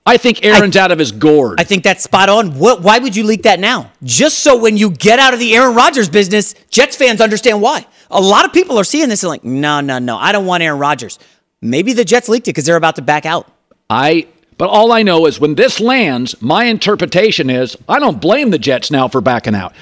I 0.10 0.18
think 0.18 0.44
Aaron's 0.44 0.76
out 0.76 0.92
of 0.92 0.98
his 0.98 1.12
gourd. 1.12 1.62
I 1.62 1.64
think 1.64 1.84
that's 1.84 2.04
spot 2.04 2.30
on. 2.30 2.58
What, 2.58 2.82
why 2.82 2.98
would 2.98 3.16
you 3.16 3.24
leak 3.24 3.44
that 3.44 3.60
now? 3.60 3.92
Just 4.04 4.40
so 4.40 4.58
when 4.58 4.76
you 4.76 4.90
get 4.90 5.20
out 5.20 5.36
of 5.36 5.40
the 5.40 5.56
Aaron 5.56 5.76
Rodgers 5.76 6.10
business, 6.10 6.56
Jets 6.72 6.96
fans 6.96 7.22
understand 7.22 7.62
why. 7.62 7.86
A 8.10 8.20
lot 8.20 8.44
of 8.44 8.52
people 8.52 8.80
are 8.80 8.84
seeing 8.84 9.08
this 9.08 9.22
and 9.22 9.30
like, 9.30 9.44
no, 9.44 9.82
no, 9.82 10.00
no, 10.00 10.18
I 10.18 10.32
don't 10.32 10.48
want 10.48 10.64
Aaron 10.64 10.80
Rodgers. 10.80 11.20
Maybe 11.62 11.94
the 11.94 12.04
Jets 12.04 12.28
leaked 12.28 12.48
it 12.48 12.52
because 12.52 12.66
they're 12.66 12.76
about 12.76 12.96
to 12.96 13.04
back 13.04 13.28
out. 13.28 13.52
I 13.90 14.28
but 14.58 14.70
all 14.70 14.92
I 14.92 15.04
know 15.04 15.26
is 15.28 15.40
when 15.40 15.56
this 15.56 15.80
lands, 15.80 16.42
my 16.42 16.66
interpretation 16.66 17.50
is 17.50 17.78
I 17.88 18.00
don't 18.00 18.20
blame 18.20 18.50
the 18.50 18.60
Jets 18.60 18.90
now 18.90 19.08
for 19.08 19.22
backing 19.22 19.56
out. 19.56 19.74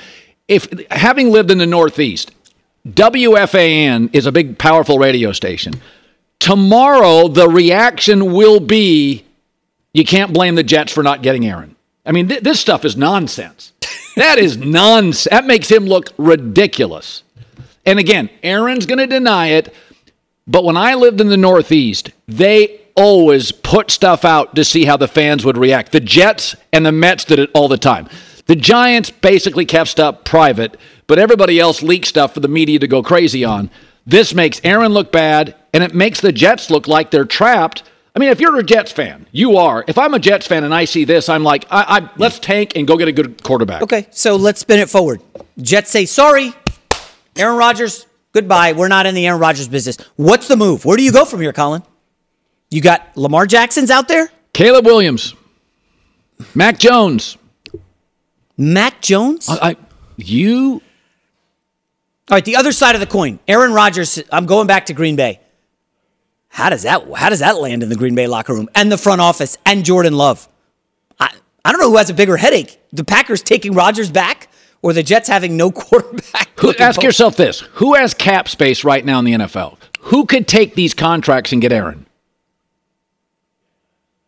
If 0.50 0.68
having 0.92 1.32
lived 1.32 1.52
in 1.52 1.58
the 1.58 1.66
Northeast, 1.66 2.32
WFAN 2.88 4.14
is 4.14 4.26
a 4.26 4.32
big 4.32 4.58
powerful 4.58 5.00
radio 5.00 5.32
station. 5.32 5.74
Tomorrow 6.40 7.30
the 7.30 7.48
reaction 7.48 8.34
will 8.34 8.60
be 8.60 9.24
you 9.98 10.06
can't 10.06 10.34
blame 10.34 10.56
the 10.56 10.64
Jets 10.64 10.94
for 10.94 11.04
not 11.04 11.24
getting 11.24 11.46
Aaron. 11.46 11.76
I 12.06 12.12
mean, 12.12 12.28
th- 12.28 12.44
this 12.44 12.60
stuff 12.60 12.86
is 12.86 12.96
nonsense. 12.96 13.74
that 14.16 14.38
is 14.38 14.58
nonsense. 14.58 15.28
That 15.32 15.46
makes 15.46 15.70
him 15.70 15.86
look 15.86 16.12
ridiculous. 16.18 17.24
And 17.86 18.00
again, 18.00 18.30
Aaron's 18.44 18.86
going 18.86 19.00
to 19.00 19.08
deny 19.08 19.48
it. 19.48 19.74
But 20.46 20.64
when 20.64 20.78
I 20.78 20.94
lived 20.94 21.20
in 21.20 21.28
the 21.28 21.38
Northeast, 21.38 22.12
they 22.28 22.82
always 22.96 23.52
put 23.52 23.92
stuff 23.92 24.26
out 24.26 24.56
to 24.56 24.64
see 24.64 24.86
how 24.86 24.98
the 24.98 25.08
fans 25.08 25.46
would 25.46 25.58
react. 25.58 25.92
The 25.92 26.00
Jets 26.00 26.56
and 26.72 26.86
the 26.86 26.92
Mets 26.92 27.26
did 27.26 27.40
it 27.40 27.50
all 27.54 27.68
the 27.68 27.78
time. 27.78 28.08
The 28.48 28.56
Giants 28.56 29.10
basically 29.10 29.66
kept 29.66 29.90
stuff 29.90 30.24
private, 30.24 30.78
but 31.06 31.20
everybody 31.20 31.60
else 31.60 31.84
leaked 31.84 32.08
stuff 32.08 32.34
for 32.34 32.40
the 32.40 32.48
media 32.48 32.80
to 32.80 32.88
go 32.88 33.04
crazy 33.04 33.44
on. 33.44 33.70
This 34.06 34.34
makes 34.34 34.62
Aaron 34.64 34.94
look 34.94 35.12
bad, 35.12 35.56
and 35.74 35.84
it 35.84 35.94
makes 35.94 36.22
the 36.22 36.32
Jets 36.32 36.70
look 36.70 36.88
like 36.88 37.12
they're 37.12 37.26
trapped. 37.26 37.84
I 38.18 38.20
mean, 38.20 38.30
if 38.30 38.42
you're 38.42 38.58
a 38.58 38.64
Jets 38.64 38.92
fan, 38.92 39.28
you 39.32 39.58
are. 39.58 39.86
If 39.88 40.00
I'm 40.00 40.16
a 40.16 40.20
Jets 40.20 40.48
fan 40.48 40.64
and 40.64 40.74
I 40.74 40.86
see 40.86 41.06
this, 41.06 41.30
I'm 41.30 41.44
like, 41.44 41.68
I, 41.70 42.00
I, 42.00 42.10
let's 42.18 42.40
tank 42.40 42.76
and 42.76 42.88
go 42.88 42.98
get 42.98 43.08
a 43.08 43.12
good 43.12 43.44
quarterback. 43.44 43.84
Okay, 43.84 44.08
so 44.10 44.38
let's 44.38 44.60
spin 44.60 44.80
it 44.80 44.90
forward. 44.90 45.22
Jets 45.62 45.92
say, 45.92 46.08
sorry, 46.08 46.52
Aaron 47.36 47.58
Rodgers, 47.58 48.08
goodbye. 48.32 48.74
We're 48.74 48.88
not 48.88 49.06
in 49.06 49.14
the 49.14 49.28
Aaron 49.28 49.40
Rodgers 49.40 49.68
business. 49.68 50.00
What's 50.16 50.48
the 50.48 50.56
move? 50.56 50.84
Where 50.84 50.98
do 50.98 51.04
you 51.04 51.12
go 51.12 51.26
from 51.26 51.42
here, 51.42 51.54
Colin? 51.54 51.84
You 52.72 52.82
got 52.82 53.16
Lamar 53.16 53.46
Jackson's 53.46 53.92
out 53.92 54.08
there? 54.08 54.32
Caleb 54.52 54.86
Williams, 54.86 55.36
Mac 56.56 56.80
Jones. 56.80 57.38
Mac 58.58 59.00
Jones? 59.00 59.48
I, 59.48 59.58
I 59.62 59.76
you 60.16 60.82
All 62.32 62.36
right, 62.36 62.44
the 62.44 62.56
other 62.56 62.72
side 62.72 62.96
of 62.96 63.00
the 63.00 63.06
coin. 63.06 63.38
Aaron 63.48 63.74
Rodgers, 63.74 64.24
I'm 64.32 64.48
going 64.48 64.66
back 64.66 64.88
to 64.88 64.96
Green 64.96 65.16
Bay. 65.16 65.40
How 66.58 66.72
does 66.72 66.82
that 66.82 67.08
how 67.16 67.30
does 67.30 67.38
that 67.38 67.58
land 67.62 67.84
in 67.84 67.90
the 67.90 67.96
Green 67.96 68.16
Bay 68.16 68.26
locker 68.26 68.52
room 68.52 68.68
and 68.74 68.92
the 68.92 68.98
front 68.98 69.22
office 69.22 69.60
and 69.64 69.86
Jordan 69.86 70.14
Love? 70.14 70.50
I, 71.20 71.30
I 71.64 71.72
don't 71.72 71.80
know 71.80 71.92
who 71.92 71.98
has 71.98 72.10
a 72.10 72.16
bigger 72.16 72.36
headache. 72.36 72.80
The 72.92 73.04
Packers 73.04 73.44
taking 73.44 73.76
Rodgers 73.76 74.10
back 74.10 74.50
or 74.82 74.92
the 74.92 75.04
Jets 75.04 75.30
having 75.30 75.56
no 75.56 75.70
quarterback. 75.84 76.50
Who, 76.60 76.74
ask 76.80 77.04
yourself 77.04 77.36
this: 77.36 77.60
Who 77.74 77.94
has 77.94 78.16
cap 78.16 78.50
space 78.50 78.84
right 78.84 79.06
now 79.06 79.20
in 79.20 79.26
the 79.26 79.34
NFL? 79.34 79.78
Who 80.00 80.26
could 80.26 80.48
take 80.48 80.74
these 80.74 80.96
contracts 80.96 81.52
and 81.52 81.62
get 81.62 81.72
Aaron? 81.72 82.08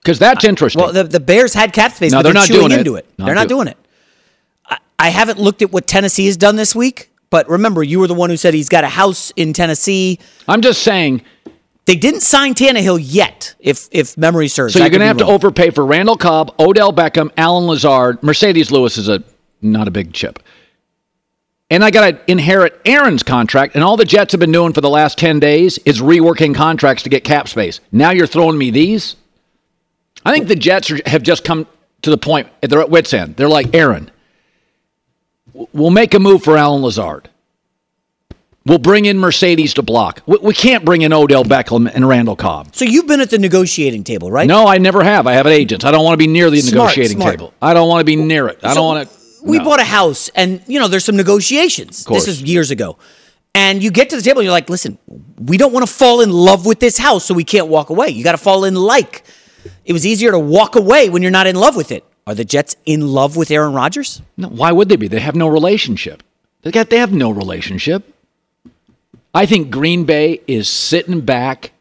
Because 0.04 0.20
that's 0.20 0.44
interesting. 0.44 0.84
Well, 0.84 0.94
the, 0.94 1.06
the 1.06 1.20
Bears 1.20 1.56
had 1.56 1.74
cap 1.74 1.94
space, 1.94 2.12
No, 2.12 2.20
but 2.20 2.22
they're 2.26 2.34
they're, 2.34 2.42
not 2.42 2.48
doing 2.48 2.72
it. 2.72 2.78
into 2.78 2.96
it. 2.96 3.08
Not 3.18 3.26
they're 3.26 3.34
not 3.34 3.48
do- 3.48 3.56
doing 3.56 3.70
it. 3.70 3.78
I, 4.68 4.78
I 5.00 5.10
haven't 5.10 5.40
looked 5.40 5.64
at 5.64 5.72
what 5.72 5.88
Tennessee 5.88 6.28
has 6.28 6.38
done 6.38 6.58
this 6.58 6.76
week, 6.76 7.10
but 7.32 7.50
remember, 7.50 7.82
you 7.82 8.00
were 8.00 8.08
the 8.08 8.14
one 8.14 8.30
who 8.30 8.38
said 8.38 8.54
he's 8.54 8.70
got 8.70 8.84
a 8.84 8.88
house 8.90 9.32
in 9.36 9.52
Tennessee. 9.52 10.20
I'm 10.48 10.62
just 10.62 10.84
saying 10.84 11.24
they 11.90 11.96
didn't 11.96 12.22
sign 12.22 12.54
Tannehill 12.54 13.00
yet, 13.02 13.56
if 13.60 13.90
if 13.92 14.16
memory 14.16 14.48
serves. 14.48 14.76
so 14.76 14.80
I 14.80 14.84
you're 14.84 14.92
going 14.92 15.00
to 15.00 15.08
have 15.08 15.18
to 15.18 15.26
overpay 15.26 15.72
for 15.72 15.84
Randall 15.84 16.18
Cobb, 16.18 16.54
Odell 16.60 16.94
Beckham, 16.94 17.32
Allen 17.36 17.66
Lazard, 17.66 18.22
Marcedes 18.22 18.70
Lewis 18.70 19.00
is 19.00 19.10
a 19.10 19.24
not 19.64 19.88
a 19.88 19.92
big 19.92 20.14
chip. 20.14 20.38
And 21.72 21.84
I 21.84 21.90
got 21.90 22.12
to 22.12 22.32
inherit 22.32 22.80
Aaron's 22.86 23.24
contract, 23.24 23.74
and 23.74 23.84
all 23.84 23.98
the 23.98 24.06
Jets 24.06 24.34
have 24.34 24.40
been 24.40 24.52
doing 24.52 24.72
for 24.72 24.82
the 24.82 24.90
last 24.90 25.18
10 25.18 25.40
days 25.40 25.80
is 25.80 26.00
reworking 26.00 26.54
contracts 26.54 27.02
to 27.04 27.10
get 27.10 27.24
cap 27.24 27.48
space. 27.48 27.80
Now 27.92 28.12
you're 28.12 28.28
throwing 28.28 28.58
me 28.60 28.70
these? 28.70 29.16
I 30.24 30.32
think 30.32 30.48
the 30.48 30.56
Jets 30.56 30.92
are, 30.92 31.00
have 31.08 31.24
just 31.24 31.44
come 31.44 31.66
to 32.04 32.12
the 32.12 32.18
point, 32.20 32.50
they're 32.62 32.82
at 32.82 32.92
wits' 32.92 33.16
end. 33.16 33.36
They're 33.36 33.50
like, 33.50 33.74
Aaron, 33.74 34.12
we'll 35.74 35.90
make 35.90 36.14
a 36.14 36.20
move 36.20 36.44
for 36.44 36.56
Allen 36.56 36.84
Lazard. 36.84 37.30
We'll 38.70 38.78
bring 38.78 39.06
in 39.06 39.18
Marcedes 39.18 39.74
to 39.74 39.82
block. 39.82 40.22
We, 40.28 40.38
we 40.38 40.54
can't 40.54 40.86
bring 40.86 41.02
in 41.02 41.12
Odell 41.12 41.44
Beckham 41.44 41.92
and 41.92 42.08
Randall 42.08 42.36
Cobb. 42.36 42.76
So 42.76 42.86
you've 42.86 43.08
been 43.08 43.20
at 43.20 43.32
the 43.32 43.40
negotiating 43.40 44.04
table, 44.04 44.32
right? 44.32 44.48
No, 44.48 44.68
I 44.68 44.78
never 44.78 45.04
have. 45.04 45.26
I 45.26 45.34
have 45.34 45.48
an 45.48 45.54
agent. 45.54 45.84
I 45.86 45.92
don't 45.92 46.04
want 46.06 46.14
to 46.14 46.18
be 46.18 46.28
near 46.28 46.52
the 46.52 46.62
Smart, 46.62 46.90
negotiating 46.90 47.18
smart. 47.18 47.34
table. 47.34 47.54
I 47.64 47.74
don't 47.74 47.90
want 47.90 48.02
to 48.02 48.06
be 48.06 48.16
near 48.16 48.48
it. 48.48 48.60
I 48.62 48.70
So 48.70 48.76
don't 48.76 48.86
want 48.86 49.10
to. 49.10 49.16
We 49.44 49.58
no. 49.58 49.64
bought 49.64 49.80
a 49.80 49.86
house, 49.86 50.30
and 50.36 50.62
you 50.68 50.80
know, 50.80 50.88
there's 50.88 51.04
some 51.04 51.16
negotiations. 51.18 52.06
This 52.06 52.28
is 52.28 52.44
years 52.44 52.70
ago, 52.72 52.98
and 53.56 53.82
you 53.82 53.90
get 53.90 54.10
to 54.12 54.18
the 54.18 54.22
table, 54.22 54.40
and 54.42 54.46
you're 54.46 54.52
like, 54.52 54.70
"Listen, 54.70 54.98
we 55.40 55.58
don't 55.58 55.74
want 55.74 55.88
to 55.88 55.92
fall 55.92 56.22
in 56.22 56.30
love 56.30 56.66
with 56.68 56.80
this 56.80 56.98
house, 56.98 57.26
so 57.26 57.34
we 57.34 57.46
can't 57.46 57.68
walk 57.70 57.90
away. 57.90 58.10
You 58.10 58.24
got 58.24 58.34
to 58.34 58.38
fall 58.38 58.66
in 58.66 58.76
like." 58.76 59.24
It 59.86 59.94
was 59.94 60.06
easier 60.06 60.30
to 60.32 60.38
walk 60.40 60.76
away 60.76 61.10
when 61.10 61.22
you're 61.24 61.32
not 61.32 61.48
in 61.48 61.56
love 61.56 61.76
with 61.76 61.92
it. 61.92 62.04
Are 62.28 62.36
the 62.36 62.46
Jets 62.46 62.76
in 62.86 63.08
love 63.08 63.36
with 63.36 63.50
Aaron 63.50 63.74
Rodgers? 63.74 64.22
No, 64.38 64.50
why 64.50 64.72
would 64.74 64.90
they 64.90 64.96
be? 64.98 65.08
They 65.08 65.20
have 65.22 65.36
no 65.36 65.48
relationship. 65.48 66.22
They 66.62 66.72
got. 66.72 66.90
They 66.92 66.98
have 67.00 67.14
no 67.14 67.32
relationship. 67.32 68.14
I 69.34 69.46
think 69.46 69.70
Green 69.70 70.06
Bay 70.06 70.42
is 70.48 70.68
sitting 70.68 71.22
back. 71.22 71.72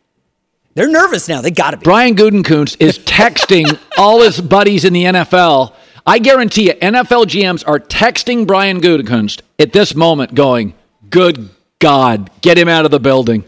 They're 0.74 0.88
nervous 0.88 1.28
now. 1.28 1.40
They 1.40 1.50
got 1.50 1.72
to 1.72 1.76
be. 1.78 1.84
Brian 1.84 2.14
Gutekunst 2.14 2.76
is 2.80 2.98
texting 3.00 3.78
all 3.96 4.22
his 4.22 4.40
buddies 4.40 4.84
in 4.84 4.92
the 4.92 5.04
NFL. 5.04 5.74
I 6.06 6.18
guarantee 6.18 6.66
you, 6.66 6.74
NFL 6.74 7.26
GMs 7.26 7.66
are 7.66 7.78
texting 7.78 8.46
Brian 8.46 8.80
Gutekunst 8.80 9.42
at 9.58 9.72
this 9.72 9.94
moment, 9.94 10.34
going, 10.34 10.74
"Good 11.10 11.50
God, 11.78 12.30
get 12.40 12.56
him 12.56 12.68
out 12.68 12.84
of 12.84 12.90
the 12.90 13.00
building. 13.00 13.44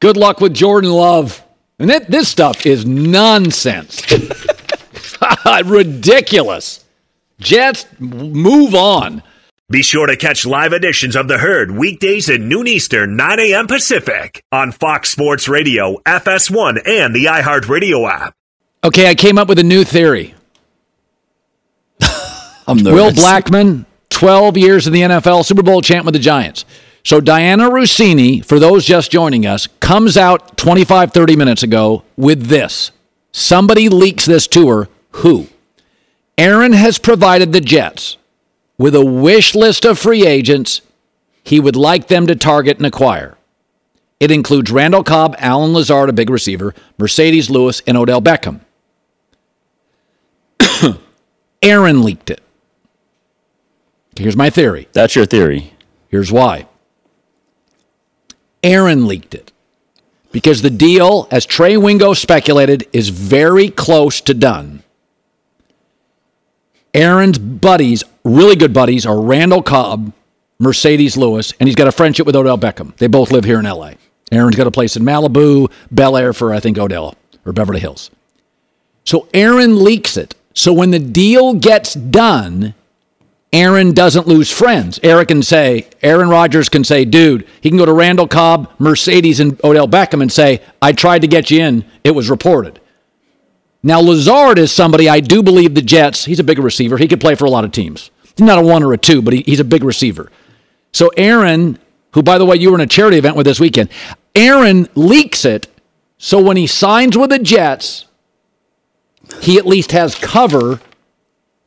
Good 0.00 0.16
luck 0.16 0.40
with 0.40 0.54
Jordan 0.54 0.90
Love." 0.90 1.42
And 1.78 1.90
that, 1.90 2.10
this 2.10 2.28
stuff 2.28 2.64
is 2.64 2.86
nonsense. 2.86 4.02
Ridiculous. 5.64 6.84
Jets, 7.38 7.86
move 7.98 8.74
on. 8.74 9.22
Be 9.68 9.82
sure 9.82 10.06
to 10.06 10.16
catch 10.16 10.46
live 10.46 10.72
editions 10.72 11.16
of 11.16 11.26
The 11.26 11.38
Herd 11.38 11.72
weekdays 11.72 12.30
at 12.30 12.40
noon 12.40 12.68
Eastern, 12.68 13.16
9 13.16 13.40
a.m. 13.40 13.66
Pacific 13.66 14.44
on 14.52 14.70
Fox 14.70 15.10
Sports 15.10 15.48
Radio, 15.48 15.96
FS1, 16.06 16.86
and 16.86 17.12
the 17.12 17.24
iHeartRadio 17.24 18.08
app. 18.08 18.32
Okay, 18.84 19.10
I 19.10 19.16
came 19.16 19.38
up 19.38 19.48
with 19.48 19.58
a 19.58 19.64
new 19.64 19.82
theory. 19.82 20.36
I'm 22.68 22.84
Will 22.84 23.10
Blackmon, 23.10 23.86
12 24.10 24.56
years 24.56 24.86
in 24.86 24.92
the 24.92 25.00
NFL, 25.00 25.44
Super 25.44 25.64
Bowl 25.64 25.82
champ 25.82 26.04
with 26.04 26.14
the 26.14 26.20
Giants. 26.20 26.64
So 27.02 27.20
Diana 27.20 27.68
Russini, 27.68 28.44
for 28.44 28.60
those 28.60 28.84
just 28.84 29.10
joining 29.10 29.46
us, 29.46 29.66
comes 29.80 30.16
out 30.16 30.56
25, 30.56 31.12
30 31.12 31.34
minutes 31.34 31.64
ago 31.64 32.04
with 32.16 32.46
this. 32.46 32.92
Somebody 33.32 33.88
leaks 33.88 34.26
this 34.26 34.46
to 34.46 34.68
her. 34.68 34.88
Who? 35.10 35.48
Aaron 36.38 36.72
has 36.72 36.98
provided 36.98 37.50
the 37.50 37.60
Jets 37.60 38.16
with 38.78 38.94
a 38.94 39.04
wish 39.04 39.54
list 39.54 39.84
of 39.84 39.98
free 39.98 40.26
agents 40.26 40.80
he 41.42 41.60
would 41.60 41.76
like 41.76 42.08
them 42.08 42.26
to 42.26 42.34
target 42.34 42.76
and 42.78 42.86
acquire. 42.86 43.36
It 44.18 44.30
includes 44.30 44.70
Randall 44.70 45.04
Cobb, 45.04 45.36
Allen 45.38 45.72
Lazard, 45.72 46.08
a 46.08 46.12
big 46.12 46.30
receiver, 46.30 46.74
Marcedes 46.98 47.50
Lewis, 47.50 47.82
and 47.86 47.96
Odell 47.96 48.22
Beckham. 48.22 48.60
Aaron 51.62 52.02
leaked 52.02 52.30
it. 52.30 52.40
Here's 54.16 54.36
my 54.36 54.50
theory. 54.50 54.88
That's 54.92 55.14
your 55.14 55.26
theory. 55.26 55.74
Here's 56.08 56.32
why. 56.32 56.66
Aaron 58.62 59.06
leaked 59.06 59.34
it 59.34 59.52
because 60.32 60.62
the 60.62 60.70
deal, 60.70 61.28
as 61.30 61.46
Trey 61.46 61.76
Wingo 61.76 62.12
speculated, 62.14 62.88
is 62.92 63.10
very 63.10 63.70
close 63.70 64.20
to 64.22 64.34
done. 64.34 64.82
Aaron's 66.96 67.38
buddies, 67.38 68.02
really 68.24 68.56
good 68.56 68.72
buddies, 68.72 69.04
are 69.04 69.20
Randall 69.20 69.62
Cobb, 69.62 70.14
Marcedes 70.58 71.18
Lewis, 71.18 71.52
and 71.60 71.68
he's 71.68 71.76
got 71.76 71.86
a 71.86 71.92
friendship 71.92 72.24
with 72.24 72.34
Odell 72.34 72.56
Beckham. 72.56 72.96
They 72.96 73.06
both 73.06 73.30
live 73.30 73.44
here 73.44 73.58
in 73.58 73.66
LA. 73.66 73.92
Aaron's 74.32 74.56
got 74.56 74.66
a 74.66 74.70
place 74.70 74.96
in 74.96 75.02
Malibu, 75.02 75.70
Bel 75.90 76.16
Air 76.16 76.32
for, 76.32 76.54
I 76.54 76.58
think, 76.58 76.78
Odell 76.78 77.14
or 77.44 77.52
Beverly 77.52 77.80
Hills. 77.80 78.10
So 79.04 79.28
Aaron 79.34 79.84
leaks 79.84 80.16
it. 80.16 80.34
So 80.54 80.72
when 80.72 80.90
the 80.90 80.98
deal 80.98 81.52
gets 81.52 81.92
done, 81.92 82.74
Aaron 83.52 83.92
doesn't 83.92 84.26
lose 84.26 84.50
friends. 84.50 84.98
Eric 85.02 85.28
can 85.28 85.42
say, 85.42 85.88
Aaron 86.02 86.30
Rodgers 86.30 86.70
can 86.70 86.82
say, 86.82 87.04
dude, 87.04 87.46
he 87.60 87.68
can 87.68 87.76
go 87.76 87.84
to 87.84 87.92
Randall 87.92 88.26
Cobb, 88.26 88.72
Marcedes, 88.78 89.38
and 89.38 89.62
Odell 89.62 89.86
Beckham 89.86 90.22
and 90.22 90.32
say, 90.32 90.62
I 90.80 90.92
tried 90.92 91.20
to 91.20 91.28
get 91.28 91.50
you 91.50 91.62
in. 91.62 91.84
It 92.04 92.12
was 92.12 92.30
reported. 92.30 92.80
Now, 93.86 94.00
Lazard 94.00 94.58
is 94.58 94.72
somebody 94.72 95.08
I 95.08 95.20
do 95.20 95.44
believe 95.44 95.76
the 95.76 95.80
Jets, 95.80 96.24
he's 96.24 96.40
a 96.40 96.44
big 96.44 96.58
receiver. 96.58 96.96
He 96.96 97.06
could 97.06 97.20
play 97.20 97.36
for 97.36 97.44
a 97.44 97.50
lot 97.50 97.64
of 97.64 97.70
teams. 97.70 98.10
He's 98.36 98.44
not 98.44 98.58
a 98.58 98.62
one 98.62 98.82
or 98.82 98.92
a 98.92 98.98
two, 98.98 99.22
but 99.22 99.32
he, 99.32 99.42
he's 99.42 99.60
a 99.60 99.64
big 99.64 99.84
receiver. 99.84 100.32
So, 100.90 101.08
Aaron, 101.16 101.78
who, 102.10 102.24
by 102.24 102.36
the 102.36 102.44
way, 102.44 102.56
you 102.56 102.70
were 102.72 102.74
in 102.74 102.80
a 102.80 102.88
charity 102.88 103.16
event 103.16 103.36
with 103.36 103.46
this 103.46 103.60
weekend, 103.60 103.90
Aaron 104.34 104.88
leaks 104.96 105.44
it. 105.44 105.68
So, 106.18 106.42
when 106.42 106.56
he 106.56 106.66
signs 106.66 107.16
with 107.16 107.30
the 107.30 107.38
Jets, 107.38 108.06
he 109.40 109.56
at 109.56 109.66
least 109.66 109.92
has 109.92 110.16
cover 110.16 110.80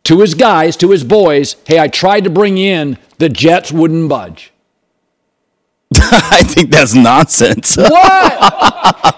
to 0.03 0.19
his 0.19 0.33
guys, 0.33 0.75
to 0.75 0.91
his 0.91 1.05
boys. 1.05 1.55
Hey, 1.67 1.79
I 1.79 1.87
tried 1.87 2.25
to 2.25 2.29
bring 2.29 2.57
in, 2.57 2.97
the 3.17 3.29
Jets 3.29 3.71
wouldn't 3.71 4.09
budge. 4.09 4.51
I 5.95 6.43
think 6.43 6.69
that's 6.71 6.93
nonsense. 6.93 7.77
What? 7.89 7.91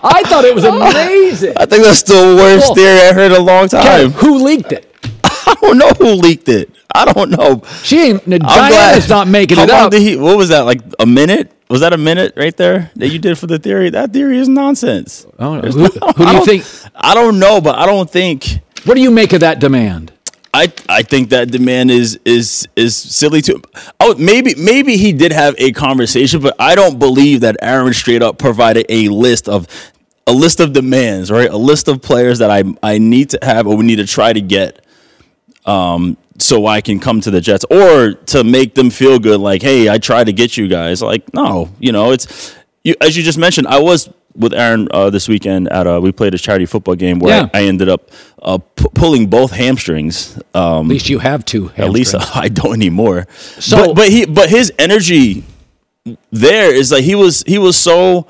I 0.03 0.24
thought 0.26 0.45
it 0.45 0.55
was 0.55 0.63
amazing. 0.63 1.53
I 1.57 1.65
think 1.65 1.84
that's 1.84 2.03
the 2.03 2.36
worst 2.38 2.67
Well, 2.67 2.76
theory 2.76 2.99
I 3.09 3.13
heard 3.13 3.32
in 3.32 3.38
a 3.39 3.43
long 3.43 3.67
time. 3.67 4.11
Who 4.11 4.43
leaked 4.43 4.72
it? 4.72 4.88
I 5.24 5.55
don't 5.61 5.78
know 5.78 5.89
who 5.89 6.13
leaked 6.13 6.49
it. 6.49 6.72
I 6.93 7.05
don't 7.05 7.30
know. 7.32 7.61
She 7.84 7.99
ain't. 8.01 8.24
I'm 8.28 8.39
Diana's 8.39 9.09
not 9.09 9.28
making 9.28 9.57
How 9.57 9.63
it 9.63 9.69
long 9.69 9.86
up. 9.86 9.91
Did 9.91 10.01
he, 10.01 10.15
what 10.15 10.38
was 10.38 10.49
that? 10.49 10.61
Like 10.61 10.82
a 10.99 11.05
minute? 11.05 11.51
Was 11.69 11.82
that 11.82 11.93
a 11.93 11.97
minute 11.97 12.34
right 12.36 12.55
there 12.57 12.91
that 12.95 13.09
you 13.09 13.19
did 13.19 13.38
for 13.38 13.47
the 13.47 13.59
theory? 13.59 13.89
That 13.91 14.11
theory 14.11 14.38
is 14.39 14.49
nonsense. 14.49 15.26
Oh, 15.39 15.61
There's 15.61 15.76
who, 15.76 15.82
no- 15.84 15.88
who 15.88 16.13
do 16.13 16.24
you 16.24 16.34
don't- 16.34 16.45
think? 16.45 16.65
I 16.95 17.13
don't 17.13 17.39
know, 17.39 17.61
but 17.61 17.78
I 17.78 17.86
don't 17.86 18.09
think. 18.09 18.59
What 18.86 18.95
do 18.95 19.01
you 19.01 19.11
make 19.11 19.34
of 19.34 19.41
that 19.41 19.59
demand? 19.59 20.11
I 20.54 20.72
I 20.89 21.02
think 21.04 21.30
that 21.30 21.49
demand 21.49 21.91
is 21.91 22.20
is 22.26 22.68
is 22.76 22.95
silly 22.95 23.41
too. 23.41 23.62
Oh, 23.99 24.16
maybe 24.18 24.54
maybe 24.56 24.97
he 24.97 25.14
did 25.14 25.32
have 25.32 25.56
a 25.58 25.72
conversation, 25.72 26.41
but 26.41 26.56
I 26.60 26.76
don't 26.76 26.99
believe 26.99 27.41
that 27.41 27.56
Aaron 27.62 27.93
straight 27.93 28.22
up 28.22 28.38
provided 28.38 28.86
a 28.89 29.08
list 29.08 29.47
of 29.47 29.68
a 30.28 30.34
list 30.34 30.60
of 30.60 30.74
demands, 30.74 31.32
right? 31.32 31.49
A 31.49 31.58
list 31.58 31.88
of 31.88 32.02
players 32.02 32.39
that 32.39 32.52
I 32.52 32.64
I 32.84 32.97
need 32.97 33.30
to 33.32 33.39
have 33.41 33.66
or 33.66 33.78
we 33.78 33.86
need 33.86 33.97
to 33.97 34.08
try 34.08 34.34
to 34.34 34.41
get, 34.41 34.86
um, 35.66 36.18
so 36.38 36.66
I 36.66 36.82
can 36.82 36.99
come 36.99 37.22
to 37.22 37.32
the 37.32 37.39
Jets 37.39 37.66
or 37.70 38.14
to 38.14 38.43
make 38.43 38.76
them 38.76 38.89
feel 38.89 39.20
good. 39.20 39.39
Like, 39.39 39.62
hey, 39.62 39.89
I 39.89 39.99
tried 39.99 40.26
to 40.26 40.34
get 40.34 40.58
you 40.58 40.68
guys. 40.68 41.02
Like, 41.02 41.34
no, 41.34 41.70
you 41.80 41.93
know, 41.93 42.12
it's 42.12 42.56
you 42.84 42.95
as 42.99 43.16
you 43.16 43.24
just 43.24 43.38
mentioned. 43.38 43.68
I 43.68 43.80
was 43.80 44.10
with 44.36 44.53
Aaron 44.53 44.88
uh, 44.91 45.09
this 45.09 45.27
weekend 45.27 45.67
at 45.71 45.88
a 45.88 45.99
we 45.99 46.11
played 46.11 46.34
a 46.34 46.38
charity 46.38 46.65
football 46.65 46.95
game 46.95 47.19
where 47.19 47.36
Yeah. 47.41 47.49
I, 47.53 47.61
I 47.61 47.63
ended 47.65 47.89
up 47.89 48.11
uh, 48.41 48.57
pu- 48.57 48.89
pulling 48.89 49.27
both 49.27 49.51
hamstrings. 49.51 50.38
Um, 50.53 50.86
At 50.86 50.93
least 50.93 51.09
you 51.09 51.19
have 51.19 51.43
two. 51.45 51.71
at 51.77 51.89
least. 51.89 52.15
I 52.36 52.47
don't 52.47 52.73
anymore. 52.73 53.27
So- 53.59 53.88
but, 53.88 53.95
but 53.95 54.09
he 54.09 54.25
but 54.25 54.49
his 54.49 54.71
energy 54.79 55.43
there 56.32 56.73
is 56.73 56.91
like 56.91 57.03
he 57.03 57.15
was 57.15 57.43
he 57.45 57.57
was 57.57 57.77
so 57.77 58.27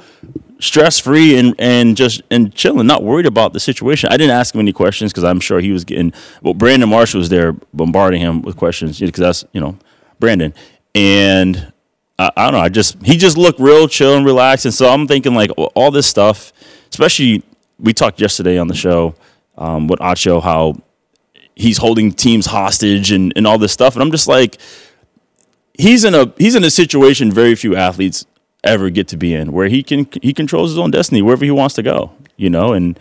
stress 0.60 1.00
free 1.00 1.38
and 1.40 1.56
and 1.58 1.96
just 1.98 2.22
and 2.30 2.54
chilling, 2.54 2.86
not 2.88 3.04
worried 3.04 3.26
about 3.26 3.54
the 3.54 3.60
situation. 3.60 4.10
I 4.12 4.18
didn't 4.18 4.36
ask 4.36 4.54
him 4.54 4.60
any 4.62 4.74
questions 4.74 5.12
because 5.12 5.24
I'm 5.24 5.40
sure 5.40 5.60
he 5.62 5.72
was 5.72 5.86
getting. 5.86 6.12
Well, 6.42 6.54
Brandon 6.54 6.90
Marsh 6.90 7.14
was 7.16 7.30
there 7.30 7.54
bombarding 7.74 8.20
him 8.22 8.42
with 8.42 8.58
questions 8.58 9.00
because 9.00 9.22
that's 9.22 9.46
you 9.54 9.62
know 9.62 9.78
Brandon 10.20 10.54
and. 10.96 11.72
I, 12.36 12.44
don't 12.46 12.54
know. 12.54 12.60
I 12.60 12.70
just 12.70 13.02
he 13.04 13.18
just 13.18 13.38
looked 13.38 13.60
real 13.60 13.88
chill 13.88 14.16
and 14.16 14.26
relaxed, 14.26 14.66
and 14.66 14.74
so 14.74 14.90
I'm 14.90 15.08
thinking 15.08 15.34
like 15.34 15.52
all 15.58 15.92
this 15.92 16.08
stuff, 16.08 16.54
especially 16.90 17.44
we 17.80 17.94
talked 17.94 18.22
yesterday 18.22 18.58
on 18.58 18.68
the 18.68 18.76
show 18.76 19.16
um, 19.58 19.88
with 19.88 20.00
Acho 20.00 20.42
how 20.42 20.76
he's 21.56 21.78
holding 21.78 22.12
teams 22.12 22.48
hostage 22.48 23.12
and, 23.12 23.34
and 23.36 23.46
all 23.46 23.58
this 23.58 23.72
stuff. 23.72 23.96
And 23.96 24.04
I'm 24.04 24.12
just 24.12 24.28
like, 24.28 24.58
he's 25.78 26.04
in 26.04 26.16
a 26.16 26.32
he's 26.38 26.56
in 26.56 26.64
a 26.64 26.70
situation 26.70 27.32
very 27.32 27.56
few 27.56 27.76
athletes 27.76 28.26
ever 28.64 28.90
get 28.90 29.08
to 29.10 29.18
be 29.18 29.34
in, 29.34 29.52
where 29.52 29.68
he 29.68 29.84
can 29.84 30.08
he 30.22 30.34
controls 30.34 30.72
his 30.72 30.80
own 30.80 30.92
destiny 30.92 31.22
wherever 31.22 31.46
he 31.46 31.52
wants 31.52 31.76
to 31.76 31.84
go, 31.84 32.12
you 32.38 32.50
know. 32.50 32.74
And 32.74 33.00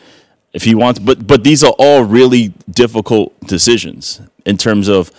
if 0.53 0.65
he 0.65 0.75
wants, 0.75 0.99
but 0.99 1.27
but 1.27 1.45
these 1.45 1.63
are 1.63 1.75
all 1.79 2.05
really 2.05 2.55
difficult 2.71 3.39
decisions 3.47 4.21
in 4.45 4.57
terms 4.57 4.89
of. 4.89 5.11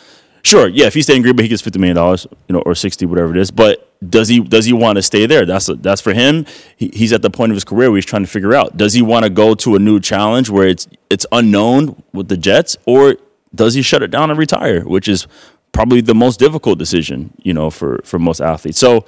Sure, 0.44 0.68
yeah. 0.68 0.88
If 0.88 0.94
he 0.94 1.02
stays 1.02 1.18
in 1.18 1.22
Green 1.22 1.36
Bay, 1.36 1.44
he 1.44 1.50
gets 1.50 1.62
fifty 1.62 1.80
million 1.80 1.96
dollars, 1.96 2.26
you 2.48 2.54
know, 2.54 2.62
or 2.62 2.76
sixty, 2.76 3.06
whatever 3.06 3.32
it 3.32 3.38
is. 3.38 3.52
But 3.52 3.88
does 4.08 4.28
he 4.28 4.40
does 4.40 4.66
he 4.66 4.74
want 4.74 4.96
to 4.96 5.04
stay 5.04 5.26
there? 5.26 5.46
That's 5.46 5.68
that's 5.68 6.02
for 6.02 6.14
him. 6.14 6.46
He, 6.76 6.90
he's 6.94 7.14
at 7.14 7.22
the 7.22 7.30
point 7.30 7.52
of 7.52 7.56
his 7.56 7.64
career 7.64 7.90
where 7.90 7.98
he's 7.98 8.06
trying 8.06 8.24
to 8.24 8.30
figure 8.30 8.54
out: 8.54 8.78
does 8.78 8.94
he 8.94 9.02
want 9.02 9.24
to 9.24 9.30
go 9.30 9.54
to 9.56 9.76
a 9.76 9.80
new 9.80 10.00
challenge 10.00 10.50
where 10.50 10.68
it's 10.68 10.88
it's 11.10 11.26
unknown 11.32 12.02
with 12.12 12.28
the 12.28 12.38
Jets, 12.38 12.78
or 12.86 13.16
does 13.54 13.76
he 13.76 13.82
shut 13.82 14.02
it 14.02 14.10
down 14.10 14.30
and 14.32 14.40
retire? 14.40 14.82
Which 14.82 15.08
is 15.08 15.28
probably 15.72 16.02
the 16.02 16.16
most 16.16 16.40
difficult 16.40 16.80
decision, 16.80 17.34
you 17.44 17.54
know, 17.54 17.70
for 17.70 18.02
for 18.04 18.18
most 18.18 18.42
athletes. 18.42 18.80
So 18.80 19.06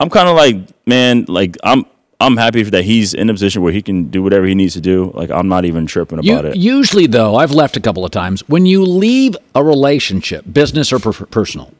I'm 0.00 0.10
kind 0.10 0.28
of 0.28 0.36
like, 0.36 0.56
man, 0.86 1.24
like 1.26 1.56
I'm 1.64 1.84
I'm 2.20 2.36
happy 2.36 2.62
that 2.64 2.84
he's 2.84 3.14
in 3.14 3.30
a 3.30 3.32
position 3.32 3.62
where 3.62 3.72
he 3.72 3.80
can 3.80 4.10
do 4.10 4.22
whatever 4.22 4.44
he 4.44 4.54
needs 4.54 4.74
to 4.74 4.80
do. 4.80 5.12
Like 5.14 5.30
I'm 5.30 5.48
not 5.48 5.64
even 5.64 5.86
tripping 5.86 6.20
You- 6.22 6.32
about 6.32 6.46
it. 6.46 6.56
Usually, 6.56 7.06
though, 7.06 7.36
I've 7.36 7.52
left 7.52 7.76
a 7.76 7.80
couple 7.80 8.04
of 8.04 8.10
times. 8.10 8.42
When 8.48 8.66
you 8.66 8.84
leave 8.84 9.36
a 9.54 9.62
relationship, 9.62 10.44
business 10.52 10.92
or 10.92 10.98
per- 10.98 11.12
personal, 11.26 11.72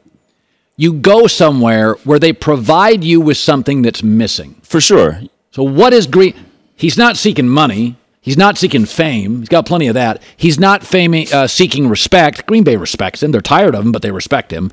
you 0.77 0.93
go 0.93 1.27
somewhere 1.27 1.95
where 2.05 2.19
they 2.19 2.31
provide 2.31 3.03
you 3.03 3.19
with 3.19 3.35
something 3.37 3.81
that's 3.81 4.01
missing. 4.01 4.55
For 4.63 4.79
sure. 4.79 5.21
So, 5.51 5.63
what 5.63 5.91
is 5.93 6.07
Green? 6.07 6.33
He's 6.75 6.97
not 6.97 7.17
seeking 7.17 7.49
money. 7.49 7.97
He's 8.21 8.37
not 8.37 8.57
seeking 8.57 8.85
fame. 8.85 9.39
He's 9.39 9.49
got 9.49 9.65
plenty 9.65 9.87
of 9.87 9.95
that. 9.95 10.21
He's 10.37 10.59
not 10.59 10.85
fame, 10.85 11.25
uh, 11.33 11.47
seeking 11.47 11.89
respect. 11.89 12.45
Green 12.45 12.63
Bay 12.63 12.77
respects 12.77 13.21
him. 13.23 13.31
They're 13.31 13.41
tired 13.41 13.75
of 13.75 13.85
him, 13.85 13.91
but 13.91 14.01
they 14.03 14.11
respect 14.11 14.51
him. 14.51 14.71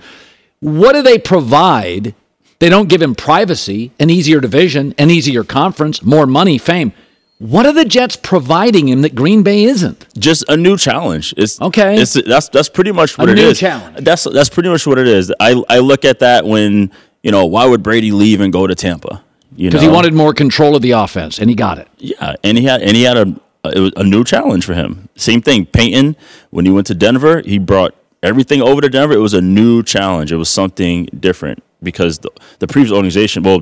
What 0.60 0.92
do 0.92 1.02
they 1.02 1.18
provide? 1.18 2.14
They 2.58 2.68
don't 2.68 2.88
give 2.88 3.02
him 3.02 3.14
privacy, 3.14 3.92
an 3.98 4.08
easier 4.10 4.40
division, 4.40 4.94
an 4.98 5.10
easier 5.10 5.44
conference, 5.44 6.02
more 6.02 6.26
money, 6.26 6.56
fame. 6.58 6.92
What 7.38 7.66
are 7.66 7.72
the 7.72 7.84
Jets 7.84 8.16
providing 8.16 8.88
him 8.88 9.02
that 9.02 9.14
Green 9.14 9.42
Bay 9.42 9.64
isn't? 9.64 10.06
just 10.18 10.44
a 10.48 10.56
new 10.56 10.78
challenge. 10.78 11.34
It's 11.36 11.60
Okay. 11.60 12.00
It's 12.00 12.14
that's 12.14 12.48
that's 12.48 12.70
pretty 12.70 12.92
much 12.92 13.18
A 13.18 13.22
what 13.22 13.28
it 13.28 13.34
new 13.34 13.48
is. 13.48 13.58
challenge. 13.58 14.02
That's 14.02 14.24
that's 14.24 14.48
pretty 14.48 14.70
much 14.70 14.86
what 14.86 14.98
it 14.98 15.06
is. 15.06 15.30
I 15.38 15.62
I 15.68 15.80
look 15.80 16.06
at 16.06 16.20
that 16.20 16.46
when 16.46 16.90
you 17.22 17.30
know 17.30 17.44
why 17.44 17.66
would 17.66 17.82
Brady 17.82 18.10
leave 18.10 18.40
and 18.40 18.50
go 18.50 18.66
to 18.66 18.74
Tampa? 18.74 19.22
You 19.54 19.68
Because 19.68 19.82
he 19.82 19.88
wanted 19.88 20.14
more 20.14 20.32
control 20.32 20.76
of 20.76 20.82
the 20.82 20.92
offense, 20.92 21.38
and 21.38 21.50
he 21.50 21.56
got 21.56 21.78
it. 21.78 21.88
Yeah, 21.98 22.36
and 22.42 22.56
he 22.56 22.64
had 22.64 22.80
and 22.80 22.96
he 22.96 23.02
had 23.02 23.18
a 23.18 23.40
it 23.66 23.80
was 23.80 23.92
a 23.96 24.04
new 24.04 24.24
challenge 24.24 24.64
for 24.64 24.72
him. 24.72 25.10
Same 25.16 25.42
thing, 25.42 25.66
Peyton 25.66 26.16
when 26.50 26.64
he 26.64 26.70
went 26.72 26.86
to 26.86 26.94
Denver, 26.94 27.42
he 27.44 27.58
brought 27.58 27.94
everything 28.22 28.62
over 28.62 28.80
to 28.80 28.88
Denver. 28.88 29.12
It 29.12 29.18
was 29.20 29.34
a 29.34 29.42
new 29.42 29.82
challenge. 29.82 30.32
It 30.32 30.36
was 30.36 30.48
something 30.48 31.04
different 31.20 31.62
because 31.86 32.18
the 32.18 32.30
the 32.58 32.66
previous 32.66 32.92
organization, 32.92 33.42
well, 33.42 33.60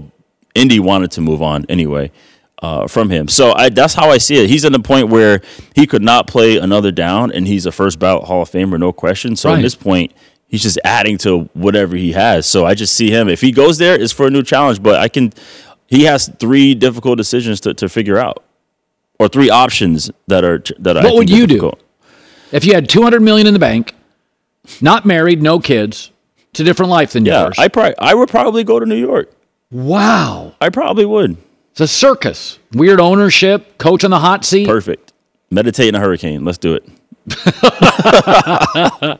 Indy 0.56 0.80
wanted 0.80 1.12
to 1.12 1.20
move 1.20 1.40
on 1.42 1.64
anyway. 1.68 2.10
Uh, 2.62 2.86
from 2.86 3.10
him, 3.10 3.28
so 3.28 3.52
I, 3.52 3.68
that's 3.68 3.92
how 3.92 4.08
I 4.10 4.16
see 4.16 4.36
it. 4.42 4.48
He's 4.48 4.64
at 4.64 4.72
the 4.72 4.78
point 4.78 5.08
where 5.08 5.42
he 5.74 5.86
could 5.86 6.00
not 6.02 6.26
play 6.28 6.56
another 6.56 6.90
down, 6.92 7.30
and 7.30 7.46
he's 7.46 7.66
a 7.66 7.72
first 7.72 7.98
ballot 7.98 8.24
Hall 8.24 8.40
of 8.42 8.50
Famer, 8.50 8.78
no 8.78 8.90
question. 8.90 9.36
So 9.36 9.50
Right. 9.50 9.58
at 9.58 9.62
this 9.62 9.74
point, 9.74 10.12
he's 10.48 10.62
just 10.62 10.78
adding 10.82 11.18
to 11.18 11.50
whatever 11.52 11.94
he 11.94 12.12
has. 12.12 12.46
So 12.46 12.64
I 12.64 12.72
just 12.74 12.94
see 12.94 13.10
him. 13.10 13.28
If 13.28 13.42
he 13.42 13.50
goes 13.52 13.76
there, 13.76 14.00
it's 14.00 14.14
for 14.14 14.28
a 14.28 14.30
new 14.30 14.42
challenge. 14.42 14.82
But 14.82 14.94
I 15.00 15.08
can. 15.08 15.32
He 15.88 16.04
has 16.04 16.30
three 16.38 16.74
difficult 16.74 17.18
decisions 17.18 17.60
to, 17.62 17.74
to 17.74 17.88
figure 17.88 18.16
out, 18.18 18.42
or 19.18 19.28
three 19.28 19.50
options 19.50 20.10
that 20.28 20.42
are 20.44 20.62
that. 20.78 20.96
I 20.96 21.04
What 21.04 21.16
would 21.16 21.28
you 21.28 21.46
difficult. 21.46 21.80
do 21.80 22.56
if 22.56 22.64
you 22.64 22.72
had 22.72 22.88
two 22.88 23.02
hundred 23.02 23.20
million 23.20 23.46
in 23.46 23.52
the 23.52 23.60
bank, 23.60 23.94
not 24.80 25.04
married, 25.04 25.42
no 25.42 25.58
kids? 25.58 26.12
It's 26.54 26.60
a 26.60 26.64
different 26.64 26.90
life 26.90 27.14
than 27.14 27.26
Yeah, 27.26 27.42
yours. 27.42 27.56
I 27.58 27.66
probably 27.66 27.94
I 27.98 28.14
would 28.14 28.28
probably 28.28 28.62
go 28.62 28.78
to 28.78 28.86
New 28.86 28.94
York. 28.94 29.28
wow, 29.72 30.54
I 30.60 30.68
probably 30.68 31.04
would. 31.04 31.36
it's 31.72 31.80
a 31.80 31.88
circus. 31.88 32.60
Weird 32.72 33.00
ownership, 33.00 33.76
coach 33.78 34.04
on 34.04 34.12
the 34.12 34.20
hot 34.20 34.44
seat. 34.44 34.66
Perfect. 34.68 35.12
Meditate 35.50 35.88
in 35.88 35.94
a 35.96 35.98
hurricane. 36.00 36.44
Let's 36.44 36.58
do 36.58 36.74
it. 36.74 36.88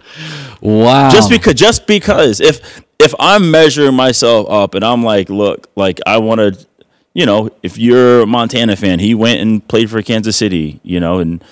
Wow. 0.61 1.11
Just 1.11 1.29
because 1.29 1.55
just 1.55 1.87
because 1.87 2.41
if 2.41 2.83
if 2.99 3.15
I'm 3.19 3.51
measuring 3.51 3.95
myself 3.95 4.49
up 4.49 4.75
and 4.75 4.85
I'm 4.85 5.03
like, 5.03 5.29
look, 5.29 5.69
like 5.77 6.01
I 6.07 6.19
want 6.19 6.39
to 6.39 6.67
you 7.15 7.27
know, 7.27 7.51
if 7.63 7.77
you're 7.79 8.23
a 8.23 8.27
Montana 8.27 8.77
fan, 8.77 8.99
he 8.99 9.15
went 9.15 9.41
and 9.41 9.67
played 9.69 9.91
for 9.91 10.01
Kansas 10.03 10.37
City, 10.37 10.81
you 10.83 10.99
know, 11.01 11.19
and 11.19 11.43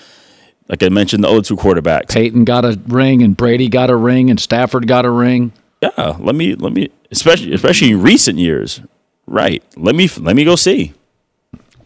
like 0.69 0.81
I 0.81 0.89
mentioned, 0.89 1.23
the 1.23 1.29
other 1.29 1.41
two 1.41 1.55
quarterbacks. 1.55 2.09
Peyton 2.09 2.43
got 2.45 2.65
a 2.65 2.79
ring, 2.87 3.21
and 3.21 3.35
Brady 3.37 3.67
got 3.69 3.89
a 3.89 3.95
ring, 3.95 4.29
and 4.29 4.39
Stafford 4.39 4.87
got 4.87 5.05
a 5.05 5.09
ring. 5.11 5.51
Yeah, 5.83 6.15
let 6.19 6.35
me 6.35 6.55
let 6.55 6.71
me 6.71 6.89
especially 7.11 7.53
especially 7.53 7.91
in 7.91 8.01
recent 8.01 8.39
years. 8.39 8.79
Right. 9.27 9.61
Let 9.75 9.95
me 9.95 10.07
let 10.17 10.35
me 10.35 10.45
go 10.45 10.55
see. 10.55 10.93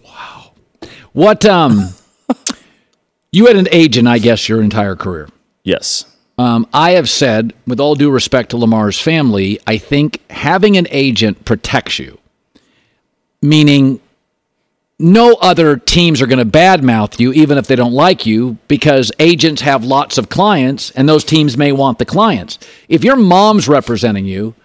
Wow, 0.04 0.52
what 1.14 1.46
um 1.46 1.90
you 3.32 3.48
had 3.48 3.56
an 3.56 3.68
agent, 3.72 4.08
I 4.08 4.20
guess, 4.20 4.48
your 4.48 4.62
entire 4.62 4.96
career. 4.96 5.30
Yes. 5.64 6.06
Um, 6.38 6.68
I 6.72 6.92
have 6.92 7.10
said, 7.10 7.54
with 7.66 7.80
all 7.80 7.96
due 7.96 8.12
respect 8.12 8.52
to 8.52 8.58
Lamar's 8.58 9.00
family, 9.00 9.60
I 9.66 9.80
think 9.80 10.22
having 10.30 10.78
an 10.78 10.88
agent 10.92 11.46
protects 11.46 11.98
you. 11.98 12.20
Meaning 13.42 14.00
no 15.00 15.34
other 15.36 15.78
teams 15.78 16.22
are 16.22 16.28
going 16.28 16.40
to 16.40 16.58
badmouth 16.58 17.20
you 17.20 17.32
even 17.34 17.58
if 17.58 17.68
they 17.68 17.76
don't 17.76 17.94
like 17.94 18.26
you 18.26 18.58
because 18.68 19.12
agents 19.20 19.62
have 19.62 19.84
lots 19.84 20.18
of 20.18 20.30
clients 20.30 20.90
and 20.92 21.08
those 21.08 21.24
teams 21.24 21.58
may 21.58 21.72
want 21.72 22.00
the 22.00 22.06
clients. 22.06 22.58
If 22.90 23.04
your 23.04 23.16
mom's 23.16 23.68
representing 23.68 24.26
you, 24.26 24.56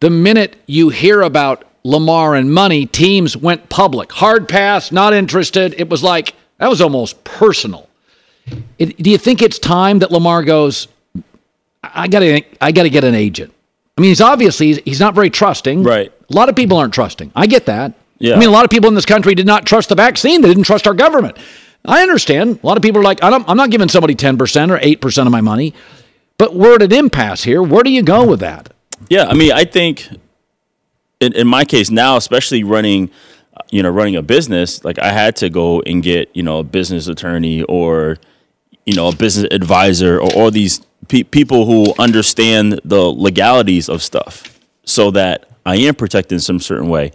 the 0.00 0.10
minute 0.10 0.56
you 0.66 0.88
hear 0.88 1.22
about 1.22 1.64
Lamar 1.84 2.34
and 2.34 2.52
money, 2.52 2.84
teams 2.84 3.36
went 3.36 3.68
public. 3.68 4.10
Hard 4.10 4.48
pass, 4.48 4.90
not 4.90 5.14
interested. 5.14 5.74
It 5.78 5.88
was 5.88 6.02
like 6.02 6.34
that 6.58 6.68
was 6.68 6.80
almost 6.80 7.22
personal. 7.22 7.88
It, 8.78 8.96
do 8.96 9.10
you 9.10 9.18
think 9.18 9.40
it's 9.40 9.58
time 9.58 10.00
that 10.00 10.10
Lamar 10.10 10.42
goes? 10.42 10.88
I 11.82 12.08
got 12.08 12.20
to, 12.20 12.42
I 12.60 12.72
got 12.72 12.82
to 12.82 12.90
get 12.90 13.04
an 13.04 13.14
agent. 13.14 13.52
I 13.96 14.00
mean, 14.00 14.10
he's 14.10 14.20
obviously 14.20 14.66
he's, 14.66 14.78
he's 14.78 15.00
not 15.00 15.14
very 15.14 15.30
trusting. 15.30 15.84
Right. 15.84 16.12
A 16.28 16.32
lot 16.34 16.48
of 16.48 16.56
people 16.56 16.76
aren't 16.76 16.92
trusting. 16.92 17.30
I 17.36 17.46
get 17.46 17.66
that. 17.66 17.94
Yeah. 18.18 18.34
I 18.34 18.38
mean, 18.38 18.48
a 18.48 18.52
lot 18.52 18.64
of 18.64 18.70
people 18.70 18.88
in 18.88 18.94
this 18.94 19.06
country 19.06 19.34
did 19.34 19.46
not 19.46 19.66
trust 19.66 19.88
the 19.88 19.94
vaccine. 19.94 20.40
They 20.40 20.48
didn't 20.48 20.64
trust 20.64 20.86
our 20.86 20.94
government. 20.94 21.36
I 21.84 22.02
understand. 22.02 22.60
A 22.62 22.66
lot 22.66 22.76
of 22.76 22.82
people 22.82 23.00
are 23.00 23.04
like, 23.04 23.22
I 23.22 23.30
don't, 23.30 23.48
I'm 23.48 23.56
not 23.56 23.70
giving 23.70 23.88
somebody 23.88 24.14
10% 24.14 24.70
or 24.70 24.78
8% 24.78 25.26
of 25.26 25.32
my 25.32 25.40
money. 25.40 25.74
But 26.38 26.54
we're 26.54 26.74
at 26.74 26.82
an 26.82 26.92
impasse 26.92 27.44
here. 27.44 27.62
Where 27.62 27.82
do 27.82 27.90
you 27.90 28.02
go 28.02 28.26
with 28.26 28.40
that? 28.40 28.72
Yeah, 29.08 29.26
I 29.26 29.34
mean, 29.34 29.52
I 29.52 29.64
think 29.64 30.08
in, 31.20 31.32
in 31.34 31.46
my 31.46 31.64
case 31.64 31.90
now, 31.90 32.16
especially 32.16 32.64
running, 32.64 33.10
you 33.70 33.82
know, 33.82 33.90
running 33.90 34.16
a 34.16 34.22
business, 34.22 34.84
like 34.84 34.98
I 34.98 35.12
had 35.12 35.36
to 35.36 35.48
go 35.50 35.80
and 35.82 36.02
get, 36.02 36.30
you 36.34 36.42
know, 36.42 36.58
a 36.58 36.64
business 36.64 37.08
attorney 37.08 37.62
or, 37.64 38.18
you 38.84 38.94
know, 38.94 39.08
a 39.08 39.14
business 39.14 39.46
advisor 39.50 40.18
or 40.18 40.32
all 40.34 40.50
these 40.50 40.80
pe- 41.08 41.22
people 41.22 41.66
who 41.66 41.94
understand 41.98 42.80
the 42.84 43.00
legalities 43.00 43.88
of 43.88 44.02
stuff 44.02 44.58
so 44.84 45.10
that 45.12 45.48
I 45.64 45.76
am 45.76 45.94
protected 45.94 46.32
in 46.32 46.40
some 46.40 46.60
certain 46.60 46.88
way. 46.88 47.12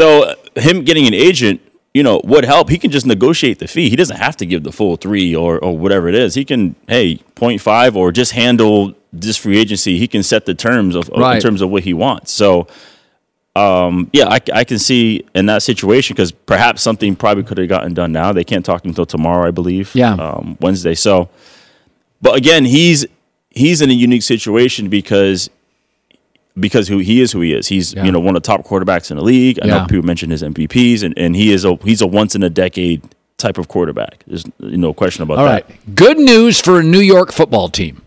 So 0.00 0.34
him 0.56 0.84
getting 0.84 1.06
an 1.06 1.14
agent, 1.14 1.60
you 1.92 2.02
know, 2.02 2.20
would 2.24 2.44
help. 2.44 2.68
He 2.70 2.78
can 2.78 2.90
just 2.90 3.04
negotiate 3.06 3.58
the 3.58 3.68
fee. 3.68 3.90
He 3.90 3.96
doesn't 3.96 4.16
have 4.16 4.36
to 4.38 4.46
give 4.46 4.62
the 4.62 4.72
full 4.72 4.96
three 4.96 5.34
or, 5.36 5.58
or 5.62 5.76
whatever 5.76 6.08
it 6.08 6.14
is. 6.14 6.34
He 6.34 6.44
can, 6.44 6.74
hey, 6.88 7.16
0.5 7.36 7.96
or 7.96 8.10
just 8.12 8.32
handle 8.32 8.94
this 9.12 9.36
free 9.36 9.58
agency. 9.58 9.98
He 9.98 10.06
can 10.08 10.22
set 10.22 10.46
the 10.46 10.54
terms 10.54 10.94
of, 10.94 11.10
of- 11.10 11.20
in 11.36 11.42
terms 11.42 11.60
of 11.62 11.70
what 11.70 11.82
he 11.82 11.92
wants. 11.92 12.32
So, 12.32 12.66
um, 13.56 14.08
yeah, 14.12 14.28
I, 14.28 14.38
I 14.54 14.64
can 14.64 14.78
see 14.78 15.24
in 15.34 15.46
that 15.46 15.62
situation 15.62 16.14
because 16.14 16.30
perhaps 16.32 16.80
something 16.82 17.16
probably 17.16 17.42
could 17.42 17.58
have 17.58 17.68
gotten 17.68 17.92
done 17.92 18.12
now. 18.12 18.32
They 18.32 18.44
can't 18.44 18.64
talk 18.64 18.84
until 18.84 19.04
tomorrow, 19.04 19.48
I 19.48 19.50
believe. 19.50 19.94
Yeah. 19.94 20.12
Um, 20.14 20.56
Wednesday. 20.60 20.94
So, 20.94 21.28
but 22.22 22.36
again, 22.36 22.64
he's 22.64 23.04
he's 23.50 23.82
in 23.82 23.90
a 23.90 23.94
unique 23.94 24.22
situation 24.22 24.88
because 24.88 25.50
because 26.60 26.88
who 26.88 26.98
he 26.98 27.20
is 27.20 27.32
who 27.32 27.40
he 27.40 27.52
is. 27.52 27.68
He's 27.68 27.94
Yeah. 27.94 28.04
you 28.04 28.12
know 28.12 28.20
one 28.20 28.36
of 28.36 28.42
the 28.42 28.46
top 28.46 28.64
quarterbacks 28.64 29.10
in 29.10 29.16
the 29.16 29.22
league. 29.24 29.58
I 29.62 29.66
Yeah. 29.66 29.78
know 29.78 29.86
people 29.86 30.04
mention 30.06 30.30
his 30.30 30.42
MVPs, 30.42 31.02
and, 31.02 31.14
and 31.16 31.34
he 31.34 31.52
is 31.52 31.64
a 31.64 31.76
he's 31.84 32.00
a 32.00 32.06
once 32.06 32.34
in 32.34 32.42
a 32.42 32.50
decade 32.50 33.02
type 33.38 33.56
of 33.58 33.68
quarterback. 33.68 34.22
There's 34.26 34.44
no 34.60 34.92
question 34.92 35.22
about 35.22 35.38
All 35.38 35.46
that. 35.46 35.66
right. 35.68 35.94
Good 35.94 36.18
news 36.18 36.60
for 36.60 36.80
a 36.80 36.82
New 36.82 37.00
York 37.00 37.32
football 37.32 37.68
team. 37.68 38.02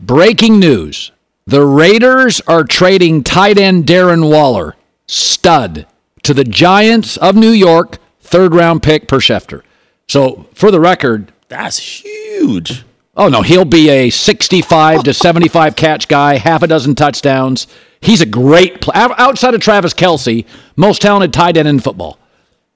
Breaking 0.00 0.58
news. 0.60 1.10
The 1.46 1.64
Raiders 1.64 2.40
are 2.46 2.62
trading 2.62 3.24
tight 3.24 3.58
end 3.58 3.86
Darren 3.86 4.30
Waller, 4.30 4.76
stud, 5.06 5.86
to 6.22 6.34
the 6.34 6.44
Giants 6.44 7.16
of 7.16 7.34
New 7.36 7.50
York, 7.50 7.98
third 8.20 8.54
round 8.54 8.82
pick 8.82 9.08
per 9.08 9.18
Schefter. 9.18 9.62
So, 10.06 10.46
for 10.54 10.70
the 10.70 10.78
record, 10.80 11.32
That's 11.48 11.78
huge. 11.78 12.84
Oh 13.18 13.28
no, 13.28 13.42
he'll 13.42 13.64
be 13.64 13.90
a 13.90 14.10
65 14.10 15.02
to 15.02 15.12
75 15.12 15.74
catch 15.76 16.06
guy, 16.08 16.36
half 16.36 16.62
a 16.62 16.66
dozen 16.68 16.94
touchdowns. 16.94 17.66
He's 18.00 18.20
a 18.20 18.26
great 18.26 18.80
pl- 18.80 18.92
out- 18.94 19.18
outside 19.18 19.54
of 19.54 19.60
Travis 19.60 19.92
Kelce, 19.92 20.44
most 20.76 21.02
talented 21.02 21.32
tight 21.32 21.56
end 21.56 21.66
in 21.66 21.80
football. 21.80 22.18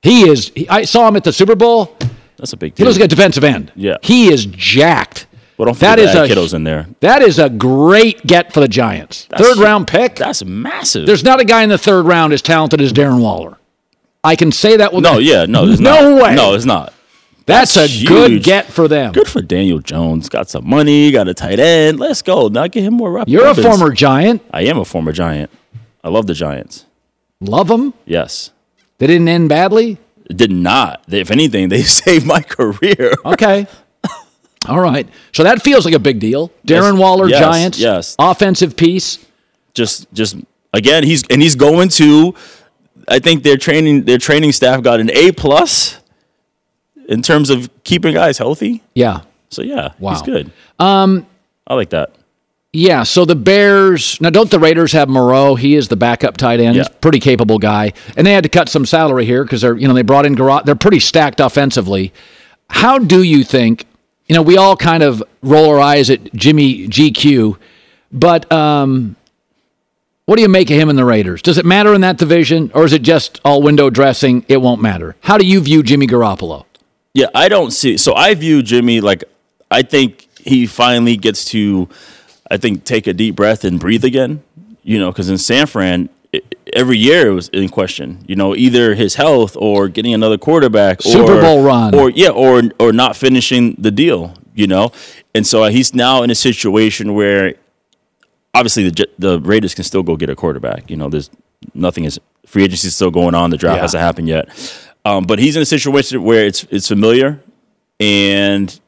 He 0.02 0.28
is. 0.28 0.50
he- 0.54 0.68
I 0.68 0.82
saw 0.82 1.06
him 1.06 1.14
at 1.14 1.22
the 1.22 1.32
Super 1.32 1.54
Bowl. 1.54 1.96
That's 2.38 2.52
a 2.52 2.56
big 2.56 2.74
Deal. 2.74 2.84
He 2.84 2.88
looks 2.88 2.98
like 2.98 3.04
a 3.04 3.08
defensive 3.08 3.44
end. 3.44 3.70
Yeah. 3.76 3.98
He 4.02 4.32
is 4.32 4.46
jacked. 4.46 5.26
Well, 5.56 5.66
don't 5.66 5.78
That 5.78 6.00
forget 6.00 6.16
a 6.16 6.34
kiddos 6.34 6.54
in 6.54 6.64
there. 6.64 6.88
That 7.00 7.22
is 7.22 7.38
a 7.38 7.48
great 7.48 8.26
get 8.26 8.52
for 8.52 8.58
the 8.58 8.66
Giants. 8.66 9.26
That's- 9.30 9.46
third 9.46 9.58
round 9.62 9.86
pick. 9.86 10.16
That's 10.16 10.44
massive. 10.44 11.06
There's 11.06 11.22
not 11.22 11.38
a 11.40 11.44
guy 11.44 11.62
in 11.62 11.68
the 11.68 11.78
third 11.78 12.04
round 12.06 12.32
as 12.32 12.42
talented 12.42 12.80
as 12.80 12.92
Darren 12.92 13.20
Waller. 13.20 13.58
I 14.24 14.34
can 14.34 14.50
say 14.50 14.76
that 14.78 14.92
with 14.92 15.04
no, 15.04 15.18
yeah, 15.18 15.46
no, 15.46 15.66
there's 15.66 15.80
no 15.80 16.16
not. 16.16 16.22
way. 16.22 16.34
No, 16.34 16.54
it's 16.54 16.64
not. 16.64 16.92
That's, 17.46 17.74
that's 17.74 18.02
a 18.02 18.04
good 18.04 18.42
get 18.42 18.66
for 18.66 18.88
them. 18.88 19.12
Good 19.12 19.28
for 19.28 19.42
Daniel 19.42 19.78
Jones. 19.78 20.28
Got 20.28 20.48
some 20.48 20.68
money. 20.68 21.10
Got 21.10 21.28
a 21.28 21.34
tight 21.34 21.58
end. 21.58 21.98
Let's 22.00 22.22
go. 22.22 22.48
Now 22.48 22.66
get 22.66 22.84
him 22.84 22.94
more 22.94 23.10
reps. 23.12 23.30
You're 23.30 23.46
a 23.48 23.54
former 23.54 23.90
Giant. 23.92 24.42
I 24.52 24.62
am 24.62 24.78
a 24.78 24.84
former 24.84 25.12
Giant. 25.12 25.50
I 26.04 26.08
love 26.08 26.26
the 26.26 26.34
Giants. 26.34 26.86
Love 27.40 27.68
them. 27.68 27.94
Yes. 28.04 28.50
They 28.98 29.06
didn't 29.06 29.28
end 29.28 29.48
badly. 29.48 29.98
It 30.30 30.36
did 30.36 30.52
not. 30.52 31.02
They, 31.08 31.20
if 31.20 31.30
anything, 31.30 31.68
they 31.68 31.82
saved 31.82 32.26
my 32.26 32.40
career. 32.40 33.12
Okay. 33.24 33.66
All 34.68 34.80
right. 34.80 35.08
So 35.32 35.42
that 35.42 35.60
feels 35.62 35.84
like 35.84 35.94
a 35.94 35.98
big 35.98 36.20
deal. 36.20 36.48
Darren 36.66 36.92
Yes, 36.92 37.00
Waller, 37.00 37.28
yes, 37.28 37.40
Giants. 37.40 37.78
yes. 37.78 38.16
Offensive 38.18 38.76
piece. 38.76 39.18
Just, 39.74 40.12
just 40.12 40.36
again, 40.72 41.02
he's 41.02 41.24
and 41.28 41.42
he's 41.42 41.56
going 41.56 41.88
to. 41.90 42.34
I 43.08 43.18
think 43.18 43.42
their 43.42 43.56
training, 43.56 44.04
their 44.04 44.18
training 44.18 44.52
staff 44.52 44.82
got 44.82 45.00
an 45.00 45.10
A 45.10 45.32
plus 45.32 45.98
in 47.12 47.22
terms 47.22 47.50
of 47.50 47.70
keeping 47.84 48.14
guys 48.14 48.38
healthy. 48.38 48.82
Yeah. 48.94 49.20
So 49.50 49.62
yeah, 49.62 49.92
Wow. 49.98 50.12
he's 50.12 50.22
good. 50.22 50.50
Um. 50.78 51.26
I 51.66 51.74
like 51.74 51.90
that. 51.90 52.10
Yeah, 52.74 53.02
so 53.02 53.26
the 53.26 53.34
Bears 53.36 54.18
now 54.20 54.30
don't 54.30 54.50
the 54.50 54.58
Raiders 54.58 54.92
have 54.92 55.08
Moreau? 55.08 55.54
He 55.56 55.74
is 55.76 55.88
the 55.88 55.96
backup 55.96 56.38
tight 56.38 56.58
end, 56.58 56.76
He's 56.76 56.86
a 56.86 56.90
pretty 56.90 57.20
capable 57.20 57.58
guy, 57.58 57.92
and 58.16 58.26
they 58.26 58.32
had 58.32 58.42
to 58.44 58.48
cut 58.48 58.68
some 58.70 58.86
salary 58.86 59.26
here 59.26 59.44
because 59.44 59.60
they're 59.60 59.76
you 59.76 59.86
know 59.86 59.92
they 59.94 60.02
brought 60.02 60.24
in 60.26 60.34
Garot. 60.34 60.64
They're 60.64 60.74
pretty 60.74 60.98
stacked 61.00 61.38
offensively. 61.38 62.12
How 62.70 62.98
do 62.98 63.22
you 63.22 63.44
think? 63.44 63.84
You 64.26 64.36
know, 64.36 64.42
we 64.42 64.56
all 64.56 64.76
kind 64.76 65.02
of 65.02 65.22
roll 65.42 65.68
our 65.68 65.80
eyes 65.80 66.08
at 66.08 66.32
Jimmy 66.32 66.88
GQ, 66.88 67.58
but 68.10 68.50
um, 68.50 69.16
what 70.24 70.36
do 70.36 70.42
you 70.42 70.48
make 70.48 70.70
of 70.70 70.76
him 70.78 70.88
and 70.88 70.98
the 70.98 71.04
Raiders? 71.04 71.42
Does 71.42 71.58
it 71.58 71.66
matter 71.66 71.92
in 71.92 72.00
that 72.00 72.16
division, 72.16 72.70
or 72.74 72.84
is 72.86 72.94
it 72.94 73.02
just 73.02 73.40
all 73.44 73.60
window 73.60 73.90
dressing? 73.90 74.46
It 74.48 74.56
won't 74.62 74.80
matter. 74.80 75.14
How 75.20 75.36
do 75.36 75.46
you 75.46 75.60
view 75.60 75.82
Jimmy 75.82 76.06
Garoppolo? 76.06 76.64
Yeah, 77.14 77.26
I 77.34 77.48
don't 77.48 77.70
see. 77.70 77.96
So 77.98 78.14
I 78.14 78.34
view 78.34 78.62
Jimmy 78.62 79.00
like 79.00 79.24
I 79.70 79.82
think 79.82 80.28
he 80.38 80.66
finally 80.66 81.16
gets 81.16 81.44
to, 81.46 81.88
I 82.50 82.56
think, 82.56 82.84
take 82.84 83.06
a 83.06 83.12
deep 83.12 83.36
breath 83.36 83.64
and 83.64 83.78
breathe 83.78 84.04
again. 84.04 84.42
You 84.82 84.98
know, 84.98 85.12
because 85.12 85.28
in 85.30 85.38
San 85.38 85.66
Fran, 85.66 86.08
it, 86.32 86.54
every 86.72 86.98
year 86.98 87.28
it 87.28 87.34
was 87.34 87.48
in 87.50 87.68
question. 87.68 88.24
You 88.26 88.34
know, 88.36 88.56
either 88.56 88.94
his 88.94 89.14
health 89.14 89.56
or 89.58 89.88
getting 89.88 90.14
another 90.14 90.38
quarterback, 90.38 91.02
Super 91.02 91.38
or, 91.38 91.40
Bowl 91.40 91.62
run. 91.62 91.94
or 91.94 92.10
yeah, 92.10 92.30
or 92.30 92.62
or 92.80 92.92
not 92.92 93.16
finishing 93.16 93.74
the 93.78 93.90
deal. 93.90 94.34
You 94.54 94.66
know, 94.66 94.92
and 95.34 95.46
so 95.46 95.64
he's 95.64 95.94
now 95.94 96.22
in 96.22 96.30
a 96.30 96.34
situation 96.34 97.14
where 97.14 97.54
obviously 98.54 98.90
the 98.90 99.08
the 99.18 99.40
Raiders 99.40 99.74
can 99.74 99.84
still 99.84 100.02
go 100.02 100.16
get 100.16 100.28
a 100.30 100.34
quarterback. 100.36 100.90
You 100.90 100.96
know, 100.96 101.08
there's 101.08 101.30
nothing 101.74 102.04
is 102.04 102.18
free 102.46 102.64
agency 102.64 102.88
is 102.88 102.96
still 102.96 103.10
going 103.10 103.34
on. 103.34 103.50
The 103.50 103.56
draft 103.56 103.76
Yeah. 103.76 103.82
hasn't 103.82 104.02
happened 104.02 104.28
yet, 104.28 104.48
um, 105.04 105.24
but 105.24 105.38
he's 105.38 105.56
in 105.56 105.62
a 105.62 105.66
situation 105.66 106.22
where 106.22 106.46
it's 106.46 106.64
it's 106.70 106.88
familiar, 106.88 107.40
and 108.00 108.78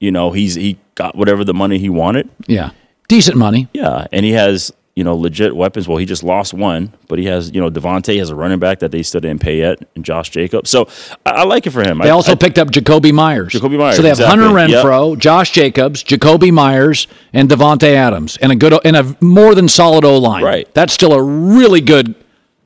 you 0.00 0.10
know 0.10 0.32
he's 0.32 0.54
he 0.54 0.78
got 0.94 1.16
whatever 1.16 1.44
the 1.44 1.54
money 1.54 1.78
he 1.78 1.88
wanted. 1.88 2.28
Yeah, 2.46 2.70
decent 3.08 3.36
money. 3.36 3.68
Yeah, 3.72 4.06
and 4.12 4.24
he 4.24 4.32
has 4.32 4.72
you 4.94 5.04
know 5.04 5.16
legit 5.16 5.54
weapons. 5.56 5.88
Well, 5.88 5.96
he 5.98 6.04
just 6.06 6.22
lost 6.22 6.52
one, 6.52 6.92
but 7.08 7.18
he 7.18 7.24
has 7.26 7.50
you 7.54 7.60
know 7.60 7.70
Davante 7.70 8.18
has 8.18 8.30
a 8.30 8.34
running 8.34 8.58
back 8.58 8.80
that 8.80 8.90
they 8.90 9.02
still 9.02 9.20
didn't 9.20 9.40
pay 9.40 9.58
yet, 9.58 9.78
and 9.94 10.04
Josh 10.04 10.30
Jacobs. 10.30 10.70
So 10.70 10.88
I, 11.24 11.30
I 11.30 11.42
like 11.44 11.66
it 11.66 11.70
for 11.70 11.82
him. 11.82 11.98
They 11.98 12.08
I, 12.08 12.10
also 12.12 12.32
I- 12.32 12.36
picked 12.36 12.58
up 12.58 12.68
Jakobi 12.70 13.12
Meyers. 13.12 13.52
Jakobi 13.52 13.78
Meyers, 13.78 13.96
So 13.96 14.02
they 14.02 14.08
have 14.08 14.18
exactly. 14.18 14.42
Hunter 14.44 14.72
Yep. 14.72 14.84
Renfrow, 14.84 15.18
Josh 15.18 15.50
Jacobs, 15.52 16.04
Jakobi 16.04 16.52
Meyers, 16.52 17.06
and 17.32 17.48
Davante 17.48 17.94
Adams, 17.94 18.36
and 18.38 18.52
a 18.52 18.56
good 18.56 18.74
and 18.84 18.96
a 18.96 19.16
more 19.20 19.54
than 19.54 19.68
solid 19.68 20.04
O 20.04 20.18
line. 20.18 20.42
Right. 20.44 20.72
That's 20.74 20.92
still 20.92 21.12
a 21.12 21.22
really 21.22 21.80
good 21.80 22.14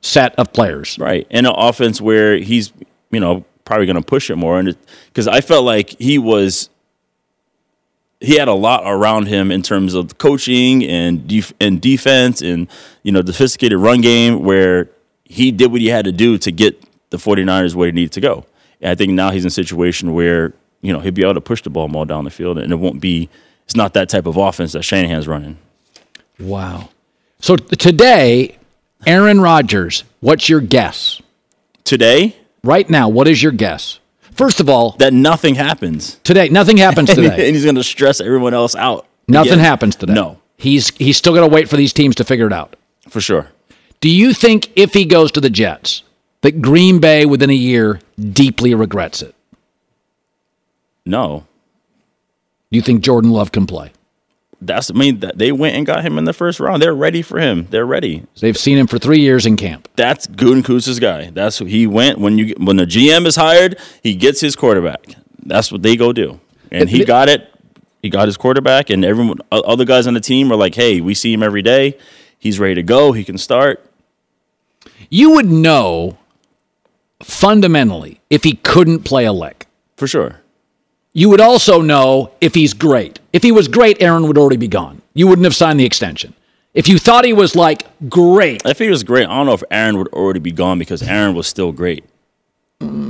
set 0.01 0.34
of 0.36 0.53
players. 0.53 0.99
right 0.99 1.26
in 1.30 1.47
an 1.47 1.53
offense 1.57 2.01
where 2.01 2.36
he's 2.38 2.72
you 3.11 3.20
know 3.20 3.44
probably 3.64 3.86
going 3.86 3.97
to 3.97 4.03
push 4.03 4.30
it 4.30 4.36
more, 4.36 4.59
and 4.59 4.76
because 5.09 5.28
I 5.28 5.40
felt 5.40 5.64
like 5.64 5.90
he 5.99 6.18
was. 6.18 6.70
He 8.18 8.38
had 8.38 8.49
a 8.49 8.55
lot 8.55 8.80
around 8.86 9.26
him 9.28 9.53
in 9.53 9.61
terms 9.61 9.92
of 9.92 10.16
coaching 10.16 10.82
and 10.84 11.28
def- 11.28 11.53
and 11.61 11.82
defense 11.82 12.40
and 12.40 12.66
you 13.03 13.12
know 13.12 13.22
sophisticated 13.22 13.78
run 13.78 14.01
game 14.01 14.42
where 14.42 14.88
he 15.24 15.51
did 15.53 15.70
what 15.70 15.80
he 15.80 15.88
had 15.88 16.07
to 16.07 16.12
do 16.12 16.38
to 16.38 16.51
get 16.51 16.82
the 17.11 17.16
49ers 17.16 17.74
where 17.74 17.86
he 17.86 17.92
needed 17.92 18.12
to 18.12 18.20
go. 18.20 18.44
And 18.80 18.90
I 18.90 18.94
think 18.94 19.12
now 19.12 19.30
he's 19.30 19.44
in 19.44 19.49
a 19.49 19.51
situation 19.51 20.14
where, 20.14 20.55
you 20.80 20.92
know, 20.92 21.01
he'll 21.01 21.12
be 21.12 21.22
able 21.22 21.34
to 21.34 21.40
push 21.40 21.62
the 21.62 21.70
ball 21.70 21.88
more 21.88 22.07
down 22.07 22.24
the 22.24 22.30
field 22.30 22.59
and 22.59 22.72
it 22.72 22.76
won't 22.76 23.01
be, 23.01 23.28
it's 23.64 23.76
not 23.76 23.94
that 23.94 24.09
type 24.09 24.26
of 24.26 24.36
offense 24.36 24.72
that 24.72 24.82
Shanahan's 24.82 25.26
running. 25.26 25.59
Wow. 26.38 26.90
So 27.40 27.57
t- 27.57 27.76
today, 27.76 28.59
Aaron 29.05 29.40
Rodgers, 29.40 30.05
what's 30.20 30.49
your 30.49 30.61
guess? 30.61 31.20
Today? 31.84 32.36
Right 32.64 32.88
now, 32.88 33.09
what 33.09 33.28
is 33.28 33.42
your 33.42 33.53
guess? 33.53 34.01
First 34.32 34.61
of 34.61 34.68
all, 34.68 34.92
that 34.99 35.12
nothing 35.12 35.55
happens. 35.55 36.16
Today, 36.24 36.49
nothing 36.49 36.76
happens 36.76 37.11
today. 37.14 37.47
and 37.47 37.55
he's 37.55 37.64
going 37.64 37.76
to 37.76 37.84
stress 37.84 38.20
everyone 38.20 38.55
else 38.55 38.74
out. 38.74 39.07
Nothing 39.28 39.55
again. 39.55 39.64
happens 39.64 39.97
today. 39.97 40.14
No. 40.14 40.40
He's 40.57 40.90
he's 40.97 41.16
still 41.16 41.34
going 41.34 41.49
to 41.49 41.55
wait 41.55 41.68
for 41.68 41.76
these 41.76 41.92
teams 41.92 42.14
to 42.16 42.24
figure 42.24 42.47
it 42.47 42.53
out. 42.53 42.76
For 43.09 43.20
sure. 43.20 43.49
Do 44.01 44.09
you 44.11 44.32
think 44.32 44.70
if 44.76 44.92
he 44.94 45.05
goes 45.05 45.32
to 45.32 45.40
the 45.40 45.51
Jets, 45.51 46.03
that 46.42 46.61
Green 46.62 46.99
Bay 47.01 47.26
within 47.26 47.51
a 47.51 47.55
year 47.55 48.01
deeply 48.18 48.74
regrets 48.74 49.22
it? 49.22 49.34
No. 51.05 51.47
Do 52.70 52.76
you 52.76 52.82
think 52.82 53.03
Jordan 53.03 53.30
Love 53.30 53.53
can 53.53 53.66
play? 53.66 53.92
That's 54.61 54.90
I 54.90 54.94
mean 54.94 55.20
that 55.20 55.38
they 55.38 55.52
went 55.52 55.76
and 55.76 55.84
got 55.84 56.02
him 56.02 56.16
in 56.18 56.24
the 56.24 56.32
first 56.32 56.61
round. 56.61 56.80
They're 56.82 56.94
ready 56.94 57.22
for 57.22 57.38
him. 57.38 57.66
They're 57.70 57.86
ready. 57.86 58.24
They've 58.40 58.57
seen 58.57 58.78
him 58.78 58.86
for 58.86 58.98
three 58.98 59.20
years 59.20 59.44
in 59.44 59.57
camp. 59.57 59.88
That's 59.96 60.26
Gutekunst's 60.26 60.98
guy. 60.98 61.30
That's 61.30 61.59
who 61.59 61.66
he 61.66 61.86
went 61.86 62.18
when 62.18 62.38
you 62.38 62.54
when 62.59 62.76
the 62.76 62.86
GM 62.86 63.26
is 63.26 63.36
hired. 63.36 63.78
He 64.02 64.14
gets 64.14 64.40
his 64.40 64.57
quarterback. 64.57 65.04
That's 65.44 65.70
what 65.70 65.82
they 65.82 65.96
go 65.96 66.12
do, 66.12 66.40
and 66.72 66.88
he 66.88 67.04
got 67.04 67.28
it. 67.28 67.52
He 68.02 68.09
got 68.09 68.28
his 68.28 68.36
quarterback, 68.36 68.88
and 68.88 69.04
everyone, 69.04 69.38
other 69.50 69.84
guys 69.84 70.07
on 70.07 70.14
the 70.14 70.20
team 70.20 70.50
are 70.50 70.57
like, 70.57 70.74
"Hey, 70.74 71.00
we 71.00 71.12
see 71.14 71.32
him 71.32 71.42
every 71.42 71.62
day. 71.62 71.98
He's 72.38 72.59
ready 72.59 72.74
to 72.76 72.82
go. 72.82 73.12
He 73.12 73.24
can 73.24 73.38
start." 73.38 73.84
You 75.11 75.32
would 75.32 75.46
know 75.46 76.18
fundamentally 77.22 78.20
if 78.30 78.44
he 78.44 78.54
couldn't 78.54 79.00
play 79.00 79.24
a 79.24 79.32
lick. 79.32 79.66
For 79.96 80.07
sure. 80.07 80.40
You 81.16 81.30
would 81.30 81.40
also 81.40 81.80
know 81.80 82.32
if 82.42 82.54
he's 82.54 82.74
great. 82.74 83.20
If 83.32 83.42
he 83.42 83.50
was 83.50 83.68
great, 83.68 84.02
Aaron 84.02 84.26
would 84.28 84.36
already 84.36 84.58
be 84.58 84.68
gone. 84.68 85.00
You 85.14 85.26
wouldn't 85.26 85.46
have 85.46 85.54
signed 85.54 85.80
the 85.80 85.86
extension. 85.86 86.34
If 86.74 86.88
you 86.88 86.98
thought 86.98 87.24
he 87.24 87.32
was 87.32 87.56
like 87.56 87.84
great, 88.10 88.60
If 88.66 88.78
he 88.78 88.90
was 88.90 89.02
great, 89.02 89.26
I 89.26 89.34
don't 89.34 89.46
know 89.46 89.54
if 89.54 89.62
Aaron 89.70 89.96
would 89.96 90.08
already 90.08 90.40
be 90.40 90.52
gone 90.52 90.78
because 90.78 91.02
Aaron 91.02 91.34
was 91.34 91.46
still 91.46 91.72
great. 91.72 92.04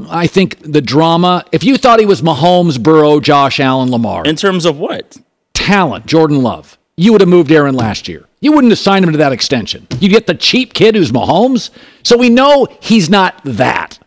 I 0.09 0.29
think 0.29 0.61
the 0.61 0.81
drama. 0.81 1.45
If 1.51 1.65
you 1.65 1.77
thought 1.77 1.99
he 1.99 2.07
was 2.07 2.23
Mahomes, 2.23 2.81
Burrow, 2.81 3.19
Josh 3.19 3.59
Allen, 3.59 3.91
Lamar, 3.91 4.25
In 4.25 4.37
terms 4.37 4.65
of 4.67 4.79
what? 4.79 5.17
talent, 5.53 6.07
Jordan 6.07 6.45
Love, 6.45 6.79
you 6.97 7.11
would 7.11 7.21
have 7.21 7.29
moved 7.29 7.51
Aaron 7.51 7.75
last 7.75 8.07
year. 8.07 8.25
You 8.41 8.53
wouldn't 8.53 8.71
have 8.71 8.79
signed 8.79 9.05
him 9.05 9.11
to 9.11 9.19
that 9.19 9.33
extension. 9.33 9.89
You 9.99 10.09
get 10.09 10.29
the 10.29 10.35
cheap 10.35 10.75
kid 10.75 10.95
who's 10.95 11.11
Mahomes. 11.11 11.71
So 12.05 12.17
we 12.17 12.29
know 12.29 12.69
he's 12.81 13.11
not 13.11 13.41
that. 13.43 13.99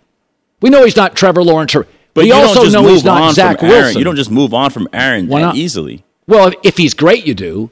We 0.62 0.70
know 0.70 0.86
he's 0.86 0.95
not 0.95 1.18
Trevor 1.18 1.43
Lawrence. 1.43 1.76
Or, 1.76 1.86
But 2.20 2.24
we 2.26 2.32
you 2.32 2.34
also 2.34 2.56
don't 2.56 2.64
just 2.66 2.74
know 2.74 2.82
move 2.84 2.92
he's 2.92 3.04
not 3.06 3.22
on 3.22 3.34
Zach 3.34 3.60
from 3.60 3.70
Aaron. 3.70 3.82
Wilson. 3.82 3.98
You 4.00 4.04
don't 4.04 4.16
just 4.18 4.30
move 4.30 4.54
on 4.54 4.72
from 4.72 4.90
Aaron 4.92 5.30
Why 5.30 5.40
not? 5.40 5.56
easily. 5.56 6.04
Well, 6.28 6.48
if, 6.50 6.56
if 6.64 6.78
he's 6.78 6.94
great, 6.94 7.26
you 7.26 7.34
do. 7.34 7.72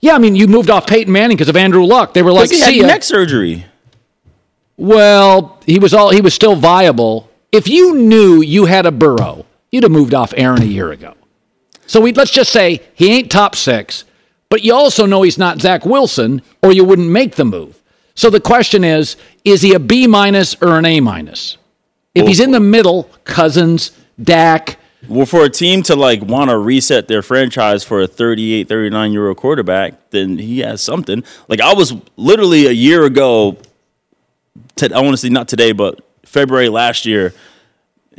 Yeah, 0.00 0.14
I 0.14 0.18
mean, 0.18 0.34
you 0.34 0.48
moved 0.48 0.70
off 0.70 0.86
Peyton 0.86 1.12
Manning 1.12 1.36
because 1.36 1.50
of 1.50 1.56
Andrew 1.56 1.84
Luck. 1.84 2.14
They 2.14 2.22
were 2.22 2.32
like, 2.32 2.48
he 2.48 2.56
"See 2.56 2.78
had 2.78 2.86
neck 2.86 3.02
surgery. 3.02 3.66
Well, 4.78 5.60
he 5.66 5.78
was 5.78 5.92
all 5.92 6.10
he 6.10 6.22
was 6.22 6.32
still 6.32 6.56
viable. 6.56 7.28
If 7.52 7.68
you 7.68 7.94
knew 7.96 8.40
you 8.40 8.64
had 8.64 8.86
a 8.86 8.90
Burrow, 8.92 9.44
you'd 9.70 9.82
have 9.82 9.92
moved 9.92 10.14
off 10.14 10.32
Aaron 10.38 10.62
a 10.62 10.66
year 10.66 10.90
ago. 10.90 11.14
So 11.86 12.00
we 12.00 12.14
let's 12.14 12.30
just 12.30 12.50
say 12.50 12.80
he 12.94 13.12
ain't 13.12 13.30
top 13.30 13.54
six, 13.54 14.04
but 14.48 14.64
you 14.64 14.74
also 14.74 15.04
know 15.04 15.20
he's 15.20 15.36
not 15.36 15.60
Zach 15.60 15.84
Wilson, 15.84 16.40
or 16.62 16.72
you 16.72 16.84
wouldn't 16.84 17.10
make 17.10 17.34
the 17.34 17.44
move. 17.44 17.82
So 18.14 18.30
the 18.30 18.40
question 18.40 18.84
is: 18.84 19.16
Is 19.44 19.60
he 19.60 19.74
a 19.74 19.78
B 19.78 20.06
minus 20.06 20.56
or 20.62 20.78
an 20.78 20.86
A 20.86 21.00
minus? 21.00 21.58
If 22.14 22.26
he's 22.26 22.40
in 22.40 22.50
the 22.50 22.60
middle, 22.60 23.04
Cousins, 23.24 23.92
Dak, 24.22 24.78
Well, 25.08 25.26
for 25.26 25.44
a 25.44 25.48
team 25.50 25.82
to 25.84 25.94
like 25.96 26.22
want 26.22 26.50
to 26.50 26.58
reset 26.58 27.06
their 27.08 27.22
franchise 27.22 27.84
for 27.84 28.02
a 28.02 28.06
38, 28.06 28.68
39 28.68 29.12
year 29.12 29.28
old 29.28 29.36
quarterback, 29.36 30.10
then 30.10 30.38
he 30.38 30.58
has 30.60 30.82
something. 30.82 31.22
Like 31.48 31.60
I 31.60 31.72
was 31.72 31.94
literally 32.16 32.66
a 32.66 32.72
year 32.72 33.04
ago. 33.04 33.56
To, 34.76 34.92
I 34.94 35.00
want 35.00 35.12
to 35.12 35.16
say 35.16 35.28
not 35.28 35.48
today, 35.48 35.72
but 35.72 36.00
February 36.24 36.68
last 36.68 37.06
year. 37.06 37.32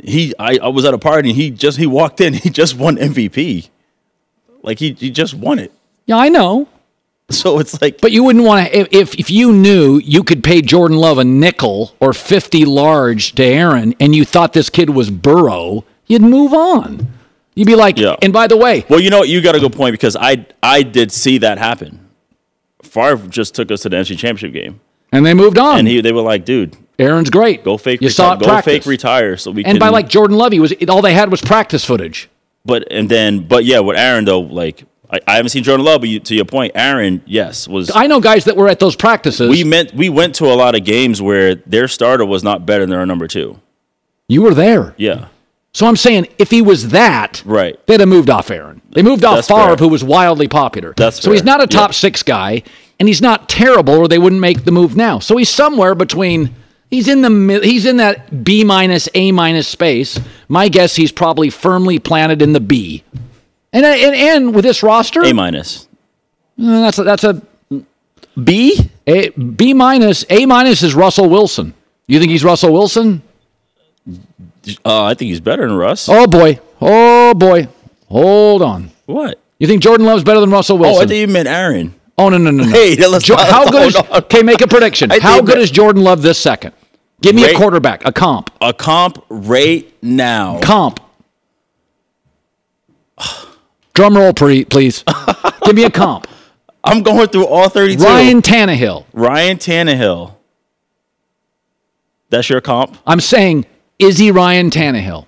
He, 0.02 0.34
I, 0.38 0.58
I 0.60 0.68
was 0.68 0.84
at 0.84 0.94
a 0.94 0.98
party 0.98 1.28
and 1.28 1.36
he 1.36 1.50
just 1.50 1.78
he 1.78 1.86
walked 1.86 2.20
in. 2.20 2.32
He 2.42 2.50
just 2.50 2.76
won 2.76 2.96
MVP. 2.96 3.68
Like 4.62 4.78
he, 4.78 4.92
he 4.94 5.10
just 5.10 5.34
won 5.34 5.58
it. 5.58 5.70
yeah, 6.06 6.16
I 6.16 6.28
know. 6.28 6.66
So 7.42 7.58
it's 7.58 7.80
like, 7.82 8.00
But 8.00 8.12
you 8.12 8.22
wouldn't 8.24 8.44
want 8.44 8.66
to 8.72 8.96
if 8.96 9.14
if 9.18 9.30
you 9.30 9.52
knew 9.52 9.98
you 10.04 10.22
could 10.22 10.42
pay 10.44 10.60
Jordan 10.62 10.96
Love 10.98 11.18
a 11.18 11.24
nickel 11.24 11.94
or 12.00 12.12
fifty 12.12 12.64
large 12.64 13.32
to 13.36 13.42
Aaron, 13.44 13.94
and 14.00 14.14
you 14.14 14.24
thought 14.24 14.52
this 14.52 14.68
kid 14.70 14.90
was 14.90 15.10
Burrow, 15.10 15.84
you'd 16.06 16.22
move 16.22 16.52
on. 16.52 17.08
You'd 17.54 17.66
be 17.66 17.74
like, 17.74 17.98
Yeah. 17.98 18.16
and 18.22 18.32
by 18.32 18.46
the 18.46 18.56
way, 18.56 18.84
well, 18.88 19.00
you 19.00 19.10
know 19.10 19.18
what? 19.20 19.28
You 19.28 19.40
got 19.42 19.54
a 19.54 19.60
good 19.60 19.72
point 19.74 19.92
because 19.92 20.16
I 20.16 20.46
I 20.62 20.82
did 20.82 21.10
see 21.12 21.38
that 21.38 21.58
happen. 21.58 21.98
Favre 22.82 23.26
just 23.28 23.54
took 23.54 23.70
us 23.70 23.82
to 23.82 23.88
the 23.88 23.96
NFC 23.96 24.16
Championship 24.18 24.52
game, 24.52 24.80
and 25.12 25.24
they 25.24 25.34
moved 25.34 25.58
on. 25.58 25.78
and 25.80 25.88
he 25.88 26.00
they 26.00 26.12
were 26.12 26.22
like, 26.22 26.44
"Dude, 26.44 26.76
Aaron's 26.98 27.30
great. 27.30 27.64
go 27.64 27.76
fake, 27.78 28.00
You 28.02 28.08
reti- 28.08 28.12
saw 28.12 28.34
it 28.34 28.40
go 28.40 28.46
practice. 28.46 28.72
fake 28.72 28.86
retire." 28.86 29.36
So 29.36 29.50
we 29.50 29.64
and 29.64 29.74
can. 29.74 29.78
by 29.78 29.88
like 29.88 30.08
Jordan 30.08 30.36
Love, 30.36 30.52
he 30.52 30.60
was 30.60 30.72
all 30.88 31.00
they 31.02 31.14
had 31.14 31.30
was 31.30 31.40
practice 31.40 31.84
footage. 31.84 32.28
But 32.64 32.86
and 32.90 33.08
then, 33.08 33.46
but 33.46 33.64
yeah, 33.64 33.80
with 33.80 33.96
Aaron 33.96 34.24
though, 34.24 34.40
like 34.40 34.84
I, 35.12 35.20
I 35.26 35.36
haven't 35.36 35.50
seen 35.50 35.62
Jordan 35.62 35.84
Love, 35.84 36.00
but 36.00 36.08
you, 36.08 36.20
to 36.20 36.34
your 36.34 36.44
point, 36.46 36.72
Aaron, 36.74 37.22
yes, 37.26 37.68
was. 37.68 37.90
I 37.94 38.06
know 38.06 38.20
guys 38.20 38.44
that 38.46 38.56
were 38.56 38.68
at 38.68 38.78
those 38.80 38.96
practices. 38.96 39.50
we 39.50 39.62
meant 39.64 39.92
we 39.94 40.08
went 40.08 40.34
to 40.36 40.46
a 40.46 40.54
lot 40.54 40.74
of 40.74 40.84
games 40.84 41.20
where 41.20 41.54
their 41.56 41.86
starter 41.88 42.24
was 42.24 42.42
not 42.42 42.64
better 42.66 42.86
than 42.86 42.98
our 42.98 43.06
number 43.06 43.26
two. 43.28 43.60
you 44.28 44.42
were 44.42 44.54
there. 44.54 44.94
Yeah, 44.96 45.26
So 45.74 45.86
I'm 45.86 45.96
saying 45.96 46.28
if 46.38 46.50
he 46.50 46.62
was 46.62 46.88
that, 46.90 47.42
right. 47.44 47.78
they'd 47.86 48.00
have 48.00 48.08
moved 48.08 48.30
off 48.30 48.50
Aaron. 48.50 48.80
They 48.90 49.02
moved 49.02 49.24
off 49.24 49.36
That's 49.36 49.48
Favre, 49.48 49.68
fair. 49.68 49.76
who 49.76 49.88
was 49.88 50.02
wildly 50.02 50.48
popular. 50.48 50.94
That's 50.96 51.20
so 51.20 51.30
he's 51.32 51.44
not 51.44 51.60
a 51.62 51.66
top 51.66 51.90
Yeah. 51.90 51.94
six 51.94 52.22
guy, 52.22 52.62
and 52.98 53.08
he's 53.08 53.20
not 53.22 53.48
terrible, 53.48 53.94
or 53.94 54.08
they 54.08 54.18
wouldn't 54.18 54.40
make 54.40 54.64
the 54.64 54.72
move 54.72 54.96
now. 54.96 55.18
So 55.18 55.36
he's 55.36 55.50
somewhere 55.50 55.94
between. 55.94 56.54
He's 56.90 57.08
in 57.08 57.22
the 57.22 57.30
mid- 57.30 57.64
he's 57.64 57.86
in 57.86 57.96
that 57.98 58.44
B 58.44 58.64
minus 58.64 59.08
A 59.14 59.32
minus 59.32 59.66
space. 59.66 60.20
My 60.48 60.68
guess 60.68 60.94
he's 60.96 61.10
probably 61.12 61.48
firmly 61.50 61.98
planted 61.98 62.42
in 62.42 62.52
the 62.52 62.60
B. 62.60 63.02
And 63.72 63.84
and, 63.86 64.14
and 64.14 64.54
with 64.54 64.64
this 64.64 64.82
roster, 64.82 65.22
A 65.24 65.32
minus, 65.32 65.88
uh, 66.60 66.80
that's 66.82 66.98
a, 66.98 67.02
that's 67.04 67.24
a 67.24 67.42
B. 68.42 68.90
A 69.06 69.30
B 69.30 69.72
minus. 69.74 70.24
A 70.30 70.46
minus 70.46 70.82
is 70.82 70.94
Russell 70.94 71.28
Wilson. 71.28 71.74
You 72.06 72.18
think 72.20 72.30
he's 72.30 72.44
Russell 72.44 72.72
Wilson? 72.72 73.22
Uh, 74.84 75.04
I 75.04 75.14
think 75.14 75.30
he's 75.30 75.40
better 75.40 75.66
than 75.66 75.76
Russ. 75.76 76.08
Oh 76.08 76.26
boy. 76.26 76.60
Oh 76.80 77.34
boy. 77.34 77.68
Hold 78.08 78.62
on. 78.62 78.90
What? 79.06 79.40
You 79.58 79.66
think 79.66 79.82
Jordan 79.82 80.06
Love's 80.06 80.22
better 80.24 80.40
than 80.40 80.50
Russell 80.50 80.78
Wilson? 80.78 81.00
Oh? 81.00 81.04
I 81.04 81.06
think 81.08 81.20
you 81.28 81.32
meant 81.32 81.48
Aaron. 81.48 81.94
Oh 82.18 82.28
no 82.28 82.36
no 82.38 82.50
no 82.50 82.64
no! 82.64 82.70
Hey, 82.72 82.94
let's 83.06 83.24
Jo- 83.24 83.36
how 83.36 83.68
good 83.70 83.88
is? 83.88 83.96
on. 83.96 84.06
Okay, 84.24 84.42
make 84.42 84.60
a 84.60 84.68
prediction. 84.68 85.10
How 85.20 85.40
good 85.40 85.58
is 85.58 85.70
Jordan 85.70 86.02
Love 86.04 86.20
this 86.22 86.38
second? 86.38 86.74
Give 87.22 87.34
me 87.34 87.44
a 87.44 87.54
quarterback, 87.56 88.04
a 88.04 88.12
comp, 88.12 88.50
A 88.60 88.72
comp 88.74 89.24
right 89.30 89.90
now. 90.02 90.60
comp. 90.60 91.00
Drum 93.94 94.16
roll, 94.16 94.32
pre- 94.32 94.64
please. 94.64 95.04
Give 95.64 95.74
me 95.74 95.84
a 95.84 95.90
comp. 95.90 96.26
I'm 96.84 97.02
going 97.02 97.28
through 97.28 97.46
all 97.46 97.68
32. 97.68 98.02
Ryan 98.02 98.42
Tannehill. 98.42 99.04
Ryan 99.12 99.56
Tannehill. 99.58 100.34
That's 102.30 102.48
your 102.48 102.60
comp. 102.60 102.96
I'm 103.06 103.20
saying, 103.20 103.66
is 103.98 104.18
he 104.18 104.30
Ryan 104.30 104.70
Tannehill? 104.70 105.26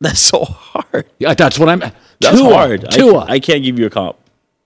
That's 0.00 0.20
so 0.20 0.44
hard. 0.44 1.06
Yeah, 1.18 1.34
that's 1.34 1.58
what 1.58 1.68
I'm. 1.68 1.80
That's 1.80 2.38
Tua, 2.38 2.54
hard. 2.54 2.84
I- 2.84 2.88
Tua. 2.88 3.24
I, 3.28 3.40
can't 3.40 3.62
give 3.62 3.78
you 3.78 3.86
a 3.86 3.90
comp. 3.90 4.16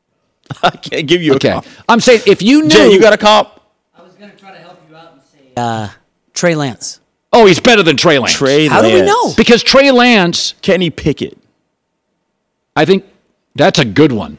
I 0.62 0.70
can't 0.70 1.06
give 1.06 1.22
you 1.22 1.34
okay, 1.34 1.50
a 1.50 1.52
comp. 1.54 1.66
I'm 1.88 2.00
saying 2.00 2.22
if 2.26 2.42
you 2.42 2.62
knew, 2.62 2.68
Jay, 2.68 2.92
you 2.92 3.00
got 3.00 3.12
a 3.12 3.16
comp? 3.16 3.48
I 3.96 4.02
was 4.02 4.14
going 4.14 4.30
to 4.30 4.36
try 4.36 4.52
to 4.52 4.58
help 4.58 4.78
you 4.88 4.96
out 4.96 5.12
and 5.12 5.22
say. 5.22 5.52
Uh, 5.56 5.88
Trey 6.34 6.54
Lance. 6.54 7.00
oh, 7.32 7.46
he's 7.46 7.60
better 7.60 7.82
than 7.82 7.96
Trey 7.96 8.18
Lance. 8.18 8.34
Trey 8.34 8.66
How 8.66 8.82
do 8.82 8.92
we 8.92 9.02
know? 9.02 9.32
Because 9.36 9.62
Trey 9.62 9.90
Lance, 9.92 10.54
Kenny 10.62 10.90
Pickett. 10.90 11.38
I 12.76 12.84
think 12.84 13.04
that's 13.54 13.78
a 13.78 13.84
good 13.84 14.12
one. 14.12 14.38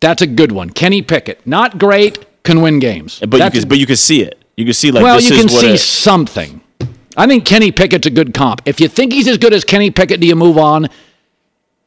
That's 0.00 0.22
a 0.22 0.26
good 0.26 0.52
one. 0.52 0.70
Kenny 0.70 1.02
Pickett, 1.02 1.46
not 1.46 1.78
great, 1.78 2.24
can 2.44 2.62
win 2.62 2.78
games. 2.78 3.20
But 3.20 3.40
you, 3.40 3.50
can, 3.60 3.68
but 3.68 3.78
you 3.78 3.86
could 3.86 3.98
see 3.98 4.22
it. 4.22 4.42
You 4.56 4.64
can 4.64 4.74
see 4.74 4.90
like 4.90 5.02
well, 5.02 5.20
you 5.20 5.30
can 5.30 5.48
see 5.48 5.74
a- 5.74 5.78
something. 5.78 6.60
I 7.16 7.26
think 7.26 7.44
Kenny 7.44 7.72
Pickett's 7.72 8.06
a 8.06 8.10
good 8.10 8.32
comp. 8.32 8.62
If 8.64 8.80
you 8.80 8.88
think 8.88 9.12
he's 9.12 9.26
as 9.26 9.38
good 9.38 9.52
as 9.52 9.64
Kenny 9.64 9.90
Pickett, 9.90 10.20
do 10.20 10.26
you 10.26 10.36
move 10.36 10.56
on? 10.56 10.88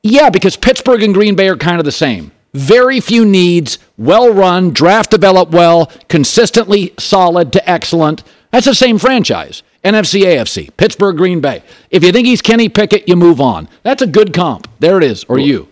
Yeah, 0.03 0.29
because 0.29 0.57
Pittsburgh 0.57 1.03
and 1.03 1.13
Green 1.13 1.35
Bay 1.35 1.47
are 1.47 1.55
kind 1.55 1.79
of 1.79 1.85
the 1.85 1.91
same. 1.91 2.31
Very 2.53 2.99
few 2.99 3.23
needs, 3.23 3.79
well 3.97 4.33
run, 4.33 4.71
draft 4.71 5.11
developed 5.11 5.53
well, 5.53 5.89
consistently 6.09 6.93
solid 6.99 7.53
to 7.53 7.69
excellent. 7.69 8.23
That's 8.51 8.65
the 8.65 8.75
same 8.75 8.97
franchise. 8.97 9.63
NFC, 9.84 10.21
AFC, 10.23 10.69
Pittsburgh, 10.77 11.17
Green 11.17 11.41
Bay. 11.41 11.63
If 11.89 12.03
you 12.03 12.11
think 12.11 12.27
he's 12.27 12.41
Kenny 12.41 12.69
Pickett, 12.69 13.07
you 13.07 13.15
move 13.15 13.41
on. 13.41 13.67
That's 13.84 14.01
a 14.01 14.07
good 14.07 14.34
comp. 14.34 14.67
There 14.79 14.97
it 14.97 15.03
is, 15.03 15.23
or 15.27 15.39
you. 15.39 15.67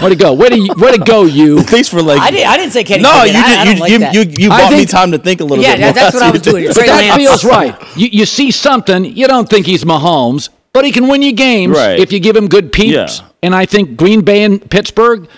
Way 0.00 0.08
to 0.08 0.16
go. 0.16 0.32
Way 0.32 0.48
to, 0.48 0.74
way 0.78 0.92
to 0.96 1.04
go, 1.04 1.24
you. 1.24 1.60
Thanks 1.62 1.88
for 1.88 2.00
like. 2.02 2.18
I 2.18 2.30
didn't. 2.30 2.48
I 2.48 2.56
didn't 2.56 2.72
say 2.72 2.82
Kenny. 2.82 3.02
No, 3.02 3.10
Pickett. 3.12 3.34
you 3.34 3.40
I- 3.40 3.48
did. 3.48 3.58
I 3.58 3.64
don't 3.64 3.74
you, 3.76 3.80
like 3.80 3.90
you, 3.92 3.98
that. 3.98 4.14
you, 4.14 4.20
you 4.46 4.50
I 4.50 4.58
bought 4.62 4.72
me 4.72 4.86
time 4.86 5.12
to 5.12 5.18
think 5.18 5.40
a 5.40 5.44
little 5.44 5.62
Yeah, 5.62 5.76
bit. 5.76 5.80
that- 5.80 5.94
more. 5.94 5.94
that's 5.94 6.14
what 6.14 6.22
I 6.22 6.30
was 6.30 6.42
doing. 6.42 6.66
But 6.66 6.76
that 6.76 7.16
feels 7.16 7.44
right. 7.44 7.76
You, 7.96 8.08
you 8.08 8.26
see 8.26 8.50
something, 8.50 9.04
you 9.04 9.28
don't 9.28 9.48
think 9.48 9.66
he's 9.66 9.84
Mahomes, 9.84 10.48
but 10.72 10.84
he 10.86 10.92
can 10.92 11.08
win 11.08 11.20
you 11.22 11.32
games 11.34 11.76
Right. 11.76 11.98
if 12.00 12.10
you 12.10 12.20
give 12.20 12.34
him 12.34 12.48
good 12.48 12.72
peeps. 12.72 13.18
Yeah. 13.20 13.28
And 13.42 13.54
I 13.54 13.66
think 13.66 13.96
Green 13.98 14.22
Bay 14.22 14.44
and 14.44 14.68
Pittsburgh, 14.70 15.28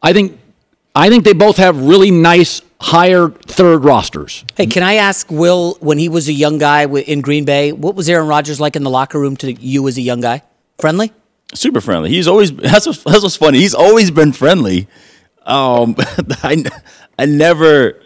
I 0.00 0.12
think, 0.12 0.38
I 0.94 1.08
think 1.08 1.24
they 1.24 1.32
both 1.32 1.56
have 1.56 1.80
really 1.82 2.12
nice 2.12 2.62
higher 2.80 3.28
third 3.28 3.84
rosters. 3.84 4.44
Hey, 4.56 4.66
can 4.66 4.82
I 4.82 4.94
ask 4.94 5.30
Will 5.30 5.76
when 5.80 5.98
he 5.98 6.08
was 6.08 6.28
a 6.28 6.32
young 6.32 6.58
guy 6.58 6.84
in 6.86 7.20
Green 7.20 7.44
Bay? 7.44 7.72
What 7.72 7.94
was 7.94 8.08
Aaron 8.08 8.28
Rodgers 8.28 8.60
like 8.60 8.76
in 8.76 8.84
the 8.84 8.90
locker 8.90 9.18
room 9.18 9.36
to 9.38 9.52
you 9.52 9.86
as 9.88 9.98
a 9.98 10.02
young 10.02 10.20
guy? 10.20 10.42
Friendly? 10.78 11.12
super 11.54 11.80
friendly. 11.80 12.10
He's 12.10 12.28
always 12.28 12.54
that's 12.54 12.86
what's, 12.86 13.02
that's 13.02 13.22
what's 13.22 13.36
funny. 13.36 13.58
He's 13.58 13.74
always 13.74 14.10
been 14.10 14.32
friendly. 14.32 14.86
Um, 15.46 15.96
I 16.42 16.62
I 17.18 17.24
never 17.24 18.02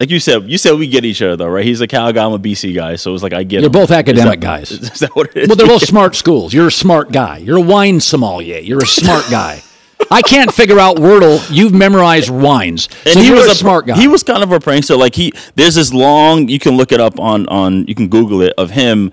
like 0.00 0.08
you 0.08 0.18
said. 0.18 0.50
You 0.50 0.56
said 0.56 0.78
we 0.78 0.88
get 0.88 1.04
each 1.04 1.20
other 1.20 1.36
though, 1.36 1.48
right? 1.48 1.66
He's 1.66 1.82
a 1.82 1.86
Cal 1.86 2.10
guy. 2.14 2.24
I'm 2.24 2.32
a 2.32 2.38
BC 2.38 2.74
guy, 2.74 2.96
so 2.96 3.12
it's 3.12 3.22
like 3.22 3.34
I 3.34 3.42
get. 3.42 3.60
You're 3.60 3.66
him. 3.66 3.72
both 3.72 3.90
Is 3.90 3.96
academic 3.98 4.40
that- 4.40 4.46
guys. 4.46 4.70
Is 4.70 5.00
that 5.00 5.14
what 5.14 5.36
it 5.36 5.42
is? 5.42 5.48
Well, 5.48 5.56
they're 5.56 5.66
both 5.66 5.82
smart 5.86 6.14
schools. 6.16 6.54
You're 6.54 6.68
a 6.68 6.72
smart 6.72 7.12
guy. 7.12 7.36
You're 7.36 7.58
a 7.58 7.62
wine 7.62 8.00
sommelier. 8.00 8.58
You're 8.60 8.82
a 8.82 8.86
smart 8.86 9.26
guy. 9.30 9.62
I 10.10 10.22
can't 10.22 10.52
figure 10.52 10.78
out 10.80 10.96
Wordle. 10.96 11.40
You've 11.54 11.72
memorized 11.72 12.30
wines. 12.30 12.88
And 13.04 13.14
so 13.14 13.20
he 13.20 13.30
was 13.30 13.46
a 13.46 13.54
smart 13.54 13.86
guy. 13.86 13.96
He 13.96 14.08
was 14.08 14.22
kind 14.24 14.42
of 14.42 14.50
a 14.50 14.58
prankster. 14.58 14.98
Like 14.98 15.14
he, 15.14 15.32
there's 15.54 15.76
this 15.76 15.92
long. 15.92 16.48
You 16.48 16.58
can 16.58 16.76
look 16.76 16.90
it 16.92 17.00
up 17.00 17.20
on 17.20 17.46
on. 17.48 17.86
You 17.86 17.94
can 17.94 18.08
Google 18.08 18.42
it 18.42 18.52
of 18.58 18.70
him 18.70 19.12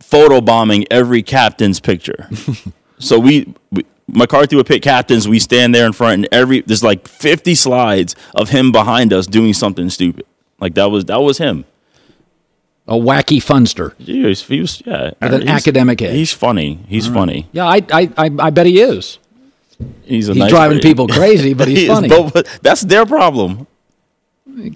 photo 0.00 0.40
bombing 0.40 0.86
every 0.90 1.22
captain's 1.22 1.80
picture. 1.80 2.30
so 2.98 3.18
we, 3.18 3.52
we 3.70 3.84
McCarthy 4.08 4.56
would 4.56 4.66
pick 4.66 4.82
captains. 4.82 5.28
We 5.28 5.38
stand 5.38 5.74
there 5.74 5.84
in 5.84 5.92
front, 5.92 6.14
and 6.14 6.28
every 6.32 6.62
there's 6.62 6.82
like 6.82 7.06
50 7.08 7.54
slides 7.54 8.14
of 8.34 8.48
him 8.50 8.72
behind 8.72 9.12
us 9.12 9.26
doing 9.26 9.52
something 9.52 9.90
stupid. 9.90 10.24
Like 10.60 10.74
that 10.74 10.90
was 10.90 11.04
that 11.06 11.20
was 11.20 11.36
him. 11.38 11.66
a 12.88 12.94
wacky 12.94 13.38
funster. 13.42 13.98
Was, 13.98 14.42
he 14.44 14.60
was 14.60 14.82
yeah. 14.86 15.10
With 15.20 15.34
an 15.34 15.42
he's- 15.42 15.60
academic 15.60 16.00
edge. 16.00 16.14
He's 16.14 16.32
funny. 16.32 16.78
He's 16.88 17.06
funny. 17.06 17.48
Yeah, 17.52 17.66
I, 17.66 17.82
I, 17.92 18.10
I, 18.16 18.30
I 18.38 18.50
bet 18.50 18.64
he 18.64 18.80
is. 18.80 19.18
He's 20.04 20.28
a 20.28 20.32
He's 20.32 20.40
nice 20.40 20.50
driving 20.50 20.80
people 20.80 21.06
crazy, 21.08 21.52
but 21.54 21.68
he's 21.68 21.78
He 21.82 21.86
funny. 21.86 22.08
but- 22.08 22.32
but 22.32 22.58
that's 22.62 22.80
their 22.82 23.04
problem. 23.06 23.66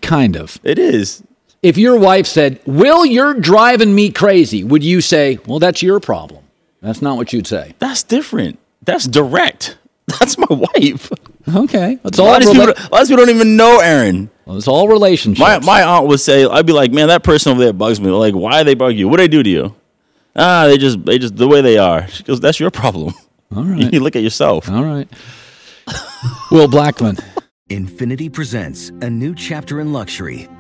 Kind 0.03 0.37
of. 0.37 0.59
It 0.63 0.79
is. 0.79 1.23
If 1.63 1.77
your 1.79 1.99
wife 1.99 2.27
said, 2.27 2.61
Will, 2.67 3.05
you're 3.07 3.35
driving 3.35 3.95
me 3.95 4.11
crazy, 4.11 4.65
would 4.65 4.83
you 4.85 5.01
say, 5.01 5.39
Well, 5.47 5.59
that's 5.59 5.83
your 5.83 6.01
problem? 6.01 6.45
That's 6.83 7.03
not 7.03 7.17
what 7.17 7.33
you'd 7.33 7.47
say. 7.47 7.75
That's 7.79 8.03
different. 8.03 8.59
That's 8.83 9.07
direct. 9.07 9.77
That's 10.19 10.37
my 10.39 10.47
wife. 10.51 11.11
Okay. 11.55 11.99
That's 12.03 12.19
a 12.19 12.23
all 12.23 12.29
lot, 12.29 12.43
of 12.43 12.49
rela- 12.49 12.75
people, 12.75 12.89
a 12.91 12.91
lot 12.93 13.03
of 13.03 13.09
people 13.09 13.25
don't 13.27 13.35
even 13.35 13.57
know 13.57 13.79
Aaron. 13.81 14.31
Well, 14.47 14.57
it's 14.57 14.67
all 14.67 14.89
relationships. 14.89 15.39
My 15.41 15.59
my 15.61 15.83
aunt 15.83 16.09
would 16.09 16.19
say, 16.21 16.45
I'd 16.47 16.67
be 16.67 16.73
like, 16.73 16.91
man, 16.91 17.09
that 17.09 17.23
person 17.23 17.53
over 17.53 17.61
there 17.63 17.73
bugs 17.73 18.01
me. 18.01 18.09
Like, 18.11 18.35
why 18.35 18.63
they 18.65 18.75
bug 18.75 18.95
you? 18.97 19.09
What 19.09 19.19
they 19.19 19.29
do 19.29 19.43
to 19.43 19.49
you? 19.51 19.75
Ah, 20.35 20.67
they 20.67 20.79
just 20.79 21.05
they 21.05 21.19
just 21.19 21.37
the 21.37 21.47
way 21.47 21.61
they 21.61 21.79
are. 21.79 22.09
She 22.09 22.23
goes, 22.25 22.41
that's 22.41 22.59
your 22.59 22.71
problem. 22.71 23.15
All 23.55 23.65
right. 23.65 23.93
You 23.93 24.01
look 24.01 24.15
at 24.17 24.23
yourself. 24.23 24.69
All 24.71 24.85
right. 24.85 25.09
Will 26.51 26.69
Blackmon. 26.69 27.21
Infiniti 27.69 28.33
presents 28.33 28.91
a 29.01 29.11
new 29.11 29.35
chapter 29.35 29.81
in 29.81 29.93
luxury, 29.93 30.49